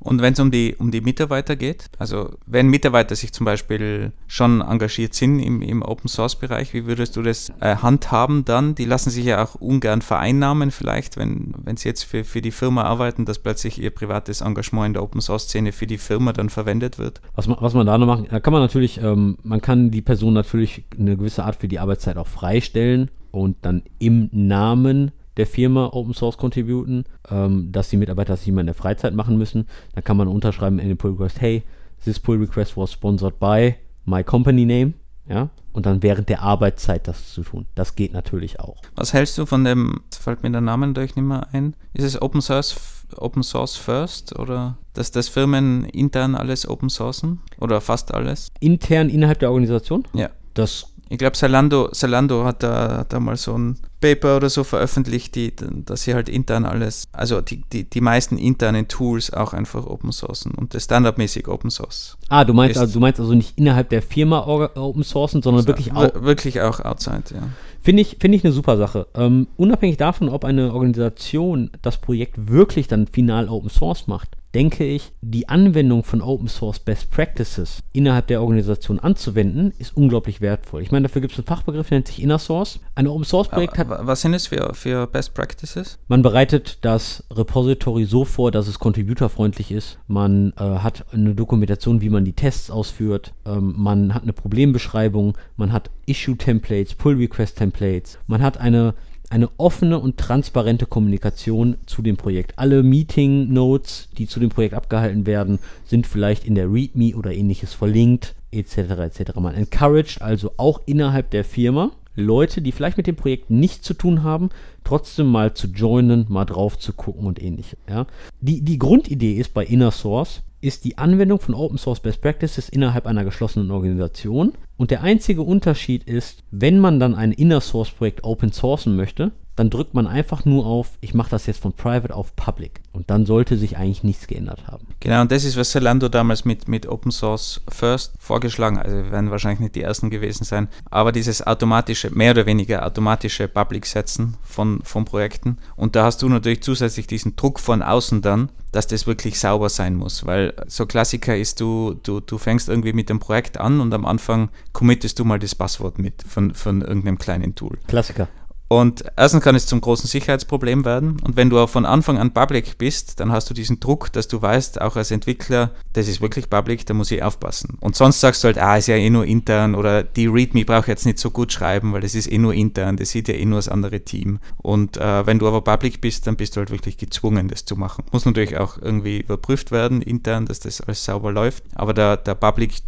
Und 0.00 0.22
wenn 0.22 0.32
es 0.32 0.40
um 0.40 0.50
die, 0.50 0.74
um 0.78 0.90
die 0.90 1.02
Mitarbeiter 1.02 1.56
geht, 1.56 1.90
also 1.98 2.30
wenn 2.46 2.68
Mitarbeiter 2.68 3.14
sich 3.14 3.32
zum 3.32 3.44
Beispiel 3.44 4.12
schon 4.26 4.62
engagiert 4.62 5.14
sind 5.14 5.38
im, 5.40 5.60
im 5.60 5.82
Open 5.82 6.08
Source 6.08 6.36
Bereich, 6.36 6.72
wie 6.72 6.86
würdest 6.86 7.16
du 7.16 7.22
das 7.22 7.50
äh, 7.60 7.76
handhaben 7.76 8.44
dann? 8.44 8.74
Die 8.74 8.86
lassen 8.86 9.10
sich 9.10 9.26
ja 9.26 9.42
auch 9.42 9.56
ungern 9.56 10.00
vereinnahmen 10.00 10.70
vielleicht, 10.70 11.18
wenn, 11.18 11.54
wenn 11.62 11.76
sie 11.76 11.88
jetzt 11.88 12.04
für, 12.04 12.24
für 12.24 12.40
die 12.40 12.50
Firma 12.50 12.84
arbeiten, 12.84 13.26
dass 13.26 13.38
plötzlich 13.38 13.80
ihr 13.80 13.90
privates 13.90 14.40
Engagement 14.40 14.86
in 14.88 14.92
der 14.94 15.02
Open 15.02 15.20
Source 15.20 15.44
Szene 15.44 15.72
für 15.72 15.86
die 15.86 15.98
Firma 15.98 16.32
dann 16.32 16.48
verwendet 16.48 16.98
wird. 16.98 17.20
Was 17.34 17.46
man, 17.46 17.58
was 17.60 17.74
man 17.74 17.86
da 17.86 17.98
noch 17.98 18.06
machen, 18.06 18.26
da 18.30 18.40
kann 18.40 18.52
man 18.52 18.62
natürlich, 18.62 19.02
ähm, 19.02 19.36
man 19.42 19.60
kann 19.60 19.90
die 19.90 20.02
Person 20.02 20.32
natürlich 20.32 20.84
eine 20.98 21.16
gewisse 21.16 21.44
Art 21.44 21.56
für 21.56 21.68
die 21.68 21.78
Arbeitszeit 21.78 22.16
auch 22.16 22.26
freistellen 22.26 23.10
und 23.30 23.56
dann 23.62 23.82
im 23.98 24.28
Namen 24.32 25.12
der 25.40 25.46
Firma 25.46 25.86
Open 25.92 26.12
Source 26.12 26.36
contributen, 26.36 27.04
ähm, 27.30 27.72
dass 27.72 27.88
die 27.88 27.96
Mitarbeiter 27.96 28.34
das 28.34 28.44
nicht 28.44 28.54
mehr 28.54 28.60
in 28.60 28.66
der 28.66 28.74
Freizeit 28.74 29.14
machen 29.14 29.38
müssen. 29.38 29.66
Dann 29.94 30.04
kann 30.04 30.18
man 30.18 30.28
unterschreiben 30.28 30.78
in 30.78 30.88
den 30.88 30.98
Pull 30.98 31.12
Request, 31.12 31.40
hey, 31.40 31.62
this 32.04 32.20
Pull 32.20 32.38
Request 32.38 32.76
was 32.76 32.92
sponsored 32.92 33.40
by 33.40 33.74
my 34.04 34.22
company 34.22 34.66
name. 34.66 34.92
Ja, 35.26 35.48
und 35.72 35.86
dann 35.86 36.02
während 36.02 36.28
der 36.28 36.42
Arbeitszeit 36.42 37.08
das 37.08 37.32
zu 37.32 37.42
tun. 37.42 37.64
Das 37.74 37.94
geht 37.94 38.12
natürlich 38.12 38.60
auch. 38.60 38.82
Was 38.96 39.14
hältst 39.14 39.38
du 39.38 39.46
von 39.46 39.64
dem, 39.64 40.00
fällt 40.10 40.42
mir 40.42 40.50
der 40.50 40.60
Name 40.60 40.88
natürlich 40.88 41.16
nicht 41.16 41.24
mehr 41.24 41.46
ein, 41.52 41.74
ist 41.94 42.04
es 42.04 42.20
Open 42.20 42.42
Source, 42.42 43.06
Open 43.16 43.42
Source 43.42 43.76
First 43.76 44.38
oder 44.38 44.76
dass 44.92 45.10
das 45.10 45.28
Firmen 45.28 45.84
intern 45.84 46.34
alles 46.34 46.68
Open 46.68 46.90
Sourcen 46.90 47.40
oder 47.60 47.80
fast 47.80 48.12
alles? 48.12 48.48
Intern 48.60 49.08
innerhalb 49.08 49.38
der 49.38 49.50
Organisation? 49.50 50.04
Ja. 50.12 50.28
Das 50.54 50.89
ich 51.10 51.18
glaube, 51.18 51.32
Zalando, 51.32 51.88
Zalando 51.88 52.44
hat 52.44 52.62
da, 52.62 52.98
hat 52.98 53.12
da 53.12 53.18
mal 53.18 53.36
so 53.36 53.58
ein 53.58 53.76
Paper 54.00 54.36
oder 54.36 54.48
so 54.48 54.62
veröffentlicht, 54.62 55.34
die, 55.34 55.52
dass 55.56 56.04
sie 56.04 56.14
halt 56.14 56.28
intern 56.28 56.64
alles, 56.64 57.08
also 57.10 57.40
die, 57.40 57.62
die, 57.72 57.82
die 57.82 58.00
meisten 58.00 58.38
internen 58.38 58.86
Tools 58.86 59.32
auch 59.32 59.52
einfach 59.52 59.86
open 59.86 60.12
sourcen 60.12 60.52
und 60.54 60.72
das 60.72 60.84
standardmäßig 60.84 61.48
open 61.48 61.70
source. 61.70 62.16
Ah, 62.28 62.44
du 62.44 62.54
meinst, 62.54 62.78
also, 62.78 62.94
du 62.94 63.00
meinst 63.00 63.18
also 63.18 63.34
nicht 63.34 63.58
innerhalb 63.58 63.88
der 63.88 64.02
Firma 64.02 64.46
open 64.46 65.02
sourcen, 65.02 65.42
sondern 65.42 65.66
wirklich 65.66 65.92
auch. 65.92 66.14
Wirklich 66.22 66.60
auch 66.60 66.78
outside, 66.78 67.24
ja. 67.34 67.42
Finde 67.82 68.02
ich, 68.02 68.18
find 68.20 68.34
ich 68.34 68.44
eine 68.44 68.52
super 68.52 68.76
Sache. 68.76 69.08
Ähm, 69.14 69.48
unabhängig 69.56 69.96
davon, 69.96 70.28
ob 70.28 70.44
eine 70.44 70.72
Organisation 70.72 71.70
das 71.82 71.98
Projekt 71.98 72.48
wirklich 72.48 72.86
dann 72.86 73.08
final 73.08 73.48
Open 73.48 73.70
Source 73.70 74.06
macht, 74.06 74.36
denke 74.54 74.84
ich, 74.84 75.12
die 75.20 75.48
Anwendung 75.48 76.04
von 76.04 76.22
Open 76.22 76.48
Source 76.48 76.78
Best 76.78 77.10
Practices 77.10 77.82
innerhalb 77.92 78.26
der 78.26 78.40
Organisation 78.42 78.98
anzuwenden, 78.98 79.72
ist 79.78 79.96
unglaublich 79.96 80.40
wertvoll. 80.40 80.82
Ich 80.82 80.90
meine, 80.90 81.06
dafür 81.06 81.20
gibt 81.20 81.32
es 81.32 81.38
einen 81.38 81.46
Fachbegriff, 81.46 81.88
der 81.88 81.98
nennt 81.98 82.08
sich 82.08 82.22
Inner 82.22 82.38
Source. 82.38 82.80
Ein 82.94 83.06
Open 83.06 83.24
Source 83.24 83.48
Projekt 83.48 83.78
hat. 83.78 83.88
Was 83.88 84.22
sind 84.22 84.34
es 84.34 84.48
für, 84.48 84.74
für 84.74 85.06
Best 85.06 85.34
Practices? 85.34 85.98
Man 86.08 86.22
bereitet 86.22 86.78
das 86.82 87.24
Repository 87.30 88.04
so 88.04 88.24
vor, 88.24 88.50
dass 88.50 88.66
es 88.66 88.78
contributorfreundlich 88.78 89.70
ist. 89.70 89.98
Man 90.06 90.52
äh, 90.56 90.62
hat 90.62 91.06
eine 91.12 91.34
Dokumentation, 91.34 92.00
wie 92.00 92.10
man 92.10 92.24
die 92.24 92.32
Tests 92.32 92.70
ausführt. 92.70 93.32
Ähm, 93.46 93.74
man 93.76 94.14
hat 94.14 94.22
eine 94.22 94.32
Problembeschreibung. 94.32 95.36
Man 95.56 95.72
hat 95.72 95.90
Issue-Templates, 96.06 96.94
Pull-Request-Templates. 96.94 98.18
Man 98.26 98.42
hat 98.42 98.58
eine 98.58 98.94
eine 99.30 99.48
offene 99.56 99.98
und 99.98 100.18
transparente 100.18 100.86
Kommunikation 100.86 101.76
zu 101.86 102.02
dem 102.02 102.16
Projekt. 102.16 102.54
Alle 102.56 102.82
Meeting-Notes, 102.82 104.08
die 104.18 104.26
zu 104.26 104.40
dem 104.40 104.50
Projekt 104.50 104.74
abgehalten 104.74 105.24
werden, 105.24 105.60
sind 105.86 106.06
vielleicht 106.06 106.44
in 106.44 106.56
der 106.56 106.70
README 106.70 107.16
oder 107.16 107.32
ähnliches 107.32 107.72
verlinkt, 107.72 108.34
etc. 108.50 108.76
etc. 108.78 109.36
Man 109.36 109.54
encouraged 109.54 110.20
also 110.20 110.52
auch 110.56 110.80
innerhalb 110.84 111.30
der 111.30 111.44
Firma 111.44 111.92
Leute, 112.16 112.60
die 112.60 112.72
vielleicht 112.72 112.96
mit 112.96 113.06
dem 113.06 113.16
Projekt 113.16 113.50
nichts 113.50 113.82
zu 113.82 113.94
tun 113.94 114.24
haben, 114.24 114.50
trotzdem 114.82 115.26
mal 115.26 115.54
zu 115.54 115.68
joinen, 115.68 116.26
mal 116.28 116.44
drauf 116.44 116.78
zu 116.78 116.92
gucken 116.92 117.26
und 117.26 117.40
ähnliches. 117.40 117.78
Ja. 117.88 118.06
Die, 118.40 118.62
die 118.62 118.78
Grundidee 118.78 119.34
ist 119.34 119.54
bei 119.54 119.64
Inner 119.64 119.92
Source, 119.92 120.42
ist 120.60 120.84
die 120.84 120.98
Anwendung 120.98 121.40
von 121.40 121.54
Open 121.54 121.78
Source 121.78 122.00
Best 122.00 122.20
Practices 122.20 122.68
innerhalb 122.68 123.06
einer 123.06 123.24
geschlossenen 123.24 123.70
Organisation. 123.70 124.52
Und 124.80 124.90
der 124.90 125.02
einzige 125.02 125.42
Unterschied 125.42 126.04
ist, 126.04 126.42
wenn 126.50 126.78
man 126.78 126.98
dann 127.00 127.14
ein 127.14 127.32
Inner 127.32 127.60
Source 127.60 127.90
Projekt 127.90 128.24
open 128.24 128.50
sourcen 128.50 128.96
möchte, 128.96 129.30
dann 129.56 129.70
drückt 129.70 129.94
man 129.94 130.06
einfach 130.06 130.44
nur 130.44 130.66
auf, 130.66 130.92
ich 131.00 131.14
mache 131.14 131.30
das 131.30 131.46
jetzt 131.46 131.60
von 131.60 131.72
Private 131.72 132.14
auf 132.14 132.34
Public. 132.36 132.80
Und 132.92 133.10
dann 133.10 133.26
sollte 133.26 133.56
sich 133.56 133.76
eigentlich 133.76 134.02
nichts 134.02 134.26
geändert 134.26 134.66
haben. 134.66 134.86
Genau, 135.00 135.20
und 135.20 135.30
das 135.30 135.44
ist, 135.44 135.56
was 135.56 135.70
Zalando 135.70 136.08
damals 136.08 136.44
mit, 136.44 136.66
mit 136.66 136.86
Open 136.86 137.12
Source 137.12 137.60
First 137.68 138.12
vorgeschlagen, 138.18 138.78
also 138.78 138.96
wir 138.96 139.10
werden 139.10 139.30
wahrscheinlich 139.30 139.60
nicht 139.60 139.74
die 139.74 139.82
ersten 139.82 140.10
gewesen 140.10 140.44
sein, 140.44 140.68
aber 140.90 141.12
dieses 141.12 141.46
automatische, 141.46 142.10
mehr 142.10 142.32
oder 142.32 142.46
weniger 142.46 142.84
automatische 142.86 143.48
Public-Setzen 143.48 144.36
von, 144.42 144.80
von 144.82 145.04
Projekten. 145.04 145.58
Und 145.76 145.94
da 145.94 146.04
hast 146.04 146.22
du 146.22 146.28
natürlich 146.28 146.62
zusätzlich 146.62 147.06
diesen 147.06 147.36
Druck 147.36 147.60
von 147.60 147.82
außen 147.82 148.22
dann, 148.22 148.50
dass 148.72 148.86
das 148.86 149.06
wirklich 149.06 149.38
sauber 149.38 149.68
sein 149.68 149.96
muss, 149.96 150.26
weil 150.26 150.54
so 150.68 150.86
Klassiker 150.86 151.36
ist, 151.36 151.60
du, 151.60 151.98
du, 152.02 152.20
du 152.20 152.38
fängst 152.38 152.68
irgendwie 152.68 152.92
mit 152.92 153.08
dem 153.08 153.18
Projekt 153.18 153.58
an 153.58 153.80
und 153.80 153.92
am 153.92 154.06
Anfang 154.06 154.48
committest 154.72 155.18
du 155.18 155.24
mal 155.24 155.38
das 155.38 155.54
Passwort 155.54 155.98
mit 155.98 156.22
von, 156.22 156.54
von 156.54 156.80
irgendeinem 156.80 157.18
kleinen 157.18 157.54
Tool. 157.54 157.78
Klassiker. 157.88 158.28
Und 158.72 159.04
erstens 159.16 159.42
kann 159.42 159.56
es 159.56 159.66
zum 159.66 159.80
großen 159.80 160.06
Sicherheitsproblem 160.06 160.84
werden. 160.84 161.16
Und 161.24 161.36
wenn 161.36 161.50
du 161.50 161.66
von 161.66 161.84
Anfang 161.84 162.18
an 162.18 162.32
public 162.32 162.78
bist, 162.78 163.18
dann 163.18 163.32
hast 163.32 163.50
du 163.50 163.54
diesen 163.54 163.80
Druck, 163.80 164.12
dass 164.12 164.28
du 164.28 164.40
weißt, 164.40 164.80
auch 164.80 164.94
als 164.94 165.10
Entwickler, 165.10 165.72
das 165.92 166.06
ist 166.06 166.20
wirklich 166.20 166.48
public, 166.48 166.86
da 166.86 166.94
muss 166.94 167.10
ich 167.10 167.20
aufpassen. 167.20 167.78
Und 167.80 167.96
sonst 167.96 168.20
sagst 168.20 168.44
du 168.44 168.46
halt, 168.46 168.58
ah, 168.58 168.76
ist 168.76 168.86
ja 168.86 168.94
eh 168.94 169.10
nur 169.10 169.24
intern 169.24 169.74
oder 169.74 170.04
die 170.04 170.28
README 170.28 170.64
brauche 170.64 170.82
ich 170.82 170.86
jetzt 170.86 171.04
nicht 171.04 171.18
so 171.18 171.32
gut 171.32 171.52
schreiben, 171.52 171.92
weil 171.92 172.02
das 172.02 172.14
ist 172.14 172.30
eh 172.30 172.38
nur 172.38 172.54
intern, 172.54 172.96
das 172.96 173.10
sieht 173.10 173.26
ja 173.26 173.34
eh 173.34 173.44
nur 173.44 173.58
das 173.58 173.68
andere 173.68 174.02
Team. 174.02 174.38
Und 174.58 174.98
äh, 174.98 175.26
wenn 175.26 175.40
du 175.40 175.48
aber 175.48 175.62
public 175.62 176.00
bist, 176.00 176.28
dann 176.28 176.36
bist 176.36 176.54
du 176.54 176.60
halt 176.60 176.70
wirklich 176.70 176.96
gezwungen, 176.96 177.48
das 177.48 177.64
zu 177.64 177.74
machen. 177.74 178.04
Muss 178.12 178.24
natürlich 178.24 178.56
auch 178.56 178.78
irgendwie 178.80 179.18
überprüft 179.18 179.72
werden 179.72 180.00
intern, 180.00 180.46
dass 180.46 180.60
das 180.60 180.80
alles 180.80 181.04
sauber 181.04 181.32
läuft. 181.32 181.64
Aber 181.74 181.92
der, 181.92 182.18
der 182.18 182.36
Public 182.36 182.82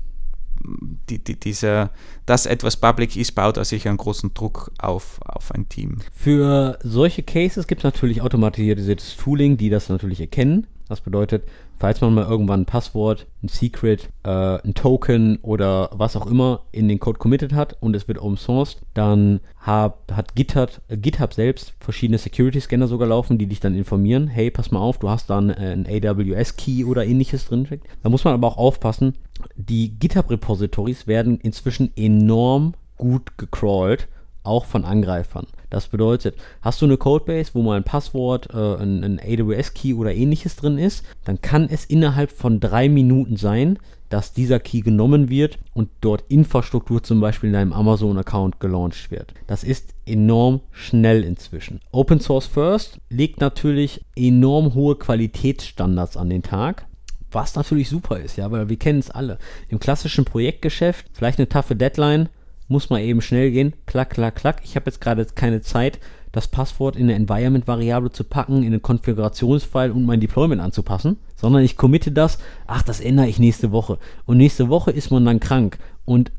die, 1.08 1.18
die, 1.18 1.38
dieser, 1.38 1.90
dass 2.26 2.46
etwas 2.46 2.76
public 2.76 3.16
ist, 3.16 3.32
baut 3.32 3.56
er 3.56 3.64
sich 3.64 3.88
einen 3.88 3.98
großen 3.98 4.34
Druck 4.34 4.70
auf, 4.78 5.20
auf 5.24 5.52
ein 5.52 5.68
Team. 5.68 5.98
Für 6.14 6.78
solche 6.82 7.22
Cases 7.22 7.66
gibt 7.66 7.80
es 7.80 7.84
natürlich 7.84 8.22
automatisiertes 8.22 9.16
Tooling, 9.16 9.56
die 9.56 9.70
das 9.70 9.88
natürlich 9.88 10.20
erkennen. 10.20 10.66
Das 10.88 11.00
bedeutet, 11.00 11.44
falls 11.78 12.00
man 12.00 12.12
mal 12.12 12.26
irgendwann 12.26 12.60
ein 12.60 12.66
Passwort, 12.66 13.26
ein 13.42 13.48
Secret, 13.48 14.10
äh, 14.24 14.28
ein 14.28 14.74
Token 14.74 15.38
oder 15.42 15.88
was 15.92 16.16
auch 16.16 16.26
immer 16.26 16.60
in 16.70 16.86
den 16.86 17.00
Code 17.00 17.18
committed 17.18 17.54
hat 17.54 17.76
und 17.80 17.96
es 17.96 18.08
wird 18.08 18.18
open 18.18 18.36
sourced, 18.36 18.82
dann 18.92 19.40
hab, 19.58 20.12
hat 20.12 20.34
GitHub, 20.34 20.80
äh, 20.88 20.96
GitHub 20.96 21.32
selbst 21.32 21.72
verschiedene 21.80 22.18
Security-Scanner 22.18 22.88
sogar 22.88 23.08
laufen, 23.08 23.38
die 23.38 23.46
dich 23.46 23.58
dann 23.58 23.74
informieren, 23.74 24.28
hey, 24.28 24.50
pass 24.50 24.70
mal 24.70 24.80
auf, 24.80 24.98
du 24.98 25.08
hast 25.08 25.30
dann 25.30 25.50
äh, 25.50 25.72
ein 25.72 25.86
AWS-Key 25.86 26.84
oder 26.84 27.06
ähnliches 27.06 27.46
drin. 27.46 27.66
Da 28.02 28.10
muss 28.10 28.24
man 28.24 28.34
aber 28.34 28.48
auch 28.48 28.58
aufpassen, 28.58 29.14
die 29.56 29.98
GitHub-Repositories 29.98 31.06
werden 31.06 31.38
inzwischen 31.40 31.92
enorm 31.96 32.74
gut 32.96 33.36
gecrawlt, 33.38 34.08
auch 34.44 34.64
von 34.64 34.84
Angreifern. 34.84 35.46
Das 35.70 35.88
bedeutet, 35.88 36.36
hast 36.60 36.82
du 36.82 36.86
eine 36.86 36.96
Codebase, 36.96 37.52
wo 37.54 37.62
mal 37.62 37.76
ein 37.76 37.84
Passwort, 37.84 38.48
äh, 38.52 38.76
ein, 38.76 39.02
ein 39.04 39.20
AWS-Key 39.20 39.94
oder 39.94 40.14
ähnliches 40.14 40.56
drin 40.56 40.78
ist, 40.78 41.04
dann 41.24 41.40
kann 41.40 41.68
es 41.70 41.84
innerhalb 41.84 42.30
von 42.30 42.60
drei 42.60 42.88
Minuten 42.88 43.36
sein, 43.36 43.78
dass 44.12 44.34
dieser 44.34 44.60
Key 44.60 44.80
genommen 44.80 45.30
wird 45.30 45.58
und 45.72 45.88
dort 46.02 46.24
Infrastruktur 46.28 47.02
zum 47.02 47.20
Beispiel 47.20 47.48
in 47.48 47.54
deinem 47.54 47.72
Amazon-Account 47.72 48.60
gelauncht 48.60 49.10
wird. 49.10 49.32
Das 49.46 49.64
ist 49.64 49.94
enorm 50.04 50.60
schnell 50.70 51.24
inzwischen. 51.24 51.80
Open 51.92 52.20
Source 52.20 52.46
First 52.46 52.98
legt 53.08 53.40
natürlich 53.40 54.04
enorm 54.14 54.74
hohe 54.74 54.96
Qualitätsstandards 54.96 56.18
an 56.18 56.28
den 56.28 56.42
Tag. 56.42 56.86
Was 57.32 57.54
natürlich 57.54 57.88
super 57.88 58.18
ist, 58.18 58.36
ja, 58.36 58.50
weil 58.50 58.68
wir 58.68 58.78
kennen 58.78 58.98
es 58.98 59.10
alle. 59.10 59.38
Im 59.68 59.80
klassischen 59.80 60.24
Projektgeschäft, 60.24 61.06
vielleicht 61.12 61.38
eine 61.38 61.48
taffe 61.48 61.74
Deadline, 61.74 62.28
muss 62.68 62.90
mal 62.90 63.00
eben 63.00 63.20
schnell 63.20 63.50
gehen, 63.50 63.74
klack, 63.86 64.10
klack, 64.10 64.36
klack. 64.36 64.60
Ich 64.64 64.76
habe 64.76 64.86
jetzt 64.86 65.00
gerade 65.00 65.26
keine 65.34 65.60
Zeit, 65.60 65.98
das 66.32 66.48
Passwort 66.48 66.96
in 66.96 67.04
eine 67.04 67.14
Environment-Variable 67.14 68.10
zu 68.10 68.24
packen, 68.24 68.62
in 68.62 68.72
einen 68.72 68.82
Konfigurationsfile 68.82 69.92
und 69.92 70.06
mein 70.06 70.20
Deployment 70.20 70.62
anzupassen, 70.62 71.18
sondern 71.36 71.62
ich 71.62 71.76
committe 71.76 72.10
das, 72.10 72.38
ach, 72.66 72.82
das 72.82 73.00
ändere 73.00 73.28
ich 73.28 73.38
nächste 73.38 73.70
Woche. 73.70 73.98
Und 74.24 74.38
nächste 74.38 74.68
Woche 74.68 74.90
ist 74.90 75.10
man 75.10 75.24
dann 75.24 75.40
krank 75.40 75.78
und 76.04 76.32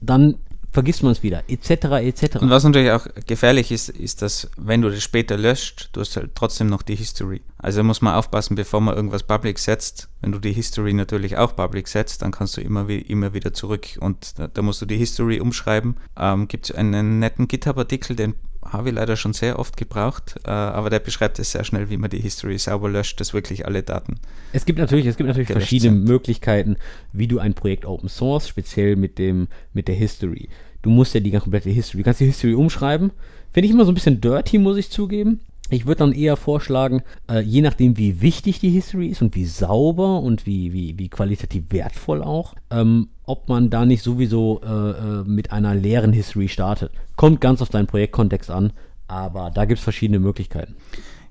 dann 0.00 0.36
vergisst 0.72 1.02
man 1.02 1.12
es 1.12 1.22
wieder, 1.22 1.42
etc., 1.48 1.70
etc. 2.00 2.36
Und 2.40 2.50
was 2.50 2.64
natürlich 2.64 2.90
auch 2.90 3.06
gefährlich 3.26 3.70
ist, 3.70 3.90
ist, 3.90 4.22
dass 4.22 4.50
wenn 4.56 4.80
du 4.80 4.90
das 4.90 5.02
später 5.02 5.36
löscht, 5.36 5.90
du 5.92 6.00
hast 6.00 6.16
halt 6.16 6.34
trotzdem 6.34 6.68
noch 6.68 6.82
die 6.82 6.96
History. 6.96 7.42
Also 7.58 7.84
muss 7.84 8.00
man 8.00 8.14
aufpassen, 8.14 8.54
bevor 8.54 8.80
man 8.80 8.96
irgendwas 8.96 9.22
public 9.22 9.58
setzt. 9.58 10.08
Wenn 10.20 10.32
du 10.32 10.38
die 10.38 10.52
History 10.52 10.94
natürlich 10.94 11.36
auch 11.36 11.54
public 11.54 11.88
setzt, 11.88 12.22
dann 12.22 12.32
kannst 12.32 12.56
du 12.56 12.62
immer, 12.62 12.88
wie, 12.88 12.98
immer 12.98 13.34
wieder 13.34 13.52
zurück 13.52 13.98
und 14.00 14.38
da, 14.38 14.48
da 14.48 14.62
musst 14.62 14.80
du 14.80 14.86
die 14.86 14.96
History 14.96 15.40
umschreiben. 15.40 15.96
Ähm, 16.16 16.48
Gibt 16.48 16.70
es 16.70 16.76
einen 16.76 17.18
netten 17.18 17.48
GitHub-Artikel, 17.48 18.16
den 18.16 18.34
habe 18.64 18.90
ich 18.90 18.94
leider 18.94 19.16
schon 19.16 19.32
sehr 19.32 19.58
oft 19.58 19.76
gebraucht, 19.76 20.36
äh, 20.44 20.50
aber 20.50 20.90
der 20.90 21.00
beschreibt 21.00 21.38
es 21.38 21.52
sehr 21.52 21.64
schnell, 21.64 21.90
wie 21.90 21.96
man 21.96 22.10
die 22.10 22.20
History 22.20 22.58
sauber 22.58 22.88
löscht, 22.88 23.20
dass 23.20 23.34
wirklich 23.34 23.66
alle 23.66 23.82
Daten. 23.82 24.16
Es 24.52 24.64
gibt 24.64 24.78
natürlich, 24.78 25.06
es 25.06 25.16
gibt 25.16 25.28
natürlich 25.28 25.50
verschiedene 25.50 25.96
sind. 25.96 26.04
Möglichkeiten, 26.04 26.76
wie 27.12 27.26
du 27.26 27.38
ein 27.38 27.54
Projekt 27.54 27.84
Open 27.84 28.08
Source, 28.08 28.48
speziell 28.48 28.96
mit 28.96 29.18
dem, 29.18 29.48
mit 29.72 29.88
der 29.88 29.94
History. 29.94 30.48
Du 30.82 30.90
musst 30.90 31.14
ja 31.14 31.20
die 31.20 31.30
komplette 31.30 31.70
History, 31.70 31.98
du 31.98 32.04
kannst 32.04 32.20
die 32.20 32.26
History 32.26 32.54
umschreiben. 32.54 33.10
Finde 33.52 33.66
ich 33.66 33.72
immer 33.72 33.84
so 33.84 33.92
ein 33.92 33.94
bisschen 33.94 34.20
dirty, 34.20 34.58
muss 34.58 34.76
ich 34.76 34.90
zugeben. 34.90 35.40
Ich 35.72 35.86
würde 35.86 36.00
dann 36.00 36.12
eher 36.12 36.36
vorschlagen, 36.36 37.00
äh, 37.30 37.40
je 37.40 37.62
nachdem, 37.62 37.96
wie 37.96 38.20
wichtig 38.20 38.60
die 38.60 38.68
History 38.68 39.06
ist 39.06 39.22
und 39.22 39.34
wie 39.34 39.46
sauber 39.46 40.20
und 40.20 40.44
wie, 40.44 40.74
wie, 40.74 40.98
wie 40.98 41.08
qualitativ 41.08 41.64
wertvoll 41.70 42.22
auch, 42.22 42.54
ähm, 42.70 43.08
ob 43.24 43.48
man 43.48 43.70
da 43.70 43.86
nicht 43.86 44.02
sowieso 44.02 44.60
äh, 44.62 44.66
äh, 44.68 45.24
mit 45.24 45.50
einer 45.50 45.74
leeren 45.74 46.12
History 46.12 46.48
startet. 46.48 46.92
Kommt 47.16 47.40
ganz 47.40 47.62
auf 47.62 47.70
deinen 47.70 47.86
Projektkontext 47.86 48.50
an, 48.50 48.74
aber 49.08 49.50
da 49.50 49.64
gibt 49.64 49.78
es 49.78 49.84
verschiedene 49.84 50.18
Möglichkeiten. 50.18 50.76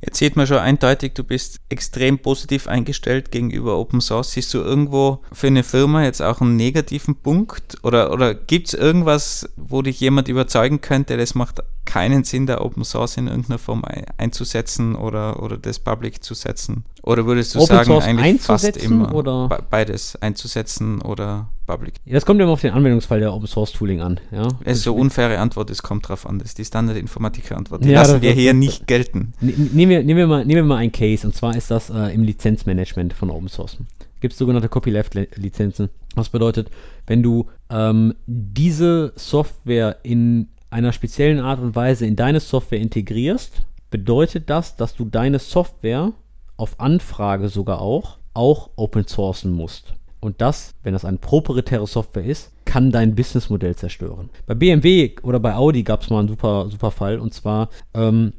Jetzt 0.04 0.18
sieht 0.18 0.36
man 0.36 0.48
schon 0.48 0.58
eindeutig, 0.58 1.14
du 1.14 1.24
bist 1.24 1.60
extrem 1.70 2.18
positiv 2.18 2.68
eingestellt 2.68 3.32
gegenüber 3.32 3.78
Open 3.78 4.02
Source. 4.02 4.32
Siehst 4.32 4.52
du 4.54 4.58
irgendwo 4.58 5.22
für 5.32 5.48
eine 5.48 5.64
Firma 5.64 6.04
jetzt 6.04 6.22
auch 6.22 6.42
einen 6.42 6.56
negativen 6.56 7.16
Punkt? 7.16 7.78
Oder, 7.84 8.12
oder 8.12 8.34
gibt 8.34 8.70
es 8.70 8.74
irgendwas, 8.74 9.48
wo 9.58 9.84
dich 9.84 10.00
jemand 10.00 10.28
überzeugen 10.28 10.82
könnte, 10.82 11.18
das 11.18 11.36
macht 11.36 11.62
keinen 11.86 12.24
Sinn, 12.24 12.48
da 12.48 12.62
Open 12.62 12.84
Source 12.84 13.18
in 13.18 13.28
irgendeiner 13.28 13.60
Form 13.60 13.84
einzusetzen 14.18 14.96
oder, 14.96 15.42
oder 15.44 15.58
das 15.58 15.78
Public 15.78 16.24
zu 16.24 16.34
setzen? 16.34 16.84
Oder 17.04 17.26
würdest 17.26 17.56
du 17.56 17.60
Open 17.60 17.68
sagen, 17.68 17.86
Source 17.86 18.06
eigentlich 18.06 18.42
fast 18.42 18.78
immer 18.78 19.14
oder? 19.14 19.50
beides 19.70 20.16
einzusetzen 20.22 21.02
oder 21.02 21.48
Public? 21.66 21.96
Ja, 22.06 22.14
das 22.14 22.26
kommt 22.26 22.40
immer 22.40 22.52
auf 22.52 22.62
den 22.62 22.74
Anwendungsfall 22.74 23.20
der 23.20 23.34
Open 23.34 23.48
Source 23.48 23.72
Tooling 23.72 24.02
an. 24.02 24.20
Ja? 24.32 24.48
Es 24.64 24.78
ist 24.78 24.84
so 24.84 24.96
unfaire 24.96 25.40
Antwort, 25.40 25.72
es 25.72 25.82
kommt 25.82 26.08
drauf 26.08 26.28
an. 26.28 26.38
Das 26.38 26.50
ist 26.50 26.60
die 26.60 26.66
Standard-Informatiker-Antwort. 26.66 27.84
Die 27.84 27.90
ja, 27.90 28.02
lassen 28.02 28.22
wir 28.22 28.32
hier 28.34 28.54
nicht 28.54 28.86
gelten. 28.86 29.34
Nehmen 29.42 29.90
wir, 29.90 30.04
nehmen, 30.04 30.18
wir 30.18 30.28
mal, 30.28 30.46
nehmen 30.46 30.58
wir 30.58 30.64
mal 30.64 30.78
ein 30.78 30.92
Case 30.92 31.26
und 31.26 31.36
zwar 31.36 31.56
ist 31.56 31.72
das 31.72 31.90
äh, 31.90 32.14
im 32.14 32.24
Lizenzmanagement 32.24 33.14
von 33.14 33.32
Open 33.32 33.48
Source. 33.48 33.78
Gibt 34.20 34.34
es 34.34 34.38
sogenannte 34.38 34.70
Copyleft-Lizenzen. 34.70 35.90
Was 36.14 36.30
bedeutet, 36.30 36.70
wenn 37.08 37.24
du 37.24 37.48
ähm, 37.72 38.14
diese 38.28 39.14
Software 39.16 39.98
in 40.04 40.50
einer 40.70 40.94
speziellen 40.94 41.40
Art 41.40 41.60
und 41.60 41.76
Weise 41.76 42.06
in 42.06 42.16
deine 42.16 42.40
Software 42.40 42.80
integrierst, 42.80 43.64
bedeutet 43.90 44.50
das, 44.50 44.76
dass 44.76 44.96
du 44.96 45.06
deine 45.06 45.40
Software 45.40 46.14
auf 46.62 46.80
Anfrage 46.80 47.50
sogar 47.50 47.82
auch, 47.82 48.18
auch 48.34 48.70
open 48.76 49.06
sourcen 49.08 49.52
musst. 49.52 49.96
Und 50.20 50.40
das, 50.40 50.76
wenn 50.84 50.94
das 50.94 51.04
eine 51.04 51.18
proprietäre 51.18 51.88
Software 51.88 52.24
ist, 52.24 52.52
kann 52.66 52.92
dein 52.92 53.16
Businessmodell 53.16 53.76
zerstören. 53.76 54.30
Bei 54.46 54.54
BMW 54.54 55.16
oder 55.24 55.40
bei 55.40 55.56
Audi 55.56 55.82
gab 55.82 56.04
es 56.04 56.12
mal 56.12 56.20
einen 56.20 56.28
super, 56.28 56.68
super 56.70 56.92
Fall. 56.92 57.20
Und 57.20 57.34
zwar 57.34 57.70
ähm, 57.96 58.34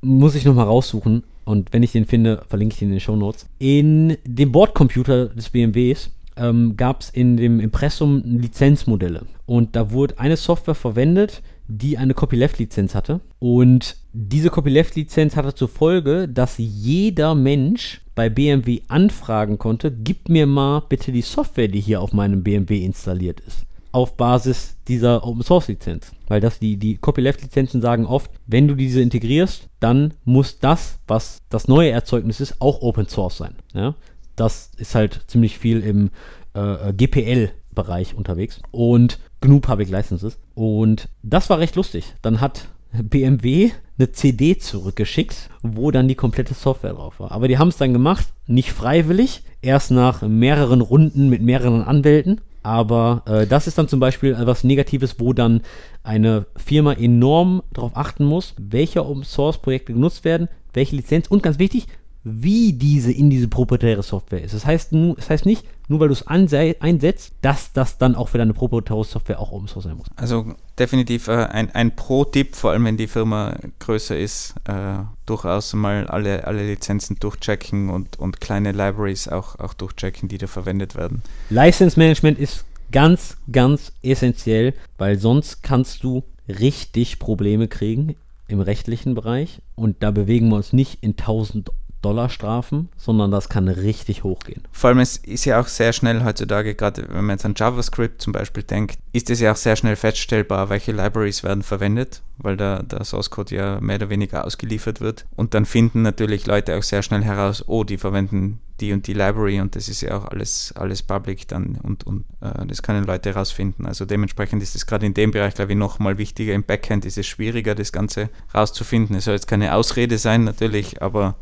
muss 0.00 0.34
ich 0.34 0.44
nochmal 0.44 0.66
raussuchen. 0.66 1.22
Und 1.44 1.72
wenn 1.72 1.84
ich 1.84 1.92
den 1.92 2.06
finde, 2.06 2.42
verlinke 2.48 2.74
ich 2.74 2.80
den 2.80 2.88
in 2.88 2.94
den 2.94 3.00
Show 3.00 3.14
Notes. 3.14 3.46
In 3.60 4.16
dem 4.24 4.50
Bordcomputer 4.50 5.26
des 5.28 5.50
BMWs 5.50 6.10
ähm, 6.36 6.76
gab 6.76 7.02
es 7.02 7.10
in 7.10 7.36
dem 7.36 7.60
Impressum 7.60 8.22
Lizenzmodelle. 8.24 9.26
Und 9.46 9.76
da 9.76 9.92
wurde 9.92 10.18
eine 10.18 10.36
Software 10.36 10.74
verwendet, 10.74 11.42
die 11.68 11.96
eine 11.96 12.14
Copyleft-Lizenz 12.14 12.96
hatte. 12.96 13.20
Und 13.38 13.96
diese 14.12 14.50
Copyleft-Lizenz 14.50 15.36
hatte 15.36 15.54
zur 15.54 15.68
Folge, 15.68 16.28
dass 16.28 16.56
jeder 16.58 17.34
Mensch 17.34 18.00
bei 18.14 18.28
BMW 18.28 18.80
anfragen 18.88 19.58
konnte, 19.58 19.92
gib 19.92 20.28
mir 20.28 20.46
mal 20.46 20.82
bitte 20.88 21.12
die 21.12 21.22
Software, 21.22 21.68
die 21.68 21.80
hier 21.80 22.00
auf 22.00 22.12
meinem 22.12 22.42
BMW 22.42 22.84
installiert 22.84 23.40
ist. 23.40 23.64
Auf 23.92 24.16
Basis 24.16 24.76
dieser 24.88 25.26
Open 25.26 25.42
Source 25.42 25.68
Lizenz. 25.68 26.12
Weil 26.28 26.40
das 26.40 26.58
die, 26.58 26.76
die 26.76 26.96
Copyleft-Lizenzen 26.96 27.80
sagen 27.80 28.06
oft, 28.06 28.30
wenn 28.46 28.68
du 28.68 28.74
diese 28.74 29.00
integrierst, 29.00 29.68
dann 29.80 30.14
muss 30.24 30.58
das, 30.58 30.98
was 31.06 31.38
das 31.48 31.66
neue 31.66 31.90
Erzeugnis 31.90 32.40
ist, 32.40 32.60
auch 32.60 32.82
Open 32.82 33.08
Source 33.08 33.38
sein. 33.38 33.54
Ja? 33.74 33.94
Das 34.36 34.70
ist 34.76 34.94
halt 34.94 35.22
ziemlich 35.26 35.58
viel 35.58 35.80
im 35.80 36.10
äh, 36.54 36.92
GPL-Bereich 36.92 38.14
unterwegs. 38.14 38.60
Und 38.70 39.18
GNU 39.40 39.60
Public 39.60 39.88
Licenses. 39.88 40.38
Und 40.54 41.08
das 41.22 41.50
war 41.50 41.58
recht 41.58 41.76
lustig. 41.76 42.14
Dann 42.22 42.40
hat 42.40 42.68
BMW 42.92 43.70
eine 43.98 44.12
CD 44.12 44.58
zurückgeschickt, 44.58 45.50
wo 45.62 45.90
dann 45.90 46.08
die 46.08 46.14
komplette 46.14 46.54
Software 46.54 46.94
drauf 46.94 47.20
war. 47.20 47.32
Aber 47.32 47.48
die 47.48 47.58
haben 47.58 47.68
es 47.68 47.76
dann 47.76 47.92
gemacht, 47.92 48.28
nicht 48.46 48.72
freiwillig, 48.72 49.42
erst 49.62 49.90
nach 49.90 50.22
mehreren 50.22 50.80
Runden 50.80 51.28
mit 51.28 51.42
mehreren 51.42 51.82
Anwälten. 51.82 52.40
Aber 52.62 53.22
äh, 53.26 53.46
das 53.46 53.66
ist 53.66 53.78
dann 53.78 53.88
zum 53.88 54.00
Beispiel 54.00 54.34
etwas 54.34 54.64
Negatives, 54.64 55.16
wo 55.18 55.32
dann 55.32 55.62
eine 56.02 56.46
Firma 56.56 56.92
enorm 56.92 57.62
darauf 57.72 57.96
achten 57.96 58.24
muss, 58.24 58.54
welche 58.58 59.04
Open 59.04 59.24
Source 59.24 59.58
Projekte 59.58 59.92
genutzt 59.92 60.24
werden, 60.24 60.48
welche 60.72 60.96
Lizenz 60.96 61.28
und 61.28 61.42
ganz 61.42 61.58
wichtig, 61.58 61.86
wie 62.22 62.74
diese 62.74 63.12
in 63.12 63.30
diese 63.30 63.48
proprietäre 63.48 64.02
Software 64.02 64.42
ist. 64.42 64.52
Das 64.54 64.66
heißt, 64.66 64.92
das 64.92 65.30
heißt 65.30 65.46
nicht, 65.46 65.64
nur 65.88 66.00
weil 66.00 66.08
du 66.08 66.12
es 66.12 66.26
einsetzt, 66.26 67.32
dass 67.40 67.72
das 67.72 67.96
dann 67.96 68.14
auch 68.14 68.28
für 68.28 68.38
deine 68.38 68.52
proprietäre 68.52 69.04
Software 69.04 69.40
auch 69.40 69.52
Open 69.52 69.68
Source 69.68 69.84
sein 69.84 69.96
muss. 69.96 70.08
Also 70.16 70.54
definitiv 70.80 71.28
äh, 71.28 71.32
ein, 71.32 71.70
ein 71.74 71.94
Pro-Tipp, 71.94 72.56
vor 72.56 72.72
allem 72.72 72.84
wenn 72.86 72.96
die 72.96 73.06
Firma 73.06 73.54
größer 73.78 74.18
ist, 74.18 74.54
äh, 74.64 74.98
durchaus 75.26 75.74
mal 75.74 76.06
alle, 76.06 76.46
alle 76.46 76.66
Lizenzen 76.66 77.18
durchchecken 77.20 77.90
und, 77.90 78.18
und 78.18 78.40
kleine 78.40 78.72
Libraries 78.72 79.28
auch, 79.28 79.58
auch 79.58 79.74
durchchecken, 79.74 80.28
die 80.28 80.38
da 80.38 80.46
verwendet 80.46 80.96
werden. 80.96 81.22
License 81.50 81.98
Management 81.98 82.38
ist 82.38 82.64
ganz, 82.90 83.36
ganz 83.52 83.92
essentiell, 84.02 84.74
weil 84.98 85.18
sonst 85.18 85.62
kannst 85.62 86.02
du 86.02 86.24
richtig 86.48 87.18
Probleme 87.18 87.68
kriegen 87.68 88.16
im 88.48 88.60
rechtlichen 88.60 89.14
Bereich 89.14 89.60
und 89.76 90.02
da 90.02 90.10
bewegen 90.10 90.48
wir 90.48 90.56
uns 90.56 90.72
nicht 90.72 91.02
in 91.02 91.12
1000 91.12 91.70
Dollarstrafen, 92.02 92.88
sondern 92.96 93.30
das 93.30 93.48
kann 93.48 93.68
richtig 93.68 94.24
hochgehen. 94.24 94.62
Vor 94.72 94.88
allem 94.88 94.98
es 95.00 95.16
ist 95.18 95.44
ja 95.44 95.60
auch 95.60 95.66
sehr 95.66 95.92
schnell 95.92 96.24
heutzutage, 96.24 96.74
gerade 96.74 97.06
wenn 97.08 97.26
man 97.26 97.34
jetzt 97.34 97.44
an 97.44 97.54
JavaScript 97.56 98.22
zum 98.22 98.32
Beispiel 98.32 98.62
denkt, 98.62 98.98
ist 99.12 99.30
es 99.30 99.40
ja 99.40 99.52
auch 99.52 99.56
sehr 99.56 99.76
schnell 99.76 99.96
feststellbar, 99.96 100.70
welche 100.70 100.92
Libraries 100.92 101.42
werden 101.42 101.62
verwendet, 101.62 102.22
weil 102.38 102.56
der, 102.56 102.82
der 102.82 103.04
Source 103.04 103.30
Code 103.30 103.54
ja 103.54 103.80
mehr 103.80 103.96
oder 103.96 104.10
weniger 104.10 104.44
ausgeliefert 104.44 105.00
wird. 105.00 105.26
Und 105.36 105.54
dann 105.54 105.66
finden 105.66 106.02
natürlich 106.02 106.46
Leute 106.46 106.76
auch 106.76 106.82
sehr 106.82 107.02
schnell 107.02 107.22
heraus, 107.22 107.64
oh, 107.66 107.84
die 107.84 107.98
verwenden 107.98 108.60
die 108.80 108.92
und 108.92 109.06
die 109.06 109.12
Library 109.12 109.60
und 109.60 109.76
das 109.76 109.88
ist 109.88 110.00
ja 110.00 110.16
auch 110.16 110.24
alles, 110.26 110.72
alles 110.74 111.02
public 111.02 111.46
dann 111.48 111.78
und, 111.82 112.06
und 112.06 112.24
äh, 112.40 112.66
das 112.66 112.82
können 112.82 113.04
Leute 113.04 113.30
herausfinden. 113.30 113.86
Also 113.86 114.04
dementsprechend 114.04 114.62
ist 114.62 114.74
es 114.74 114.86
gerade 114.86 115.06
in 115.06 115.14
dem 115.14 115.30
Bereich, 115.30 115.54
glaube 115.54 115.72
ich, 115.72 115.78
nochmal 115.78 116.18
wichtiger. 116.18 116.54
Im 116.54 116.64
Backend 116.64 117.04
ist 117.04 117.18
es 117.18 117.26
schwieriger, 117.26 117.74
das 117.74 117.92
Ganze 117.92 118.30
rauszufinden. 118.54 119.16
Es 119.16 119.24
soll 119.24 119.34
jetzt 119.34 119.48
keine 119.48 119.74
Ausrede 119.74 120.18
sein, 120.18 120.44
natürlich, 120.44 121.02
aber 121.02 121.36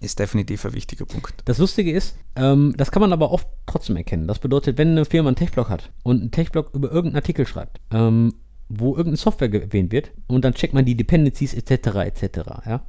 ist 0.00 0.18
definitiv 0.18 0.64
ein 0.64 0.74
wichtiger 0.74 1.04
Punkt. 1.04 1.34
Das 1.44 1.58
Lustige 1.58 1.92
ist, 1.92 2.16
ähm, 2.36 2.74
das 2.76 2.90
kann 2.90 3.00
man 3.00 3.12
aber 3.12 3.30
oft 3.30 3.46
trotzdem 3.66 3.96
erkennen. 3.96 4.26
Das 4.26 4.38
bedeutet, 4.38 4.78
wenn 4.78 4.90
eine 4.90 5.04
Firma 5.04 5.28
einen 5.28 5.36
Techblog 5.36 5.68
hat 5.68 5.90
und 6.02 6.20
einen 6.20 6.30
Techblog 6.30 6.70
über 6.74 6.90
irgendeinen 6.90 7.16
Artikel 7.16 7.46
schreibt, 7.46 7.80
ähm, 7.92 8.34
wo 8.68 8.90
irgendeine 8.90 9.16
Software 9.16 9.52
erwähnt 9.52 9.92
wird 9.92 10.12
und 10.26 10.44
dann 10.44 10.54
checkt 10.54 10.74
man 10.74 10.84
die 10.84 10.96
Dependencies 10.96 11.54
etc. 11.54 11.88
etc. 11.96 12.38
Ja? 12.66 12.86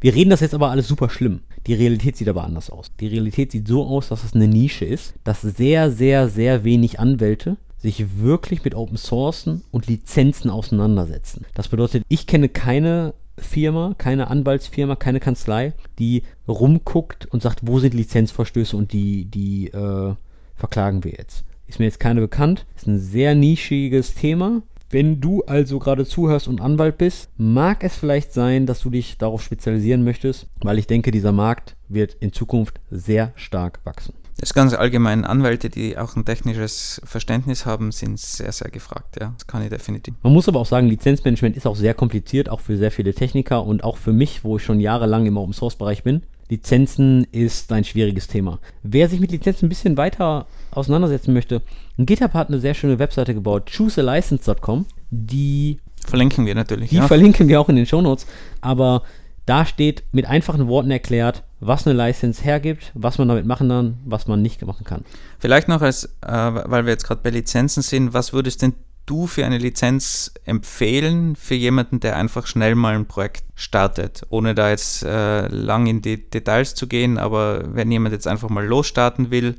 Wir 0.00 0.14
reden 0.14 0.30
das 0.30 0.40
jetzt 0.40 0.54
aber 0.54 0.70
alles 0.70 0.88
super 0.88 1.10
schlimm. 1.10 1.40
Die 1.66 1.74
Realität 1.74 2.16
sieht 2.16 2.28
aber 2.28 2.44
anders 2.44 2.70
aus. 2.70 2.92
Die 3.00 3.08
Realität 3.08 3.52
sieht 3.52 3.66
so 3.66 3.84
aus, 3.84 4.08
dass 4.08 4.24
es 4.24 4.34
eine 4.34 4.46
Nische 4.48 4.84
ist, 4.84 5.14
dass 5.24 5.42
sehr, 5.42 5.90
sehr, 5.90 6.28
sehr 6.28 6.64
wenig 6.64 7.00
Anwälte 7.00 7.56
sich 7.78 8.18
wirklich 8.18 8.64
mit 8.64 8.74
Open 8.74 8.96
Sourcen 8.96 9.62
und 9.70 9.86
Lizenzen 9.88 10.50
auseinandersetzen. 10.50 11.44
Das 11.54 11.68
bedeutet, 11.68 12.02
ich 12.08 12.26
kenne 12.26 12.48
keine 12.48 13.14
Firma, 13.36 13.94
keine 13.98 14.28
Anwaltsfirma, 14.28 14.96
keine 14.96 15.20
Kanzlei, 15.20 15.72
die 15.98 16.22
rumguckt 16.46 17.26
und 17.26 17.42
sagt, 17.42 17.60
wo 17.62 17.78
sind 17.78 17.94
Lizenzverstöße 17.94 18.76
und 18.76 18.92
die, 18.92 19.24
die 19.26 19.68
äh, 19.68 20.14
verklagen 20.56 21.04
wir 21.04 21.12
jetzt. 21.12 21.44
Ist 21.66 21.78
mir 21.78 21.86
jetzt 21.86 22.00
keine 22.00 22.20
bekannt. 22.20 22.66
Ist 22.76 22.86
ein 22.86 22.98
sehr 22.98 23.34
nischiges 23.34 24.14
Thema. 24.14 24.62
Wenn 24.90 25.20
du 25.20 25.42
also 25.44 25.78
gerade 25.78 26.06
zuhörst 26.06 26.46
und 26.46 26.60
Anwalt 26.60 26.98
bist, 26.98 27.30
mag 27.36 27.82
es 27.82 27.96
vielleicht 27.96 28.32
sein, 28.32 28.66
dass 28.66 28.80
du 28.80 28.90
dich 28.90 29.18
darauf 29.18 29.42
spezialisieren 29.42 30.04
möchtest, 30.04 30.46
weil 30.60 30.78
ich 30.78 30.86
denke, 30.86 31.10
dieser 31.10 31.32
Markt 31.32 31.74
wird 31.88 32.14
in 32.20 32.32
Zukunft 32.32 32.80
sehr 32.90 33.32
stark 33.34 33.80
wachsen. 33.84 34.14
Das 34.36 34.50
ist 34.50 34.54
ganz 34.54 34.74
allgemein. 34.74 35.24
Anwälte, 35.24 35.70
die 35.70 35.96
auch 35.96 36.16
ein 36.16 36.24
technisches 36.24 37.00
Verständnis 37.04 37.66
haben, 37.66 37.92
sind 37.92 38.18
sehr, 38.18 38.50
sehr 38.50 38.70
gefragt. 38.70 39.16
Ja, 39.20 39.32
das 39.36 39.46
kann 39.46 39.62
ich 39.62 39.68
definitiv. 39.68 40.14
Man 40.22 40.32
muss 40.32 40.48
aber 40.48 40.60
auch 40.60 40.66
sagen, 40.66 40.88
Lizenzmanagement 40.88 41.56
ist 41.56 41.66
auch 41.66 41.76
sehr 41.76 41.94
kompliziert, 41.94 42.48
auch 42.48 42.60
für 42.60 42.76
sehr 42.76 42.90
viele 42.90 43.14
Techniker 43.14 43.64
und 43.64 43.84
auch 43.84 43.96
für 43.96 44.12
mich, 44.12 44.42
wo 44.42 44.56
ich 44.56 44.64
schon 44.64 44.80
jahrelang 44.80 45.26
im 45.26 45.36
Open 45.36 45.52
Source 45.52 45.76
Bereich 45.76 46.02
bin. 46.02 46.22
Lizenzen 46.50 47.26
ist 47.32 47.72
ein 47.72 47.84
schwieriges 47.84 48.26
Thema. 48.26 48.58
Wer 48.82 49.08
sich 49.08 49.20
mit 49.20 49.30
Lizenzen 49.30 49.66
ein 49.66 49.68
bisschen 49.68 49.96
weiter 49.96 50.46
auseinandersetzen 50.72 51.32
möchte, 51.32 51.62
GitHub 51.98 52.34
hat 52.34 52.48
eine 52.48 52.60
sehr 52.60 52.74
schöne 52.74 52.98
Webseite 52.98 53.34
gebaut, 53.34 53.70
choosealicense.com, 53.74 54.86
die 55.10 55.80
verlinken 56.04 56.44
wir 56.44 56.54
natürlich. 56.54 56.90
Die 56.90 56.96
ja. 56.96 57.06
verlinken 57.06 57.48
wir 57.48 57.60
auch 57.60 57.68
in 57.68 57.76
den 57.76 57.86
Shownotes, 57.86 58.26
aber 58.60 59.02
da 59.46 59.66
steht 59.66 60.04
mit 60.12 60.26
einfachen 60.26 60.68
Worten 60.68 60.90
erklärt, 60.90 61.42
was 61.60 61.86
eine 61.86 61.96
License 61.96 62.42
hergibt, 62.42 62.92
was 62.94 63.18
man 63.18 63.28
damit 63.28 63.46
machen 63.46 63.68
kann, 63.68 63.98
was 64.04 64.26
man 64.26 64.42
nicht 64.42 64.64
machen 64.64 64.84
kann. 64.84 65.04
Vielleicht 65.38 65.68
noch 65.68 65.82
als, 65.82 66.04
äh, 66.22 66.28
weil 66.28 66.84
wir 66.86 66.92
jetzt 66.92 67.06
gerade 67.06 67.20
bei 67.22 67.30
Lizenzen 67.30 67.82
sind, 67.82 68.14
was 68.14 68.32
würdest 68.32 68.62
denn 68.62 68.74
du 69.06 69.26
für 69.26 69.44
eine 69.44 69.58
Lizenz 69.58 70.32
empfehlen 70.44 71.36
für 71.36 71.54
jemanden, 71.54 72.00
der 72.00 72.16
einfach 72.16 72.46
schnell 72.46 72.74
mal 72.74 72.94
ein 72.94 73.06
Projekt 73.06 73.44
startet, 73.54 74.22
ohne 74.30 74.54
da 74.54 74.70
jetzt 74.70 75.02
äh, 75.02 75.46
lang 75.48 75.86
in 75.86 76.00
die 76.00 76.30
Details 76.30 76.74
zu 76.74 76.86
gehen, 76.86 77.18
aber 77.18 77.62
wenn 77.74 77.90
jemand 77.92 78.14
jetzt 78.14 78.26
einfach 78.26 78.48
mal 78.48 78.64
losstarten 78.64 79.30
will, 79.30 79.56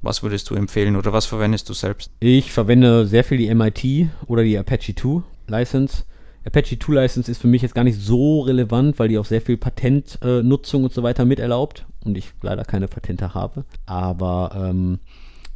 was 0.00 0.22
würdest 0.22 0.50
du 0.50 0.54
empfehlen 0.54 0.96
oder 0.96 1.12
was 1.12 1.26
verwendest 1.26 1.68
du 1.68 1.72
selbst? 1.72 2.10
Ich 2.20 2.52
verwende 2.52 3.06
sehr 3.06 3.24
viel 3.24 3.38
die 3.38 3.52
MIT 3.52 4.10
oder 4.26 4.44
die 4.44 4.58
Apache 4.58 4.94
2 4.94 5.22
License. 5.48 6.04
Apache 6.44 6.78
2 6.78 6.92
License 6.92 7.30
ist 7.30 7.40
für 7.40 7.48
mich 7.48 7.62
jetzt 7.62 7.74
gar 7.74 7.84
nicht 7.84 8.00
so 8.00 8.40
relevant, 8.42 8.98
weil 8.98 9.08
die 9.08 9.18
auch 9.18 9.24
sehr 9.24 9.40
viel 9.40 9.56
Patentnutzung 9.56 10.82
äh, 10.82 10.84
und 10.84 10.92
so 10.92 11.02
weiter 11.02 11.24
miterlaubt 11.24 11.86
und 12.04 12.18
ich 12.18 12.32
leider 12.42 12.64
keine 12.64 12.88
Patente 12.88 13.34
habe. 13.34 13.64
Aber 13.86 14.52
ähm, 14.54 14.98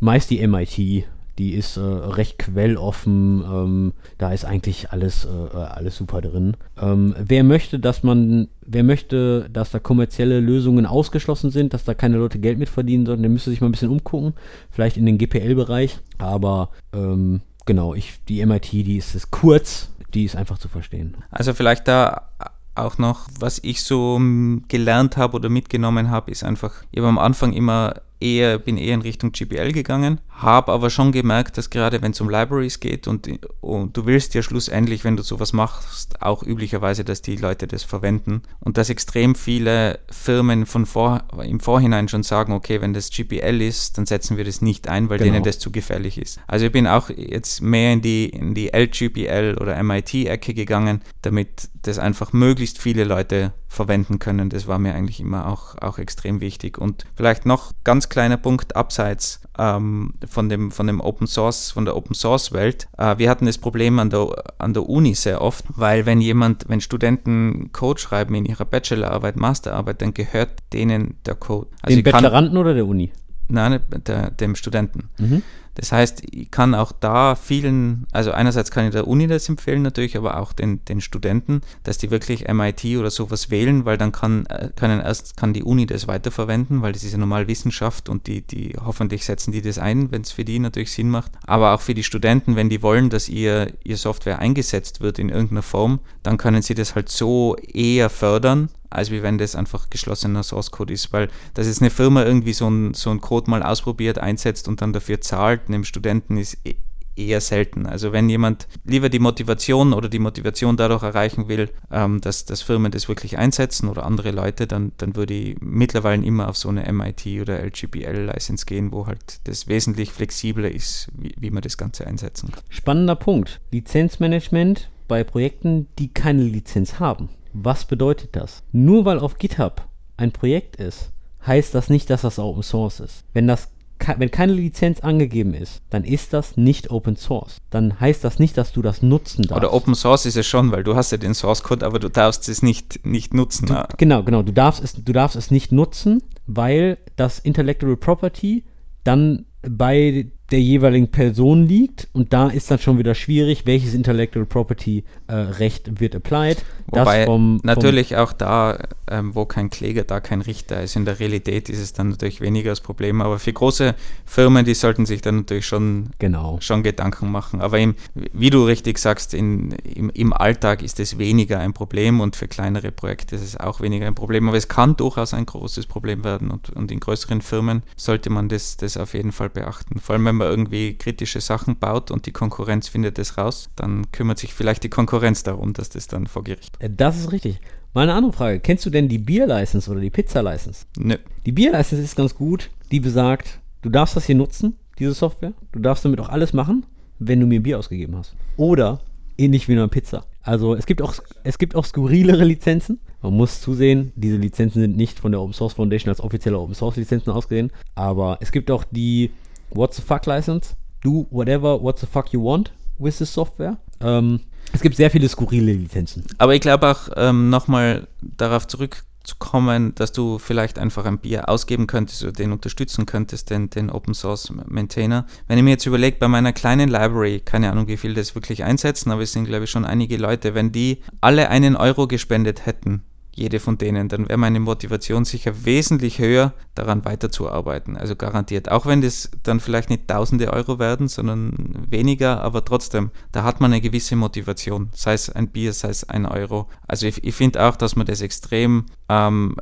meist 0.00 0.30
die 0.30 0.46
MIT, 0.46 1.04
die 1.38 1.52
ist 1.54 1.76
äh, 1.76 1.80
recht 1.80 2.38
quelloffen. 2.38 3.44
Ähm, 3.44 3.92
da 4.18 4.32
ist 4.32 4.44
eigentlich 4.44 4.90
alles, 4.90 5.26
äh, 5.26 5.56
alles 5.56 5.96
super 5.96 6.20
drin. 6.20 6.56
Ähm, 6.80 7.14
wer 7.18 7.44
möchte, 7.44 7.78
dass 7.78 8.02
man, 8.02 8.48
wer 8.66 8.82
möchte, 8.82 9.48
dass 9.52 9.70
da 9.70 9.78
kommerzielle 9.78 10.40
Lösungen 10.40 10.84
ausgeschlossen 10.84 11.50
sind, 11.50 11.74
dass 11.74 11.84
da 11.84 11.94
keine 11.94 12.16
Leute 12.16 12.38
Geld 12.38 12.58
mit 12.58 12.68
verdienen 12.68 13.06
sollten, 13.06 13.22
der 13.22 13.30
müsste 13.30 13.50
sich 13.50 13.60
mal 13.60 13.68
ein 13.68 13.72
bisschen 13.72 13.90
umgucken. 13.90 14.34
Vielleicht 14.70 14.96
in 14.96 15.06
den 15.06 15.18
GPL-Bereich. 15.18 15.98
Aber 16.18 16.70
ähm, 16.92 17.40
genau, 17.68 17.94
ich, 17.94 18.18
die 18.28 18.44
MIT, 18.44 18.72
die 18.72 18.96
ist 18.96 19.14
es 19.14 19.30
kurz 19.30 19.90
die 20.14 20.24
ist 20.24 20.36
einfach 20.36 20.58
zu 20.58 20.68
verstehen. 20.68 21.16
Also 21.30 21.54
vielleicht 21.54 21.88
da 21.88 22.28
auch 22.74 22.98
noch, 22.98 23.28
was 23.38 23.58
ich 23.62 23.82
so 23.82 24.20
gelernt 24.68 25.16
habe 25.16 25.36
oder 25.36 25.48
mitgenommen 25.48 26.10
habe, 26.10 26.30
ist 26.30 26.44
einfach, 26.44 26.84
ich 26.90 26.98
habe 26.98 27.08
am 27.08 27.18
Anfang 27.18 27.52
immer 27.52 27.94
eher, 28.20 28.58
bin 28.58 28.76
eher 28.76 28.94
in 28.94 29.02
Richtung 29.02 29.32
GPL 29.32 29.72
gegangen, 29.72 30.20
habe 30.30 30.72
aber 30.72 30.90
schon 30.90 31.12
gemerkt, 31.12 31.58
dass 31.58 31.70
gerade 31.70 32.02
wenn 32.02 32.12
es 32.12 32.20
um 32.20 32.28
Libraries 32.28 32.80
geht 32.80 33.08
und, 33.08 33.28
und, 33.60 33.96
du 33.96 34.06
willst 34.06 34.34
ja 34.34 34.42
schlussendlich, 34.42 35.04
wenn 35.04 35.16
du 35.16 35.22
sowas 35.22 35.52
machst, 35.52 36.20
auch 36.22 36.42
üblicherweise, 36.42 37.04
dass 37.04 37.22
die 37.22 37.36
Leute 37.36 37.66
das 37.66 37.82
verwenden 37.82 38.42
und 38.60 38.76
dass 38.76 38.90
extrem 38.90 39.34
viele 39.34 40.00
Firmen 40.10 40.66
von 40.66 40.86
vor, 40.86 41.24
im 41.42 41.60
Vorhinein 41.60 42.08
schon 42.08 42.22
sagen, 42.22 42.52
okay, 42.52 42.80
wenn 42.80 42.92
das 42.92 43.10
GPL 43.10 43.60
ist, 43.60 43.98
dann 43.98 44.06
setzen 44.06 44.36
wir 44.36 44.44
das 44.44 44.62
nicht 44.62 44.88
ein, 44.88 45.08
weil 45.10 45.18
genau. 45.18 45.32
denen 45.32 45.44
das 45.44 45.58
zu 45.58 45.70
gefährlich 45.70 46.18
ist. 46.18 46.40
Also 46.46 46.66
ich 46.66 46.72
bin 46.72 46.86
auch 46.86 47.10
jetzt 47.10 47.60
mehr 47.62 47.92
in 47.92 48.02
die, 48.02 48.26
in 48.26 48.54
die 48.54 48.70
LGPL 48.74 49.56
oder 49.60 49.82
MIT-Ecke 49.82 50.54
gegangen, 50.54 51.02
damit 51.22 51.68
das 51.82 51.98
einfach 51.98 52.32
möglichst 52.32 52.78
viele 52.78 53.04
Leute 53.04 53.52
verwenden 53.68 54.18
können. 54.18 54.48
Das 54.48 54.66
war 54.66 54.78
mir 54.78 54.94
eigentlich 54.94 55.20
immer 55.20 55.46
auch, 55.46 55.76
auch 55.80 55.98
extrem 55.98 56.40
wichtig. 56.40 56.78
Und 56.78 57.04
vielleicht 57.14 57.46
noch 57.46 57.72
ganz 57.84 58.08
kleiner 58.08 58.38
Punkt 58.38 58.74
abseits 58.74 59.40
ähm, 59.58 60.14
von, 60.26 60.48
dem, 60.48 60.70
von 60.70 60.86
dem 60.86 61.00
Open 61.00 61.26
Source, 61.26 61.70
von 61.70 61.84
der 61.84 61.94
Open 61.96 62.14
Source 62.14 62.52
Welt. 62.52 62.88
Äh, 62.96 63.18
wir 63.18 63.28
hatten 63.28 63.46
das 63.46 63.58
Problem 63.58 63.98
an 63.98 64.10
der, 64.10 64.28
an 64.58 64.72
der 64.72 64.88
Uni 64.88 65.14
sehr 65.14 65.42
oft, 65.42 65.64
weil 65.68 66.06
wenn 66.06 66.20
jemand, 66.20 66.68
wenn 66.68 66.80
Studenten 66.80 67.70
Code 67.72 68.00
schreiben 68.00 68.34
in 68.34 68.46
ihrer 68.46 68.64
Bachelorarbeit, 68.64 69.36
Masterarbeit, 69.36 70.00
dann 70.00 70.14
gehört 70.14 70.50
denen 70.72 71.16
der 71.26 71.34
Code. 71.34 71.68
Also 71.82 71.96
Dem 71.96 72.04
Bacheloranden 72.04 72.56
oder 72.56 72.74
der 72.74 72.86
Uni? 72.86 73.12
Nein, 73.48 73.80
der, 74.06 74.30
dem 74.30 74.54
Studenten. 74.56 75.08
Mhm. 75.18 75.42
Das 75.78 75.92
heißt, 75.92 76.22
ich 76.32 76.50
kann 76.50 76.74
auch 76.74 76.90
da 76.90 77.36
vielen, 77.36 78.08
also 78.10 78.32
einerseits 78.32 78.72
kann 78.72 78.86
ich 78.86 78.90
der 78.90 79.06
Uni 79.06 79.28
das 79.28 79.48
empfehlen 79.48 79.82
natürlich, 79.82 80.16
aber 80.16 80.40
auch 80.40 80.52
den, 80.52 80.84
den 80.86 81.00
Studenten, 81.00 81.60
dass 81.84 81.98
die 81.98 82.10
wirklich 82.10 82.48
MIT 82.52 82.84
oder 82.98 83.12
sowas 83.12 83.50
wählen, 83.50 83.84
weil 83.84 83.96
dann 83.96 84.10
kann, 84.10 84.44
äh, 84.46 84.70
können 84.74 85.00
erst 85.00 85.36
kann 85.36 85.52
die 85.52 85.62
Uni 85.62 85.86
das 85.86 86.08
weiterverwenden, 86.08 86.82
weil 86.82 86.92
das 86.92 87.04
ist 87.04 87.12
ja 87.12 87.18
normal 87.18 87.46
Wissenschaft 87.46 88.08
und 88.08 88.26
die, 88.26 88.42
die 88.42 88.74
hoffentlich 88.84 89.24
setzen 89.24 89.52
die 89.52 89.62
das 89.62 89.78
ein, 89.78 90.10
wenn 90.10 90.22
es 90.22 90.32
für 90.32 90.44
die 90.44 90.58
natürlich 90.58 90.90
Sinn 90.90 91.10
macht. 91.10 91.30
Aber 91.46 91.74
auch 91.74 91.80
für 91.80 91.94
die 91.94 92.02
Studenten, 92.02 92.56
wenn 92.56 92.68
die 92.68 92.82
wollen, 92.82 93.08
dass 93.08 93.28
ihr, 93.28 93.72
ihr 93.84 93.96
Software 93.96 94.40
eingesetzt 94.40 95.00
wird 95.00 95.20
in 95.20 95.28
irgendeiner 95.28 95.62
Form, 95.62 96.00
dann 96.24 96.38
können 96.38 96.62
sie 96.62 96.74
das 96.74 96.96
halt 96.96 97.08
so 97.08 97.54
eher 97.54 98.10
fördern 98.10 98.68
als 98.90 99.10
wie 99.10 99.22
wenn 99.22 99.38
das 99.38 99.54
einfach 99.54 99.90
geschlossener 99.90 100.42
Source 100.42 100.70
Code 100.70 100.92
ist, 100.92 101.12
weil 101.12 101.28
dass 101.54 101.66
jetzt 101.66 101.80
eine 101.80 101.90
Firma 101.90 102.24
irgendwie 102.24 102.52
so 102.52 102.68
ein, 102.68 102.94
so 102.94 103.14
Code 103.18 103.50
mal 103.50 103.62
ausprobiert, 103.62 104.18
einsetzt 104.18 104.68
und 104.68 104.80
dann 104.80 104.92
dafür 104.92 105.20
zahlt, 105.20 105.68
einem 105.68 105.84
Studenten 105.84 106.36
ist 106.36 106.58
e-, 106.64 106.76
eher 107.18 107.40
selten. 107.40 107.86
Also 107.86 108.12
wenn 108.12 108.28
jemand 108.28 108.68
lieber 108.84 109.08
die 109.08 109.18
Motivation 109.18 109.92
oder 109.92 110.08
die 110.08 110.18
Motivation 110.18 110.76
dadurch 110.76 111.02
erreichen 111.02 111.48
will, 111.48 111.70
ähm, 111.90 112.20
dass, 112.20 112.44
dass 112.44 112.62
Firmen 112.62 112.92
das 112.92 113.08
wirklich 113.08 113.36
einsetzen 113.38 113.88
oder 113.88 114.06
andere 114.06 114.30
Leute, 114.30 114.66
dann, 114.66 114.92
dann 114.98 115.16
würde 115.16 115.34
ich 115.34 115.56
mittlerweile 115.60 116.24
immer 116.24 116.48
auf 116.48 116.56
so 116.56 116.68
eine 116.68 116.90
MIT 116.90 117.26
oder 117.40 117.60
LGPL-License 117.62 118.66
gehen, 118.66 118.92
wo 118.92 119.06
halt 119.06 119.40
das 119.44 119.66
wesentlich 119.66 120.12
flexibler 120.12 120.70
ist, 120.70 121.08
wie, 121.14 121.34
wie 121.38 121.50
man 121.50 121.62
das 121.62 121.76
Ganze 121.76 122.06
einsetzen 122.06 122.52
kann. 122.52 122.62
Spannender 122.68 123.16
Punkt. 123.16 123.60
Lizenzmanagement 123.72 124.88
bei 125.08 125.24
Projekten, 125.24 125.88
die 125.98 126.08
keine 126.08 126.42
Lizenz 126.42 127.00
haben. 127.00 127.30
Was 127.52 127.84
bedeutet 127.84 128.36
das? 128.36 128.62
Nur 128.72 129.04
weil 129.04 129.18
auf 129.18 129.38
GitHub 129.38 129.86
ein 130.16 130.32
Projekt 130.32 130.76
ist, 130.76 131.10
heißt 131.46 131.74
das 131.74 131.88
nicht, 131.90 132.10
dass 132.10 132.22
das 132.22 132.38
Open 132.38 132.62
Source 132.62 133.00
ist. 133.00 133.24
Wenn 133.32 133.46
das 133.46 133.68
wenn 134.16 134.30
keine 134.30 134.52
Lizenz 134.52 135.00
angegeben 135.00 135.54
ist, 135.54 135.82
dann 135.90 136.04
ist 136.04 136.32
das 136.32 136.56
nicht 136.56 136.90
Open 136.90 137.16
Source. 137.16 137.58
Dann 137.70 137.98
heißt 137.98 138.22
das 138.24 138.38
nicht, 138.38 138.56
dass 138.56 138.72
du 138.72 138.82
das 138.82 139.02
nutzen 139.02 139.42
darfst. 139.42 139.56
Oder 139.56 139.72
Open 139.72 139.94
Source 139.94 140.26
ist 140.26 140.36
es 140.36 140.46
schon, 140.46 140.70
weil 140.70 140.84
du 140.84 140.94
hast 140.94 141.10
ja 141.10 141.18
den 141.18 141.34
Source 141.34 141.62
Code, 141.62 141.84
aber 141.84 141.98
du 141.98 142.08
darfst 142.08 142.48
es 142.48 142.62
nicht, 142.62 143.04
nicht 143.04 143.34
nutzen. 143.34 143.66
Du, 143.66 143.84
genau, 143.96 144.22
genau. 144.22 144.42
Du 144.42 144.52
darfst, 144.52 144.82
es, 144.82 144.94
du 144.94 145.12
darfst 145.12 145.36
es 145.36 145.50
nicht 145.50 145.72
nutzen, 145.72 146.22
weil 146.46 146.98
das 147.16 147.38
Intellectual 147.38 147.96
Property 147.96 148.64
dann 149.04 149.46
bei 149.62 150.30
der 150.50 150.60
jeweiligen 150.60 151.08
Person 151.08 151.66
liegt 151.66 152.08
und 152.12 152.32
da 152.32 152.48
ist 152.48 152.70
dann 152.70 152.78
schon 152.78 152.98
wieder 152.98 153.14
schwierig, 153.14 153.66
welches 153.66 153.92
Intellectual 153.92 154.46
Property 154.46 155.04
äh, 155.26 155.34
Recht 155.34 156.00
wird 156.00 156.14
applied. 156.14 156.64
Wobei 156.86 157.26
vom, 157.26 157.60
natürlich 157.62 158.10
vom 158.10 158.18
auch 158.18 158.32
da, 158.32 158.78
ähm, 159.10 159.34
wo 159.34 159.44
kein 159.44 159.68
Kläger, 159.68 160.04
da 160.04 160.20
kein 160.20 160.40
Richter 160.40 160.82
ist. 160.82 160.96
In 160.96 161.04
der 161.04 161.20
Realität 161.20 161.68
ist 161.68 161.80
es 161.80 161.92
dann 161.92 162.10
natürlich 162.10 162.40
weniger 162.40 162.70
das 162.70 162.80
Problem, 162.80 163.20
aber 163.20 163.38
für 163.38 163.52
große 163.52 163.94
Firmen, 164.24 164.64
die 164.64 164.72
sollten 164.72 165.04
sich 165.04 165.20
dann 165.20 165.36
natürlich 165.36 165.66
schon, 165.66 166.10
genau. 166.18 166.56
schon 166.60 166.82
Gedanken 166.82 167.30
machen. 167.30 167.60
Aber 167.60 167.78
im, 167.78 167.94
wie 168.14 168.48
du 168.48 168.64
richtig 168.64 168.98
sagst, 168.98 169.34
in, 169.34 169.72
im, 169.72 170.08
im 170.10 170.32
Alltag 170.32 170.82
ist 170.82 170.98
es 170.98 171.18
weniger 171.18 171.58
ein 171.58 171.74
Problem 171.74 172.20
und 172.20 172.36
für 172.36 172.48
kleinere 172.48 172.90
Projekte 172.90 173.36
ist 173.36 173.42
es 173.42 173.56
auch 173.58 173.82
weniger 173.82 174.06
ein 174.06 174.14
Problem, 174.14 174.48
aber 174.48 174.56
es 174.56 174.68
kann 174.68 174.96
durchaus 174.96 175.34
ein 175.34 175.44
großes 175.44 175.86
Problem 175.86 176.24
werden 176.24 176.50
und, 176.50 176.70
und 176.70 176.90
in 176.90 177.00
größeren 177.00 177.42
Firmen 177.42 177.82
sollte 177.96 178.30
man 178.30 178.48
das, 178.48 178.78
das 178.78 178.96
auf 178.96 179.12
jeden 179.12 179.32
Fall 179.32 179.50
beachten. 179.50 180.00
Vor 180.00 180.14
allem, 180.14 180.24
wenn 180.24 180.37
man 180.38 180.48
irgendwie 180.48 180.94
kritische 180.94 181.40
Sachen 181.40 181.78
baut 181.78 182.10
und 182.10 182.26
die 182.26 182.32
Konkurrenz 182.32 182.88
findet 182.88 183.18
es 183.18 183.36
raus, 183.36 183.68
dann 183.76 184.10
kümmert 184.12 184.38
sich 184.38 184.54
vielleicht 184.54 184.84
die 184.84 184.88
Konkurrenz 184.88 185.42
darum, 185.42 185.72
dass 185.72 185.90
das 185.90 186.06
dann 186.06 186.26
vor 186.26 186.44
Gericht. 186.44 186.76
Äh, 186.80 186.90
das 186.90 187.18
ist 187.18 187.32
richtig. 187.32 187.60
Mal 187.94 188.02
eine 188.02 188.14
andere 188.14 188.32
Frage. 188.32 188.60
Kennst 188.60 188.84
du 188.86 188.90
denn 188.90 189.08
die 189.08 189.18
Bier-License 189.18 189.90
oder 189.90 190.00
die 190.00 190.10
Pizza-License? 190.10 190.86
Nö. 190.98 191.16
Die 191.46 191.52
Bier-License 191.52 192.02
ist 192.02 192.16
ganz 192.16 192.34
gut. 192.34 192.70
Die 192.90 193.00
besagt, 193.00 193.60
du 193.82 193.88
darfst 193.88 194.16
das 194.16 194.26
hier 194.26 194.34
nutzen, 194.34 194.76
diese 194.98 195.14
Software. 195.14 195.52
Du 195.72 195.80
darfst 195.80 196.04
damit 196.04 196.20
auch 196.20 196.28
alles 196.28 196.52
machen, 196.52 196.84
wenn 197.18 197.40
du 197.40 197.46
mir 197.46 197.62
Bier 197.62 197.78
ausgegeben 197.78 198.16
hast. 198.16 198.34
Oder 198.56 199.00
ähnlich 199.38 199.68
wie 199.68 199.72
eine 199.72 199.88
Pizza. 199.88 200.24
Also 200.42 200.74
es 200.74 200.86
gibt 200.86 201.02
auch, 201.02 201.14
es 201.44 201.58
gibt 201.58 201.74
auch 201.74 201.84
skurrilere 201.84 202.44
Lizenzen. 202.44 203.00
Man 203.22 203.34
muss 203.34 203.60
zusehen, 203.60 204.12
diese 204.16 204.36
Lizenzen 204.36 204.80
sind 204.80 204.96
nicht 204.96 205.18
von 205.18 205.32
der 205.32 205.40
Open 205.40 205.52
Source 205.52 205.74
Foundation 205.74 206.08
als 206.08 206.20
offizielle 206.20 206.58
Open 206.58 206.74
Source 206.74 206.96
Lizenzen 206.96 207.30
ausgesehen. 207.30 207.70
Aber 207.94 208.38
es 208.40 208.52
gibt 208.52 208.70
auch 208.70 208.84
die 208.90 209.30
What 209.70 209.94
the 209.94 210.02
fuck 210.02 210.26
License. 210.26 210.74
Do 211.02 211.26
whatever 211.30 211.80
what 211.80 211.98
the 211.98 212.06
fuck 212.06 212.32
you 212.32 212.42
want 212.42 212.72
with 212.98 213.18
this 213.18 213.32
software. 213.32 213.78
Ähm, 214.00 214.40
es 214.72 214.80
gibt 214.80 214.96
sehr 214.96 215.10
viele 215.10 215.28
skurrile 215.28 215.72
Lizenzen. 215.72 216.24
Aber 216.38 216.54
ich 216.54 216.60
glaube 216.60 216.88
auch 216.88 217.08
ähm, 217.16 217.50
nochmal 217.50 218.08
darauf 218.20 218.66
zurückzukommen, 218.66 219.94
dass 219.94 220.12
du 220.12 220.38
vielleicht 220.38 220.78
einfach 220.78 221.04
ein 221.04 221.18
Bier 221.18 221.48
ausgeben 221.48 221.86
könntest 221.86 222.22
oder 222.22 222.32
den 222.32 222.52
unterstützen 222.52 223.06
könntest, 223.06 223.50
den, 223.50 223.70
den 223.70 223.90
Open 223.90 224.14
Source 224.14 224.52
Maintainer. 224.66 225.26
Wenn 225.46 225.58
ich 225.58 225.64
mir 225.64 225.70
jetzt 225.70 225.86
überlege, 225.86 226.18
bei 226.18 226.28
meiner 226.28 226.52
kleinen 226.52 226.88
Library, 226.88 227.40
keine 227.40 227.70
Ahnung, 227.70 227.88
wie 227.88 227.96
viel 227.96 228.14
das 228.14 228.34
wirklich 228.34 228.64
einsetzen, 228.64 229.10
aber 229.10 229.22
es 229.22 229.32
sind, 229.32 229.46
glaube 229.46 229.64
ich, 229.64 229.70
schon 229.70 229.84
einige 229.84 230.16
Leute, 230.16 230.54
wenn 230.54 230.72
die 230.72 231.02
alle 231.20 231.48
einen 231.48 231.76
Euro 231.76 232.06
gespendet 232.06 232.66
hätten 232.66 233.02
jede 233.38 233.60
von 233.60 233.78
denen, 233.78 234.08
dann 234.08 234.28
wäre 234.28 234.38
meine 234.38 234.60
Motivation 234.60 235.24
sicher 235.24 235.64
wesentlich 235.64 236.18
höher, 236.18 236.52
daran 236.74 237.04
weiterzuarbeiten. 237.04 237.96
Also 237.96 238.16
garantiert. 238.16 238.70
Auch 238.70 238.86
wenn 238.86 239.00
das 239.00 239.30
dann 239.42 239.60
vielleicht 239.60 239.90
nicht 239.90 240.08
tausende 240.08 240.52
Euro 240.52 240.78
werden, 240.78 241.08
sondern 241.08 241.52
weniger, 241.88 242.42
aber 242.42 242.64
trotzdem, 242.64 243.10
da 243.32 243.44
hat 243.44 243.60
man 243.60 243.72
eine 243.72 243.80
gewisse 243.80 244.16
Motivation. 244.16 244.90
Sei 244.94 245.14
es 245.14 245.30
ein 245.30 245.48
Bier, 245.48 245.72
sei 245.72 245.88
es 245.88 246.08
ein 246.08 246.26
Euro. 246.26 246.68
Also 246.86 247.06
ich, 247.06 247.24
ich 247.24 247.34
finde 247.34 247.64
auch, 247.64 247.76
dass 247.76 247.96
man 247.96 248.06
das 248.06 248.20
extrem, 248.20 248.86
ähm, 249.08 249.56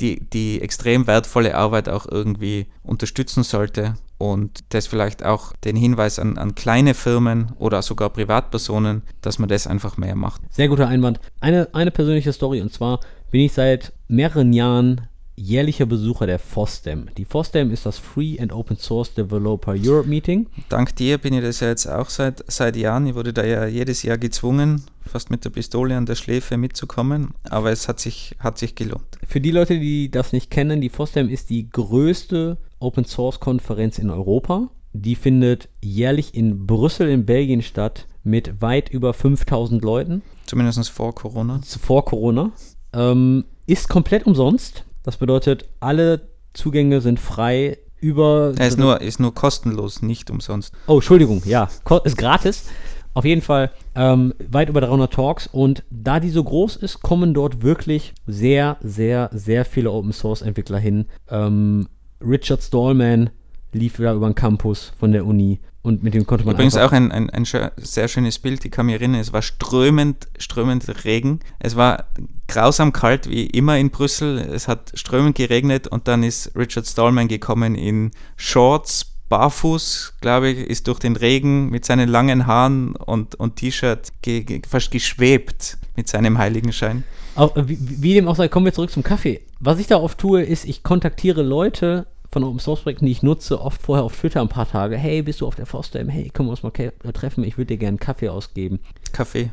die, 0.00 0.20
die 0.20 0.60
extrem 0.60 1.06
wertvolle 1.06 1.54
Arbeit 1.54 1.88
auch 1.88 2.06
irgendwie 2.10 2.66
unterstützen 2.82 3.42
sollte 3.42 3.94
und 4.18 4.64
das 4.70 4.86
vielleicht 4.86 5.24
auch 5.24 5.52
den 5.64 5.76
Hinweis 5.76 6.18
an, 6.18 6.38
an, 6.38 6.54
kleine 6.54 6.94
Firmen 6.94 7.52
oder 7.58 7.82
sogar 7.82 8.10
Privatpersonen, 8.10 9.02
dass 9.20 9.38
man 9.38 9.48
das 9.48 9.66
einfach 9.66 9.96
mehr 9.96 10.14
macht. 10.14 10.42
Sehr 10.50 10.68
guter 10.68 10.88
Einwand. 10.88 11.20
Eine, 11.40 11.68
eine 11.72 11.90
persönliche 11.90 12.32
Story 12.32 12.60
und 12.60 12.72
zwar 12.72 13.00
bin 13.30 13.40
ich 13.40 13.52
seit 13.52 13.92
mehreren 14.08 14.52
Jahren 14.52 15.08
jährlicher 15.36 15.86
Besucher 15.86 16.26
der 16.26 16.38
FOSDEM. 16.38 17.08
Die 17.16 17.24
FOSDEM 17.24 17.70
ist 17.70 17.86
das 17.86 17.98
Free 17.98 18.38
and 18.38 18.52
Open 18.52 18.76
Source 18.76 19.14
Developer 19.14 19.74
Europe 19.76 20.08
Meeting. 20.08 20.46
Dank 20.68 20.94
dir 20.96 21.18
bin 21.18 21.34
ich 21.34 21.42
das 21.42 21.60
ja 21.60 21.68
jetzt 21.68 21.86
auch 21.86 22.08
seit, 22.08 22.44
seit 22.50 22.76
Jahren. 22.76 23.06
Ich 23.06 23.14
wurde 23.14 23.32
da 23.32 23.44
ja 23.44 23.66
jedes 23.66 24.02
Jahr 24.02 24.18
gezwungen, 24.18 24.82
fast 25.06 25.30
mit 25.30 25.44
der 25.44 25.50
Pistole 25.50 25.96
an 25.96 26.06
der 26.06 26.14
Schläfe 26.14 26.56
mitzukommen, 26.56 27.34
aber 27.44 27.72
es 27.72 27.88
hat 27.88 28.00
sich, 28.00 28.36
hat 28.38 28.58
sich 28.58 28.74
gelohnt. 28.74 29.18
Für 29.26 29.40
die 29.40 29.50
Leute, 29.50 29.78
die 29.78 30.10
das 30.10 30.32
nicht 30.32 30.50
kennen, 30.50 30.80
die 30.80 30.90
FOSDEM 30.90 31.28
ist 31.28 31.50
die 31.50 31.68
größte 31.70 32.58
Open 32.78 33.04
Source 33.04 33.40
Konferenz 33.40 33.98
in 33.98 34.10
Europa. 34.10 34.68
Die 34.92 35.16
findet 35.16 35.68
jährlich 35.82 36.34
in 36.34 36.66
Brüssel 36.66 37.08
in 37.08 37.26
Belgien 37.26 37.62
statt 37.62 38.06
mit 38.22 38.62
weit 38.62 38.88
über 38.88 39.12
5000 39.12 39.82
Leuten. 39.82 40.22
Zumindest 40.46 40.88
vor 40.90 41.14
Corona. 41.14 41.60
Vor 41.80 42.04
Corona. 42.04 42.52
Ähm, 42.92 43.44
ist 43.66 43.88
komplett 43.88 44.26
umsonst. 44.26 44.84
Das 45.04 45.18
bedeutet, 45.18 45.68
alle 45.80 46.28
Zugänge 46.54 47.00
sind 47.02 47.20
frei 47.20 47.78
über. 48.00 48.54
Er 48.56 48.66
ist 48.66 48.78
nur, 48.78 49.00
ist 49.00 49.20
nur 49.20 49.34
kostenlos, 49.34 50.02
nicht 50.02 50.30
umsonst. 50.30 50.74
Oh, 50.86 50.94
Entschuldigung, 50.94 51.42
ja, 51.44 51.68
ist 52.04 52.16
gratis. 52.16 52.64
Auf 53.12 53.24
jeden 53.24 53.42
Fall 53.42 53.70
ähm, 53.94 54.34
weit 54.50 54.70
über 54.70 54.80
300 54.80 55.12
Talks 55.12 55.46
und 55.46 55.84
da 55.90 56.18
die 56.18 56.30
so 56.30 56.42
groß 56.42 56.76
ist, 56.76 57.00
kommen 57.02 57.32
dort 57.32 57.62
wirklich 57.62 58.12
sehr, 58.26 58.76
sehr, 58.80 59.30
sehr 59.32 59.64
viele 59.64 59.92
Open 59.92 60.12
Source 60.12 60.42
Entwickler 60.42 60.78
hin. 60.78 61.06
Ähm, 61.28 61.86
Richard 62.20 62.62
Stallman 62.62 63.30
lief 63.74 63.96
da 63.98 64.14
über 64.14 64.28
den 64.28 64.34
Campus 64.34 64.92
von 64.98 65.12
der 65.12 65.26
Uni 65.26 65.60
und 65.84 66.02
mit 66.02 66.14
dem 66.14 66.26
konnte 66.26 66.46
man 66.46 66.54
Übrigens 66.54 66.78
auch 66.78 66.92
ein, 66.92 67.12
ein, 67.12 67.28
ein 67.28 67.44
sehr 67.76 68.08
schönes 68.08 68.38
Bild, 68.38 68.64
ich 68.64 68.70
kann 68.70 68.86
mich 68.86 68.94
erinnern, 68.94 69.20
es 69.20 69.34
war 69.34 69.42
strömend, 69.42 70.28
strömend 70.38 71.04
Regen. 71.04 71.40
Es 71.58 71.76
war 71.76 72.06
grausam 72.48 72.94
kalt, 72.94 73.28
wie 73.28 73.44
immer 73.44 73.76
in 73.76 73.90
Brüssel. 73.90 74.38
Es 74.38 74.66
hat 74.66 74.92
strömend 74.94 75.36
geregnet 75.36 75.86
und 75.86 76.08
dann 76.08 76.22
ist 76.22 76.52
Richard 76.56 76.86
Stallman 76.86 77.28
gekommen 77.28 77.74
in 77.74 78.12
Shorts, 78.36 79.12
barfuß, 79.28 80.14
glaube 80.22 80.48
ich, 80.48 80.58
ist 80.70 80.88
durch 80.88 81.00
den 81.00 81.16
Regen 81.16 81.68
mit 81.68 81.84
seinen 81.84 82.08
langen 82.08 82.46
Haaren 82.46 82.96
und, 82.96 83.34
und 83.34 83.56
T-Shirt 83.56 84.08
ge, 84.22 84.42
ge, 84.42 84.62
fast 84.66 84.90
geschwebt 84.90 85.76
mit 85.96 86.08
seinem 86.08 86.38
Heiligenschein. 86.38 87.04
Auch, 87.34 87.54
wie, 87.56 87.76
wie, 87.80 88.14
dem 88.14 88.26
auch 88.28 88.36
sei, 88.36 88.48
kommen 88.48 88.64
wir 88.64 88.72
zurück 88.72 88.90
zum 88.90 89.02
Kaffee. 89.02 89.42
Was 89.60 89.78
ich 89.78 89.86
da 89.86 89.96
oft 89.96 90.16
tue, 90.16 90.42
ist, 90.42 90.64
ich 90.64 90.82
kontaktiere 90.82 91.42
Leute 91.42 92.06
von 92.34 92.42
Open 92.42 92.58
Source 92.58 92.80
Projekten, 92.80 93.06
die 93.06 93.12
ich 93.12 93.22
nutze, 93.22 93.60
oft 93.60 93.80
vorher 93.80 94.04
auf 94.04 94.16
Twitter 94.16 94.40
ein 94.40 94.48
paar 94.48 94.68
Tage. 94.68 94.96
Hey, 94.96 95.22
bist 95.22 95.40
du 95.40 95.46
auf 95.46 95.54
der 95.54 95.66
FOSDEM? 95.66 96.08
Hey, 96.08 96.30
können 96.30 96.48
wir 96.48 96.50
uns 96.50 96.64
mal 96.64 96.72
treffen? 97.12 97.44
Ich 97.44 97.56
würde 97.56 97.68
dir 97.68 97.76
gerne 97.76 97.90
einen 97.90 97.98
Kaffee 98.00 98.28
ausgeben. 98.28 98.80
Kaffee? 99.12 99.50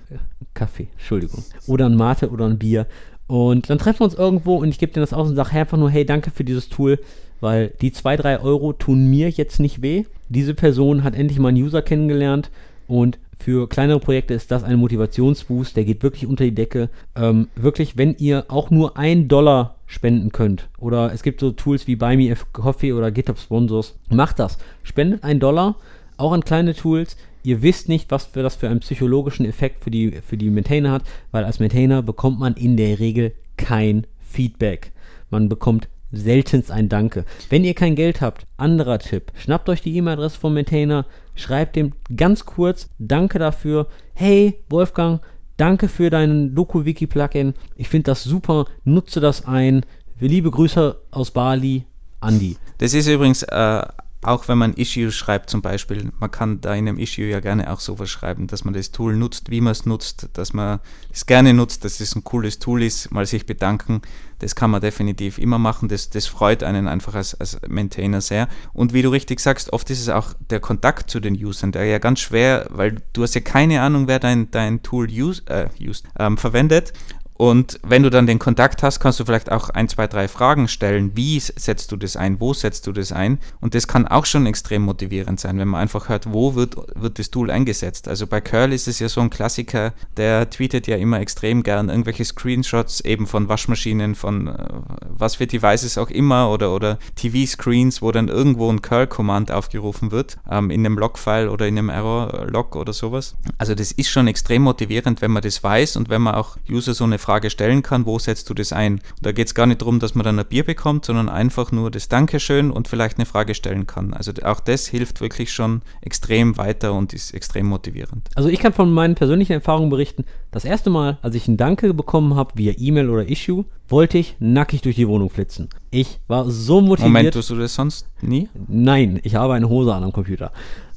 Kaffee, 0.55 0.87
Entschuldigung. 0.93 1.43
Oder 1.67 1.85
ein 1.85 1.95
Mate 1.95 2.31
oder 2.31 2.45
ein 2.45 2.57
Bier. 2.57 2.87
Und 3.27 3.69
dann 3.69 3.77
treffen 3.77 3.99
wir 3.99 4.05
uns 4.05 4.15
irgendwo 4.15 4.55
und 4.55 4.69
ich 4.69 4.79
gebe 4.79 4.91
dir 4.91 4.99
das 4.99 5.13
aus 5.13 5.29
und 5.29 5.35
sage 5.35 5.51
einfach 5.51 5.77
nur, 5.77 5.91
hey, 5.91 6.07
danke 6.07 6.31
für 6.31 6.43
dieses 6.43 6.69
Tool, 6.69 6.97
weil 7.39 7.71
die 7.81 7.91
2, 7.91 8.17
3 8.17 8.39
Euro 8.39 8.73
tun 8.73 9.11
mir 9.11 9.29
jetzt 9.29 9.59
nicht 9.59 9.83
weh. 9.83 10.05
Diese 10.29 10.55
Person 10.55 11.03
hat 11.03 11.13
endlich 11.13 11.37
mal 11.37 11.49
einen 11.49 11.61
User 11.61 11.83
kennengelernt 11.83 12.49
und 12.87 13.19
für 13.37 13.69
kleinere 13.69 13.99
Projekte 13.99 14.33
ist 14.33 14.49
das 14.49 14.63
ein 14.63 14.79
Motivationsboost, 14.79 15.75
der 15.75 15.85
geht 15.85 16.01
wirklich 16.01 16.25
unter 16.25 16.45
die 16.45 16.55
Decke. 16.55 16.89
Ähm, 17.15 17.47
wirklich, 17.55 17.95
wenn 17.95 18.15
ihr 18.17 18.45
auch 18.47 18.71
nur 18.71 18.97
ein 18.97 19.27
Dollar 19.27 19.75
spenden 19.91 20.31
könnt, 20.31 20.69
oder 20.77 21.11
es 21.11 21.21
gibt 21.21 21.41
so 21.41 21.51
Tools 21.51 21.85
wie 21.85 21.97
Buy 21.97 22.15
Me 22.15 22.31
a 22.31 22.35
Coffee 22.53 22.93
oder 22.93 23.11
GitHub 23.11 23.37
Sponsors, 23.37 23.99
macht 24.09 24.39
das. 24.39 24.57
Spendet 24.83 25.25
ein 25.25 25.41
Dollar, 25.41 25.75
auch 26.15 26.31
an 26.31 26.45
kleine 26.45 26.73
Tools. 26.73 27.17
Ihr 27.43 27.61
wisst 27.61 27.89
nicht, 27.89 28.09
was 28.09 28.25
für 28.25 28.41
das 28.41 28.55
für 28.55 28.69
einen 28.69 28.79
psychologischen 28.79 29.45
Effekt 29.45 29.83
für 29.83 29.91
die, 29.91 30.21
für 30.25 30.37
die 30.37 30.49
Maintainer 30.49 30.93
hat, 30.93 31.03
weil 31.31 31.43
als 31.43 31.59
Maintainer 31.59 32.01
bekommt 32.01 32.39
man 32.39 32.53
in 32.53 32.77
der 32.77 32.99
Regel 32.99 33.33
kein 33.57 34.07
Feedback. 34.21 34.93
Man 35.29 35.49
bekommt 35.49 35.89
seltenst 36.13 36.71
ein 36.71 36.87
Danke. 36.87 37.25
Wenn 37.49 37.65
ihr 37.65 37.73
kein 37.73 37.95
Geld 37.95 38.21
habt, 38.21 38.45
anderer 38.55 38.99
Tipp, 38.99 39.33
schnappt 39.35 39.67
euch 39.67 39.81
die 39.81 39.95
E-Mail-Adresse 39.97 40.39
vom 40.39 40.53
Maintainer, 40.53 41.05
schreibt 41.35 41.75
dem 41.75 41.91
ganz 42.15 42.45
kurz 42.45 42.89
Danke 42.97 43.39
dafür. 43.39 43.87
Hey, 44.13 44.59
Wolfgang, 44.69 45.21
danke 45.61 45.87
für 45.87 46.09
deinen 46.09 46.55
DokuWiki-Plugin. 46.55 47.53
Ich 47.75 47.87
finde 47.87 48.05
das 48.11 48.23
super, 48.23 48.65
nutze 48.83 49.19
das 49.19 49.45
ein. 49.45 49.85
Liebe 50.19 50.49
Grüße 50.49 50.99
aus 51.11 51.29
Bali, 51.29 51.85
Andi. 52.19 52.57
Das 52.79 52.95
ist 52.95 53.07
übrigens 53.07 53.43
äh, 53.43 53.83
auch 54.23 54.47
wenn 54.47 54.57
man 54.57 54.73
Issues 54.73 55.15
schreibt 55.15 55.49
zum 55.49 55.61
Beispiel, 55.61 56.11
man 56.19 56.29
kann 56.29 56.61
da 56.61 56.75
in 56.75 56.87
einem 56.87 56.99
Issue 56.99 57.25
ja 57.25 57.39
gerne 57.39 57.71
auch 57.71 57.79
sowas 57.79 58.09
schreiben, 58.09 58.47
dass 58.47 58.63
man 58.63 58.73
das 58.73 58.91
Tool 58.91 59.15
nutzt, 59.15 59.49
wie 59.49 59.61
man 59.61 59.71
es 59.71 59.85
nutzt, 59.85 60.29
dass 60.33 60.53
man 60.53 60.79
es 61.11 61.25
gerne 61.25 61.53
nutzt, 61.53 61.85
dass 61.85 61.99
es 61.99 62.15
ein 62.15 62.23
cooles 62.23 62.59
Tool 62.59 62.83
ist, 62.83 63.11
mal 63.11 63.25
sich 63.25 63.45
bedanken, 63.45 64.01
das 64.41 64.55
kann 64.55 64.71
man 64.71 64.81
definitiv 64.81 65.37
immer 65.37 65.59
machen, 65.59 65.87
das, 65.87 66.09
das 66.09 66.27
freut 66.27 66.63
einen 66.63 66.87
einfach 66.87 67.13
als, 67.13 67.39
als 67.39 67.59
Maintainer 67.67 68.21
sehr. 68.21 68.47
Und 68.73 68.93
wie 68.93 69.01
du 69.01 69.09
richtig 69.09 69.39
sagst, 69.39 69.71
oft 69.71 69.89
ist 69.89 70.01
es 70.01 70.09
auch 70.09 70.33
der 70.49 70.59
Kontakt 70.59 71.09
zu 71.09 71.19
den 71.19 71.35
Usern, 71.35 71.71
der 71.71 71.85
ja 71.85 71.99
ganz 71.99 72.19
schwer, 72.19 72.65
weil 72.69 72.97
du 73.13 73.23
hast 73.23 73.35
ja 73.35 73.41
keine 73.41 73.81
Ahnung, 73.81 74.07
wer 74.07 74.19
dein, 74.19 74.49
dein 74.51 74.81
Tool 74.81 75.07
use, 75.09 75.43
äh, 75.45 75.67
used, 75.79 76.05
ähm, 76.17 76.37
verwendet 76.37 76.93
und 77.41 77.79
wenn 77.81 78.03
du 78.03 78.11
dann 78.11 78.27
den 78.27 78.37
Kontakt 78.37 78.83
hast, 78.83 78.99
kannst 78.99 79.19
du 79.19 79.25
vielleicht 79.25 79.51
auch 79.51 79.71
ein, 79.71 79.89
zwei, 79.89 80.05
drei 80.05 80.27
Fragen 80.27 80.67
stellen. 80.67 81.13
Wie 81.15 81.39
setzt 81.39 81.91
du 81.91 81.97
das 81.97 82.15
ein? 82.15 82.39
Wo 82.39 82.53
setzt 82.53 82.85
du 82.85 82.91
das 82.91 83.11
ein? 83.11 83.39
Und 83.59 83.73
das 83.73 83.87
kann 83.87 84.07
auch 84.07 84.27
schon 84.27 84.45
extrem 84.45 84.83
motivierend 84.83 85.39
sein, 85.39 85.57
wenn 85.57 85.69
man 85.69 85.81
einfach 85.81 86.07
hört, 86.07 86.31
wo 86.31 86.53
wird, 86.53 86.75
wird 86.93 87.17
das 87.17 87.31
Tool 87.31 87.49
eingesetzt. 87.49 88.07
Also 88.07 88.27
bei 88.27 88.41
Curl 88.41 88.73
ist 88.73 88.87
es 88.87 88.99
ja 88.99 89.09
so 89.09 89.21
ein 89.21 89.31
Klassiker, 89.31 89.93
der 90.17 90.51
tweetet 90.51 90.85
ja 90.85 90.97
immer 90.97 91.19
extrem 91.19 91.63
gern 91.63 91.89
irgendwelche 91.89 92.25
Screenshots 92.25 92.99
eben 93.01 93.25
von 93.25 93.49
Waschmaschinen, 93.49 94.13
von 94.13 94.45
äh, 94.45 94.67
was 95.01 95.37
für 95.37 95.47
Devices 95.47 95.97
auch 95.97 96.11
immer 96.11 96.51
oder, 96.51 96.75
oder 96.75 96.99
TV-Screens, 97.15 98.03
wo 98.03 98.11
dann 98.11 98.27
irgendwo 98.27 98.71
ein 98.71 98.83
Curl-Command 98.83 99.51
aufgerufen 99.51 100.11
wird, 100.11 100.37
ähm, 100.47 100.69
in 100.69 100.85
einem 100.85 100.99
Log-File 100.99 101.49
oder 101.49 101.67
in 101.67 101.79
einem 101.79 101.89
Error-Log 101.89 102.75
oder 102.75 102.93
sowas. 102.93 103.35
Also 103.57 103.73
das 103.73 103.91
ist 103.91 104.11
schon 104.11 104.27
extrem 104.27 104.61
motivierend, 104.61 105.23
wenn 105.23 105.31
man 105.31 105.41
das 105.41 105.63
weiß 105.63 105.95
und 105.95 106.09
wenn 106.09 106.21
man 106.21 106.35
auch 106.35 106.57
User 106.69 106.93
so 106.93 107.03
eine 107.03 107.17
Frage 107.17 107.30
Frage 107.31 107.49
stellen 107.49 107.81
kann, 107.81 108.05
wo 108.05 108.19
setzt 108.19 108.49
du 108.49 108.53
das 108.53 108.73
ein? 108.73 108.95
Und 108.95 109.03
da 109.21 109.31
geht 109.31 109.47
es 109.47 109.55
gar 109.55 109.65
nicht 109.65 109.79
darum, 109.79 110.01
dass 110.01 110.15
man 110.15 110.25
dann 110.25 110.37
ein 110.37 110.45
Bier 110.45 110.65
bekommt, 110.65 111.05
sondern 111.05 111.29
einfach 111.29 111.71
nur 111.71 111.89
das 111.89 112.09
Dankeschön 112.09 112.71
und 112.71 112.89
vielleicht 112.89 113.19
eine 113.19 113.25
Frage 113.25 113.55
stellen 113.55 113.87
kann. 113.87 114.13
Also 114.13 114.33
auch 114.43 114.59
das 114.59 114.87
hilft 114.87 115.21
wirklich 115.21 115.53
schon 115.53 115.81
extrem 116.01 116.57
weiter 116.57 116.93
und 116.93 117.13
ist 117.13 117.33
extrem 117.33 117.67
motivierend. 117.67 118.27
Also 118.35 118.49
ich 118.49 118.59
kann 118.59 118.73
von 118.73 118.91
meinen 118.91 119.15
persönlichen 119.15 119.53
Erfahrungen 119.53 119.89
berichten, 119.89 120.25
das 120.51 120.65
erste 120.65 120.89
Mal, 120.89 121.19
als 121.21 121.33
ich 121.35 121.47
ein 121.47 121.55
Danke 121.55 121.93
bekommen 121.93 122.35
habe 122.35 122.51
via 122.55 122.73
E-Mail 122.77 123.09
oder 123.09 123.25
Issue, 123.25 123.63
wollte 123.87 124.17
ich 124.17 124.35
nackig 124.39 124.81
durch 124.81 124.97
die 124.97 125.07
Wohnung 125.07 125.29
flitzen. 125.29 125.69
Ich 125.89 126.19
war 126.27 126.51
so 126.51 126.81
motiviert. 126.81 127.13
Moment, 127.13 127.33
tust 127.33 127.49
du 127.49 127.55
das 127.55 127.73
sonst 127.73 128.09
nie? 128.19 128.49
Nein, 128.67 129.21
ich 129.23 129.35
habe 129.35 129.53
eine 129.53 129.69
Hose 129.69 129.95
an 129.95 130.03
am 130.03 130.11
Computer. 130.11 130.51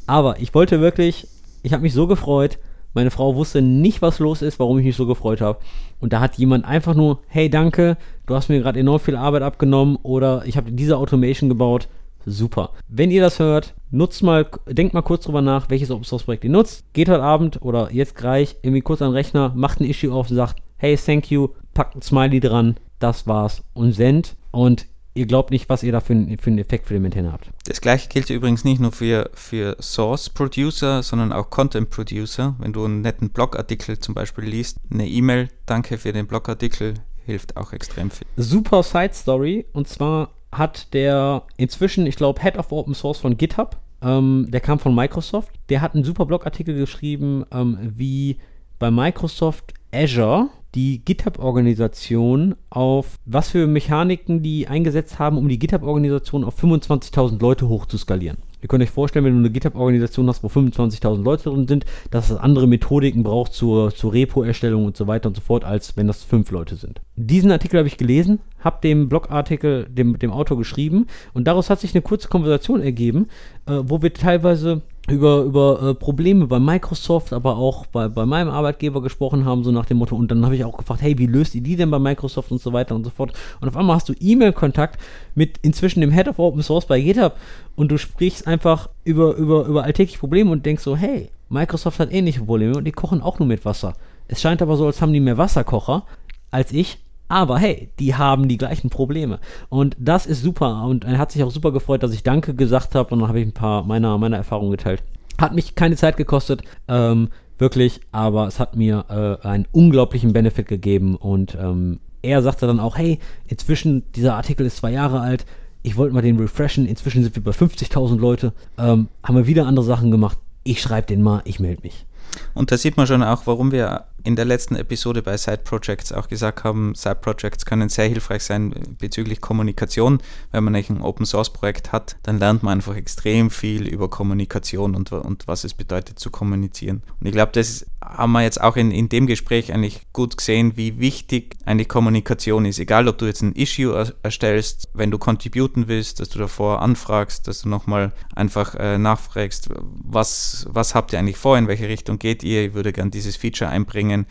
Aber 0.08 0.40
ich 0.40 0.52
wollte 0.52 0.80
wirklich, 0.80 1.28
ich 1.62 1.72
habe 1.72 1.84
mich 1.84 1.92
so 1.92 2.08
gefreut, 2.08 2.58
meine 2.94 3.10
Frau 3.10 3.34
wusste 3.34 3.60
nicht, 3.60 4.02
was 4.02 4.18
los 4.18 4.42
ist, 4.42 4.58
warum 4.58 4.78
ich 4.78 4.86
mich 4.86 4.96
so 4.96 5.06
gefreut 5.06 5.40
habe. 5.40 5.58
Und 6.00 6.12
da 6.12 6.20
hat 6.20 6.36
jemand 6.36 6.64
einfach 6.64 6.94
nur, 6.94 7.20
hey, 7.26 7.50
danke, 7.50 7.96
du 8.26 8.34
hast 8.34 8.48
mir 8.48 8.60
gerade 8.60 8.80
enorm 8.80 9.00
viel 9.00 9.16
Arbeit 9.16 9.42
abgenommen 9.42 9.98
oder 10.02 10.44
ich 10.46 10.56
habe 10.56 10.72
diese 10.72 10.96
Automation 10.96 11.48
gebaut. 11.48 11.88
Super. 12.26 12.70
Wenn 12.88 13.10
ihr 13.10 13.20
das 13.20 13.38
hört, 13.38 13.74
nutzt 13.90 14.22
mal, 14.22 14.46
denkt 14.66 14.94
mal 14.94 15.02
kurz 15.02 15.24
drüber 15.24 15.42
nach, 15.42 15.68
welches 15.68 15.90
Open 15.90 16.04
Source 16.04 16.22
Projekt 16.22 16.44
ihr 16.44 16.50
nutzt. 16.50 16.84
Geht 16.94 17.08
heute 17.08 17.22
Abend 17.22 17.60
oder 17.62 17.92
jetzt 17.92 18.14
gleich 18.14 18.56
irgendwie 18.62 18.80
kurz 18.80 19.02
an 19.02 19.10
den 19.10 19.16
Rechner, 19.16 19.52
macht 19.54 19.80
ein 19.80 19.88
Issue 19.88 20.12
auf 20.12 20.28
sagt, 20.28 20.62
hey, 20.78 20.96
thank 20.96 21.30
you, 21.30 21.48
packt 21.74 21.96
ein 21.96 22.02
Smiley 22.02 22.40
dran, 22.40 22.76
das 22.98 23.26
war's 23.26 23.62
und 23.74 23.92
send. 23.92 24.36
Und 24.52 24.86
ihr 25.14 25.26
glaubt 25.26 25.50
nicht, 25.50 25.68
was 25.68 25.82
ihr 25.82 25.92
da 25.92 26.00
für, 26.00 26.12
einen, 26.12 26.38
für 26.38 26.50
einen 26.50 26.58
Effekt 26.58 26.86
für 26.86 26.94
den 26.94 27.02
Maintainer 27.02 27.32
habt. 27.32 27.48
Das 27.66 27.80
gleiche 27.80 28.08
gilt 28.08 28.30
übrigens 28.30 28.64
nicht 28.64 28.80
nur 28.80 28.92
für, 28.92 29.30
für 29.34 29.76
Source 29.80 30.28
Producer, 30.28 31.02
sondern 31.02 31.32
auch 31.32 31.50
Content 31.50 31.90
Producer. 31.90 32.54
Wenn 32.58 32.72
du 32.72 32.84
einen 32.84 33.00
netten 33.00 33.30
Blogartikel 33.30 33.98
zum 33.98 34.14
Beispiel 34.14 34.44
liest, 34.44 34.78
eine 34.90 35.06
E-Mail, 35.06 35.48
danke 35.66 35.98
für 35.98 36.12
den 36.12 36.26
Blogartikel, 36.26 36.94
hilft 37.24 37.56
auch 37.56 37.72
extrem 37.72 38.10
viel. 38.10 38.26
Super 38.36 38.82
Side 38.82 39.14
Story. 39.14 39.66
Und 39.72 39.88
zwar 39.88 40.30
hat 40.52 40.92
der 40.92 41.44
inzwischen, 41.56 42.06
ich 42.06 42.16
glaube, 42.16 42.42
Head 42.42 42.58
of 42.58 42.70
Open 42.72 42.94
Source 42.94 43.18
von 43.18 43.36
GitHub, 43.36 43.76
ähm, 44.02 44.46
der 44.50 44.60
kam 44.60 44.78
von 44.78 44.94
Microsoft, 44.94 45.50
der 45.68 45.80
hat 45.80 45.94
einen 45.94 46.04
super 46.04 46.26
Blogartikel 46.26 46.74
geschrieben, 46.74 47.44
ähm, 47.50 47.78
wie 47.96 48.38
bei 48.78 48.90
Microsoft 48.90 49.72
Azure 49.92 50.50
die 50.74 51.04
GitHub-Organisation 51.04 52.56
auf 52.70 53.18
was 53.26 53.50
für 53.50 53.66
Mechaniken 53.66 54.42
die 54.42 54.66
eingesetzt 54.66 55.18
haben, 55.18 55.38
um 55.38 55.48
die 55.48 55.58
GitHub-Organisation 55.58 56.44
auf 56.44 56.60
25.000 56.62 57.40
Leute 57.40 57.68
hochzuskalieren. 57.68 58.38
Ihr 58.60 58.68
könnt 58.68 58.82
euch 58.82 58.90
vorstellen, 58.90 59.26
wenn 59.26 59.34
du 59.34 59.40
eine 59.40 59.50
GitHub-Organisation 59.50 60.26
hast, 60.26 60.42
wo 60.42 60.48
25.000 60.48 61.22
Leute 61.22 61.50
drin 61.50 61.68
sind, 61.68 61.84
dass 62.10 62.30
es 62.30 62.38
andere 62.38 62.66
Methodiken 62.66 63.22
braucht 63.22 63.52
zur, 63.52 63.94
zur 63.94 64.14
Repo-Erstellung 64.14 64.86
und 64.86 64.96
so 64.96 65.06
weiter 65.06 65.28
und 65.28 65.36
so 65.36 65.42
fort, 65.42 65.64
als 65.64 65.96
wenn 65.96 66.06
das 66.06 66.24
fünf 66.24 66.50
Leute 66.50 66.76
sind. 66.76 67.00
Diesen 67.14 67.52
Artikel 67.52 67.78
habe 67.78 67.88
ich 67.88 67.98
gelesen, 67.98 68.40
habe 68.60 68.80
dem 68.82 69.10
Blogartikel 69.10 69.86
dem, 69.90 70.18
dem 70.18 70.30
Autor 70.30 70.56
geschrieben 70.56 71.06
und 71.34 71.46
daraus 71.46 71.68
hat 71.68 71.80
sich 71.80 71.94
eine 71.94 72.02
kurze 72.02 72.28
Konversation 72.28 72.80
ergeben, 72.80 73.28
äh, 73.66 73.80
wo 73.82 74.00
wir 74.00 74.12
teilweise 74.14 74.80
über, 75.08 75.42
über 75.42 75.82
äh, 75.82 75.94
Probleme 75.94 76.46
bei 76.46 76.58
Microsoft, 76.58 77.32
aber 77.32 77.56
auch 77.56 77.86
bei, 77.86 78.08
bei 78.08 78.24
meinem 78.24 78.48
Arbeitgeber 78.48 79.02
gesprochen 79.02 79.44
haben, 79.44 79.62
so 79.62 79.70
nach 79.70 79.84
dem 79.84 79.98
Motto. 79.98 80.16
Und 80.16 80.30
dann 80.30 80.44
habe 80.44 80.56
ich 80.56 80.64
auch 80.64 80.76
gefragt, 80.76 81.02
hey, 81.02 81.18
wie 81.18 81.26
löst 81.26 81.54
ihr 81.54 81.60
die 81.60 81.76
denn 81.76 81.90
bei 81.90 81.98
Microsoft 81.98 82.50
und 82.50 82.60
so 82.60 82.72
weiter 82.72 82.94
und 82.94 83.04
so 83.04 83.10
fort. 83.10 83.32
Und 83.60 83.68
auf 83.68 83.76
einmal 83.76 83.96
hast 83.96 84.08
du 84.08 84.14
E-Mail-Kontakt 84.18 84.98
mit 85.34 85.58
inzwischen 85.62 86.00
dem 86.00 86.10
Head 86.10 86.28
of 86.28 86.38
Open 86.38 86.62
Source 86.62 86.86
bei 86.86 87.00
GitHub 87.00 87.36
und 87.76 87.90
du 87.90 87.98
sprichst 87.98 88.46
einfach 88.46 88.88
über, 89.04 89.34
über, 89.34 89.66
über 89.66 89.84
alltägliche 89.84 90.18
Probleme 90.18 90.50
und 90.50 90.64
denkst 90.64 90.82
so, 90.82 90.96
hey, 90.96 91.28
Microsoft 91.50 91.98
hat 91.98 92.12
ähnliche 92.12 92.40
Probleme 92.40 92.76
und 92.76 92.84
die 92.84 92.92
kochen 92.92 93.20
auch 93.20 93.38
nur 93.38 93.48
mit 93.48 93.64
Wasser. 93.64 93.94
Es 94.26 94.40
scheint 94.40 94.62
aber 94.62 94.76
so, 94.76 94.86
als 94.86 95.02
haben 95.02 95.12
die 95.12 95.20
mehr 95.20 95.36
Wasserkocher 95.36 96.04
als 96.50 96.72
ich, 96.72 96.98
aber 97.28 97.58
hey, 97.58 97.90
die 97.98 98.14
haben 98.14 98.48
die 98.48 98.58
gleichen 98.58 98.90
Probleme. 98.90 99.40
Und 99.68 99.96
das 99.98 100.26
ist 100.26 100.42
super. 100.42 100.84
Und 100.84 101.04
er 101.04 101.18
hat 101.18 101.32
sich 101.32 101.42
auch 101.42 101.50
super 101.50 101.72
gefreut, 101.72 102.02
dass 102.02 102.12
ich 102.12 102.22
Danke 102.22 102.54
gesagt 102.54 102.94
habe. 102.94 103.12
Und 103.12 103.20
dann 103.20 103.28
habe 103.28 103.40
ich 103.40 103.46
ein 103.46 103.52
paar 103.52 103.84
meiner, 103.84 104.18
meiner 104.18 104.36
Erfahrungen 104.36 104.72
geteilt. 104.72 105.02
Hat 105.38 105.54
mich 105.54 105.74
keine 105.74 105.96
Zeit 105.96 106.16
gekostet, 106.16 106.62
ähm, 106.86 107.28
wirklich, 107.58 108.00
aber 108.12 108.46
es 108.46 108.60
hat 108.60 108.76
mir 108.76 109.04
äh, 109.42 109.46
einen 109.46 109.66
unglaublichen 109.72 110.32
Benefit 110.32 110.68
gegeben. 110.68 111.16
Und 111.16 111.56
ähm, 111.60 111.98
er 112.22 112.42
sagte 112.42 112.66
dann 112.66 112.80
auch, 112.80 112.96
hey, 112.96 113.18
inzwischen, 113.46 114.04
dieser 114.12 114.36
Artikel 114.36 114.66
ist 114.66 114.76
zwei 114.76 114.92
Jahre 114.92 115.20
alt. 115.20 115.44
Ich 115.82 115.96
wollte 115.96 116.14
mal 116.14 116.22
den 116.22 116.38
refreshen. 116.38 116.86
Inzwischen 116.86 117.22
sind 117.22 117.34
wir 117.34 117.42
bei 117.42 117.50
50.000 117.50 118.18
Leute. 118.18 118.52
Ähm, 118.78 119.08
haben 119.22 119.36
wir 119.36 119.46
wieder 119.46 119.66
andere 119.66 119.84
Sachen 119.84 120.10
gemacht. 120.10 120.38
Ich 120.62 120.80
schreibe 120.80 121.06
den 121.06 121.22
mal, 121.22 121.42
ich 121.44 121.60
melde 121.60 121.82
mich. 121.82 122.06
Und 122.54 122.72
da 122.72 122.76
sieht 122.76 122.96
man 122.96 123.06
schon 123.06 123.22
auch, 123.22 123.46
warum 123.46 123.70
wir 123.72 124.04
in 124.24 124.36
der 124.36 124.46
letzten 124.46 124.74
Episode 124.74 125.22
bei 125.22 125.36
Side 125.36 125.60
Projects 125.64 126.10
auch 126.10 126.28
gesagt 126.28 126.64
haben, 126.64 126.94
Side 126.94 127.16
Projects 127.16 127.66
können 127.66 127.90
sehr 127.90 128.08
hilfreich 128.08 128.42
sein 128.42 128.74
bezüglich 128.98 129.42
Kommunikation. 129.42 130.20
Wenn 130.50 130.64
man 130.64 130.74
ein 130.74 131.02
Open 131.02 131.26
Source 131.26 131.52
Projekt 131.52 131.92
hat, 131.92 132.16
dann 132.22 132.38
lernt 132.38 132.62
man 132.62 132.78
einfach 132.78 132.96
extrem 132.96 133.50
viel 133.50 133.86
über 133.86 134.08
Kommunikation 134.08 134.94
und, 134.94 135.12
und 135.12 135.46
was 135.46 135.64
es 135.64 135.74
bedeutet 135.74 136.18
zu 136.18 136.30
kommunizieren. 136.30 137.02
Und 137.20 137.26
ich 137.26 137.32
glaube, 137.32 137.52
das 137.52 137.86
haben 138.02 138.32
wir 138.32 138.42
jetzt 138.42 138.60
auch 138.60 138.76
in, 138.76 138.90
in 138.90 139.08
dem 139.08 139.26
Gespräch 139.26 139.72
eigentlich 139.72 140.00
gut 140.12 140.36
gesehen, 140.36 140.76
wie 140.76 140.98
wichtig 140.98 141.56
eine 141.66 141.84
Kommunikation 141.84 142.64
ist. 142.64 142.78
Egal, 142.78 143.08
ob 143.08 143.18
du 143.18 143.26
jetzt 143.26 143.42
ein 143.42 143.52
Issue 143.52 144.14
erstellst, 144.22 144.88
wenn 144.94 145.10
du 145.10 145.18
contributen 145.18 145.88
willst, 145.88 146.20
dass 146.20 146.30
du 146.30 146.38
davor 146.38 146.80
anfragst, 146.80 147.46
dass 147.46 147.62
du 147.62 147.68
nochmal 147.68 148.12
einfach 148.34 148.74
äh, 148.74 148.96
nachfragst, 148.96 149.68
was, 149.70 150.66
was 150.70 150.94
habt 150.94 151.12
ihr 151.12 151.18
eigentlich 151.18 151.36
vor, 151.36 151.58
in 151.58 151.68
welche 151.68 151.88
Richtung 151.88 152.18
geht 152.18 152.42
ihr, 152.42 152.66
ich 152.66 152.74
würde 152.74 152.92
gern 152.92 153.10
dieses 153.10 153.36
Feature 153.36 153.70
einbringen 153.70 154.13
bringen. 154.14 154.26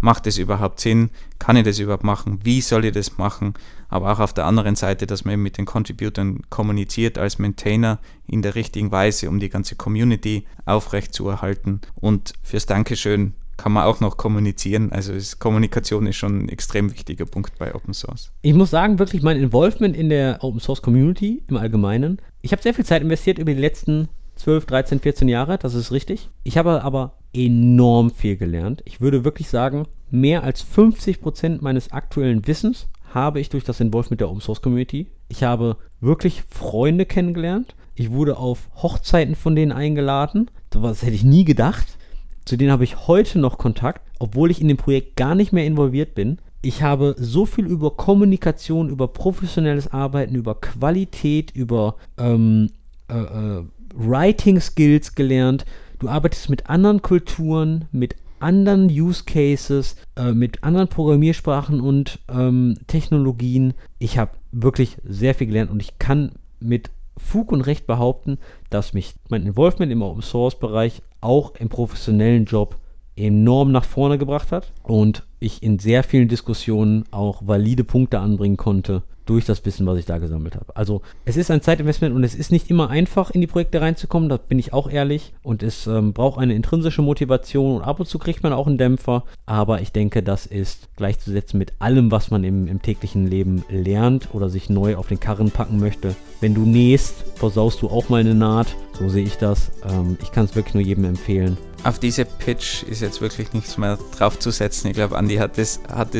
Macht 0.00 0.28
es 0.28 0.38
überhaupt 0.38 0.78
Sinn? 0.78 1.10
Kann 1.40 1.56
ich 1.56 1.64
das 1.64 1.80
überhaupt 1.80 2.04
machen? 2.04 2.38
Wie 2.44 2.60
soll 2.60 2.84
ich 2.84 2.92
das 2.92 3.18
machen? 3.18 3.54
Aber 3.88 4.12
auch 4.12 4.20
auf 4.20 4.32
der 4.32 4.46
anderen 4.46 4.76
Seite, 4.76 5.08
dass 5.08 5.24
man 5.24 5.34
eben 5.34 5.42
mit 5.42 5.58
den 5.58 5.64
Contributern 5.64 6.42
kommuniziert 6.50 7.18
als 7.18 7.40
Maintainer 7.40 7.98
in 8.28 8.42
der 8.42 8.54
richtigen 8.54 8.92
Weise, 8.92 9.28
um 9.28 9.40
die 9.40 9.48
ganze 9.48 9.74
Community 9.74 10.44
aufrecht 10.66 11.14
zu 11.14 11.28
erhalten. 11.28 11.80
Und 11.96 12.34
fürs 12.44 12.66
Dankeschön 12.66 13.34
kann 13.56 13.72
man 13.72 13.86
auch 13.86 13.98
noch 13.98 14.16
kommunizieren. 14.16 14.92
Also 14.92 15.12
ist, 15.12 15.40
Kommunikation 15.40 16.06
ist 16.06 16.14
schon 16.14 16.44
ein 16.44 16.48
extrem 16.48 16.92
wichtiger 16.92 17.26
Punkt 17.26 17.58
bei 17.58 17.74
Open 17.74 17.92
Source. 17.92 18.30
Ich 18.42 18.54
muss 18.54 18.70
sagen, 18.70 19.00
wirklich 19.00 19.22
mein 19.22 19.36
Involvement 19.36 19.96
in 19.96 20.10
der 20.10 20.38
Open 20.42 20.60
Source 20.60 20.80
Community 20.80 21.42
im 21.48 21.56
Allgemeinen. 21.56 22.22
Ich 22.40 22.52
habe 22.52 22.62
sehr 22.62 22.74
viel 22.74 22.84
Zeit 22.84 23.02
investiert 23.02 23.40
über 23.40 23.52
die 23.52 23.60
letzten 23.60 24.08
12, 24.36 24.66
13, 24.66 25.00
14 25.00 25.28
Jahre, 25.28 25.58
das 25.58 25.74
ist 25.74 25.90
richtig. 25.90 26.30
Ich 26.44 26.56
habe 26.56 26.84
aber 26.84 27.17
enorm 27.32 28.10
viel 28.10 28.36
gelernt. 28.36 28.82
Ich 28.84 29.00
würde 29.00 29.24
wirklich 29.24 29.48
sagen, 29.48 29.86
mehr 30.10 30.42
als 30.42 30.62
50 30.62 31.20
Prozent 31.20 31.62
meines 31.62 31.92
aktuellen 31.92 32.46
Wissens 32.46 32.88
habe 33.12 33.40
ich 33.40 33.48
durch 33.48 33.64
das 33.64 33.80
Involvement 33.80 34.20
der 34.20 34.28
Open 34.28 34.40
Source 34.40 34.62
Community. 34.62 35.06
Ich 35.28 35.42
habe 35.42 35.76
wirklich 36.00 36.42
Freunde 36.48 37.06
kennengelernt. 37.06 37.74
Ich 37.94 38.10
wurde 38.10 38.36
auf 38.36 38.68
Hochzeiten 38.76 39.34
von 39.34 39.56
denen 39.56 39.72
eingeladen. 39.72 40.50
Das 40.70 41.02
hätte 41.02 41.14
ich 41.14 41.24
nie 41.24 41.44
gedacht. 41.44 41.98
Zu 42.44 42.56
denen 42.56 42.70
habe 42.70 42.84
ich 42.84 43.06
heute 43.08 43.38
noch 43.38 43.58
Kontakt, 43.58 44.02
obwohl 44.18 44.50
ich 44.50 44.60
in 44.60 44.68
dem 44.68 44.76
Projekt 44.76 45.16
gar 45.16 45.34
nicht 45.34 45.52
mehr 45.52 45.66
involviert 45.66 46.14
bin. 46.14 46.38
Ich 46.62 46.82
habe 46.82 47.14
so 47.18 47.46
viel 47.46 47.66
über 47.66 47.96
Kommunikation, 47.96 48.88
über 48.88 49.08
professionelles 49.08 49.92
Arbeiten, 49.92 50.34
über 50.34 50.54
Qualität, 50.54 51.50
über 51.54 51.96
ähm, 52.18 52.70
äh, 53.08 53.18
äh, 53.18 53.64
Writing 53.94 54.60
Skills 54.60 55.14
gelernt. 55.14 55.64
Du 55.98 56.08
arbeitest 56.08 56.48
mit 56.48 56.70
anderen 56.70 57.02
Kulturen, 57.02 57.86
mit 57.90 58.14
anderen 58.38 58.88
Use 58.88 59.24
Cases, 59.24 59.96
äh, 60.16 60.32
mit 60.32 60.62
anderen 60.62 60.88
Programmiersprachen 60.88 61.80
und 61.80 62.20
ähm, 62.28 62.76
Technologien. 62.86 63.74
Ich 63.98 64.16
habe 64.16 64.32
wirklich 64.52 64.98
sehr 65.04 65.34
viel 65.34 65.48
gelernt 65.48 65.70
und 65.72 65.82
ich 65.82 65.98
kann 65.98 66.32
mit 66.60 66.90
Fug 67.16 67.50
und 67.50 67.62
Recht 67.62 67.86
behaupten, 67.86 68.38
dass 68.70 68.92
mich 68.92 69.14
mein 69.28 69.44
Involvement 69.44 69.90
im 69.90 70.02
Open 70.02 70.22
Source 70.22 70.56
Bereich 70.58 71.02
auch 71.20 71.56
im 71.56 71.68
professionellen 71.68 72.44
Job 72.44 72.78
enorm 73.16 73.72
nach 73.72 73.84
vorne 73.84 74.18
gebracht 74.18 74.52
hat 74.52 74.72
und 74.84 75.26
ich 75.40 75.64
in 75.64 75.80
sehr 75.80 76.04
vielen 76.04 76.28
Diskussionen 76.28 77.04
auch 77.10 77.42
valide 77.44 77.82
Punkte 77.82 78.20
anbringen 78.20 78.56
konnte, 78.56 79.02
durch 79.28 79.44
das 79.44 79.64
Wissen, 79.64 79.86
was 79.86 79.98
ich 79.98 80.06
da 80.06 80.18
gesammelt 80.18 80.56
habe. 80.56 80.74
Also 80.74 81.02
es 81.24 81.36
ist 81.36 81.50
ein 81.50 81.60
Zeitinvestment 81.60 82.14
und 82.14 82.24
es 82.24 82.34
ist 82.34 82.50
nicht 82.50 82.70
immer 82.70 82.90
einfach, 82.90 83.30
in 83.30 83.40
die 83.40 83.46
Projekte 83.46 83.80
reinzukommen, 83.80 84.28
da 84.28 84.36
bin 84.36 84.58
ich 84.58 84.72
auch 84.72 84.90
ehrlich. 84.90 85.32
Und 85.42 85.62
es 85.62 85.86
ähm, 85.86 86.12
braucht 86.12 86.38
eine 86.38 86.54
intrinsische 86.54 87.02
Motivation 87.02 87.76
und 87.76 87.82
ab 87.82 88.00
und 88.00 88.06
zu 88.06 88.18
kriegt 88.18 88.42
man 88.42 88.52
auch 88.52 88.66
einen 88.66 88.78
Dämpfer. 88.78 89.24
Aber 89.46 89.80
ich 89.80 89.92
denke, 89.92 90.22
das 90.22 90.46
ist 90.46 90.88
gleichzusetzen 90.96 91.58
mit 91.58 91.74
allem, 91.78 92.10
was 92.10 92.30
man 92.30 92.44
im, 92.44 92.66
im 92.66 92.80
täglichen 92.80 93.26
Leben 93.26 93.64
lernt 93.68 94.34
oder 94.34 94.48
sich 94.48 94.70
neu 94.70 94.96
auf 94.96 95.08
den 95.08 95.20
Karren 95.20 95.50
packen 95.50 95.78
möchte. 95.78 96.16
Wenn 96.40 96.54
du 96.54 96.62
nähst, 96.62 97.24
versaust 97.34 97.82
du 97.82 97.88
auch 97.88 98.08
mal 98.08 98.20
eine 98.20 98.34
Naht. 98.34 98.74
So 98.98 99.08
sehe 99.08 99.24
ich 99.24 99.36
das. 99.36 99.70
Ähm, 99.88 100.16
ich 100.22 100.32
kann 100.32 100.46
es 100.46 100.56
wirklich 100.56 100.74
nur 100.74 100.84
jedem 100.84 101.04
empfehlen 101.04 101.58
auf 101.84 101.98
diese 101.98 102.24
Pitch 102.24 102.82
ist 102.82 103.02
jetzt 103.02 103.20
wirklich 103.20 103.52
nichts 103.52 103.78
mehr 103.78 103.98
draufzusetzen. 104.16 104.90
Ich 104.90 104.96
glaube, 104.96 105.16
Andi 105.16 105.36
hat 105.36 105.58
es 105.58 105.80
hat 105.90 106.10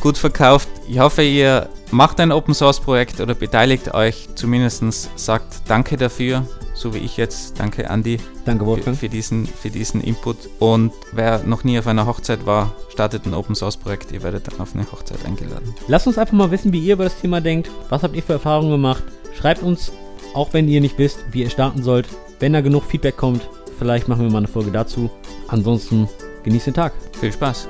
gut 0.00 0.18
verkauft. 0.18 0.68
Ich 0.88 0.98
hoffe, 0.98 1.22
ihr 1.22 1.68
macht 1.90 2.20
ein 2.20 2.32
Open 2.32 2.54
Source 2.54 2.80
Projekt 2.80 3.20
oder 3.20 3.34
beteiligt 3.34 3.94
euch 3.94 4.28
zumindest, 4.34 5.10
sagt 5.18 5.62
Danke 5.68 5.96
dafür, 5.96 6.46
so 6.74 6.94
wie 6.94 6.98
ich 6.98 7.16
jetzt. 7.16 7.58
Danke, 7.58 7.88
Andi. 7.88 8.18
Danke, 8.44 8.66
Wolfgang. 8.66 8.96
Für, 8.96 9.06
für, 9.06 9.08
diesen, 9.08 9.46
für 9.46 9.70
diesen 9.70 10.00
Input. 10.00 10.36
Und 10.58 10.92
wer 11.12 11.42
noch 11.44 11.64
nie 11.64 11.78
auf 11.78 11.86
einer 11.86 12.06
Hochzeit 12.06 12.44
war, 12.46 12.74
startet 12.90 13.26
ein 13.26 13.34
Open 13.34 13.54
Source 13.54 13.76
Projekt. 13.76 14.12
Ihr 14.12 14.22
werdet 14.22 14.50
dann 14.50 14.60
auf 14.60 14.74
eine 14.74 14.90
Hochzeit 14.90 15.24
eingeladen. 15.24 15.74
Lasst 15.88 16.06
uns 16.06 16.18
einfach 16.18 16.34
mal 16.34 16.50
wissen, 16.50 16.72
wie 16.72 16.80
ihr 16.80 16.94
über 16.94 17.04
das 17.04 17.20
Thema 17.20 17.40
denkt. 17.40 17.70
Was 17.88 18.02
habt 18.02 18.16
ihr 18.16 18.22
für 18.22 18.34
Erfahrungen 18.34 18.72
gemacht? 18.72 19.04
Schreibt 19.38 19.62
uns, 19.62 19.92
auch 20.34 20.52
wenn 20.52 20.68
ihr 20.68 20.80
nicht 20.80 20.98
wisst, 20.98 21.24
wie 21.30 21.42
ihr 21.42 21.50
starten 21.50 21.82
sollt. 21.82 22.08
Wenn 22.40 22.52
da 22.52 22.60
genug 22.60 22.84
Feedback 22.84 23.16
kommt, 23.16 23.42
Vielleicht 23.82 24.06
machen 24.06 24.22
wir 24.22 24.30
mal 24.30 24.38
eine 24.38 24.46
Folge 24.46 24.70
dazu. 24.70 25.10
Ansonsten 25.48 26.08
genießt 26.44 26.68
den 26.68 26.74
Tag. 26.74 26.92
Viel 27.18 27.32
Spaß. 27.32 27.66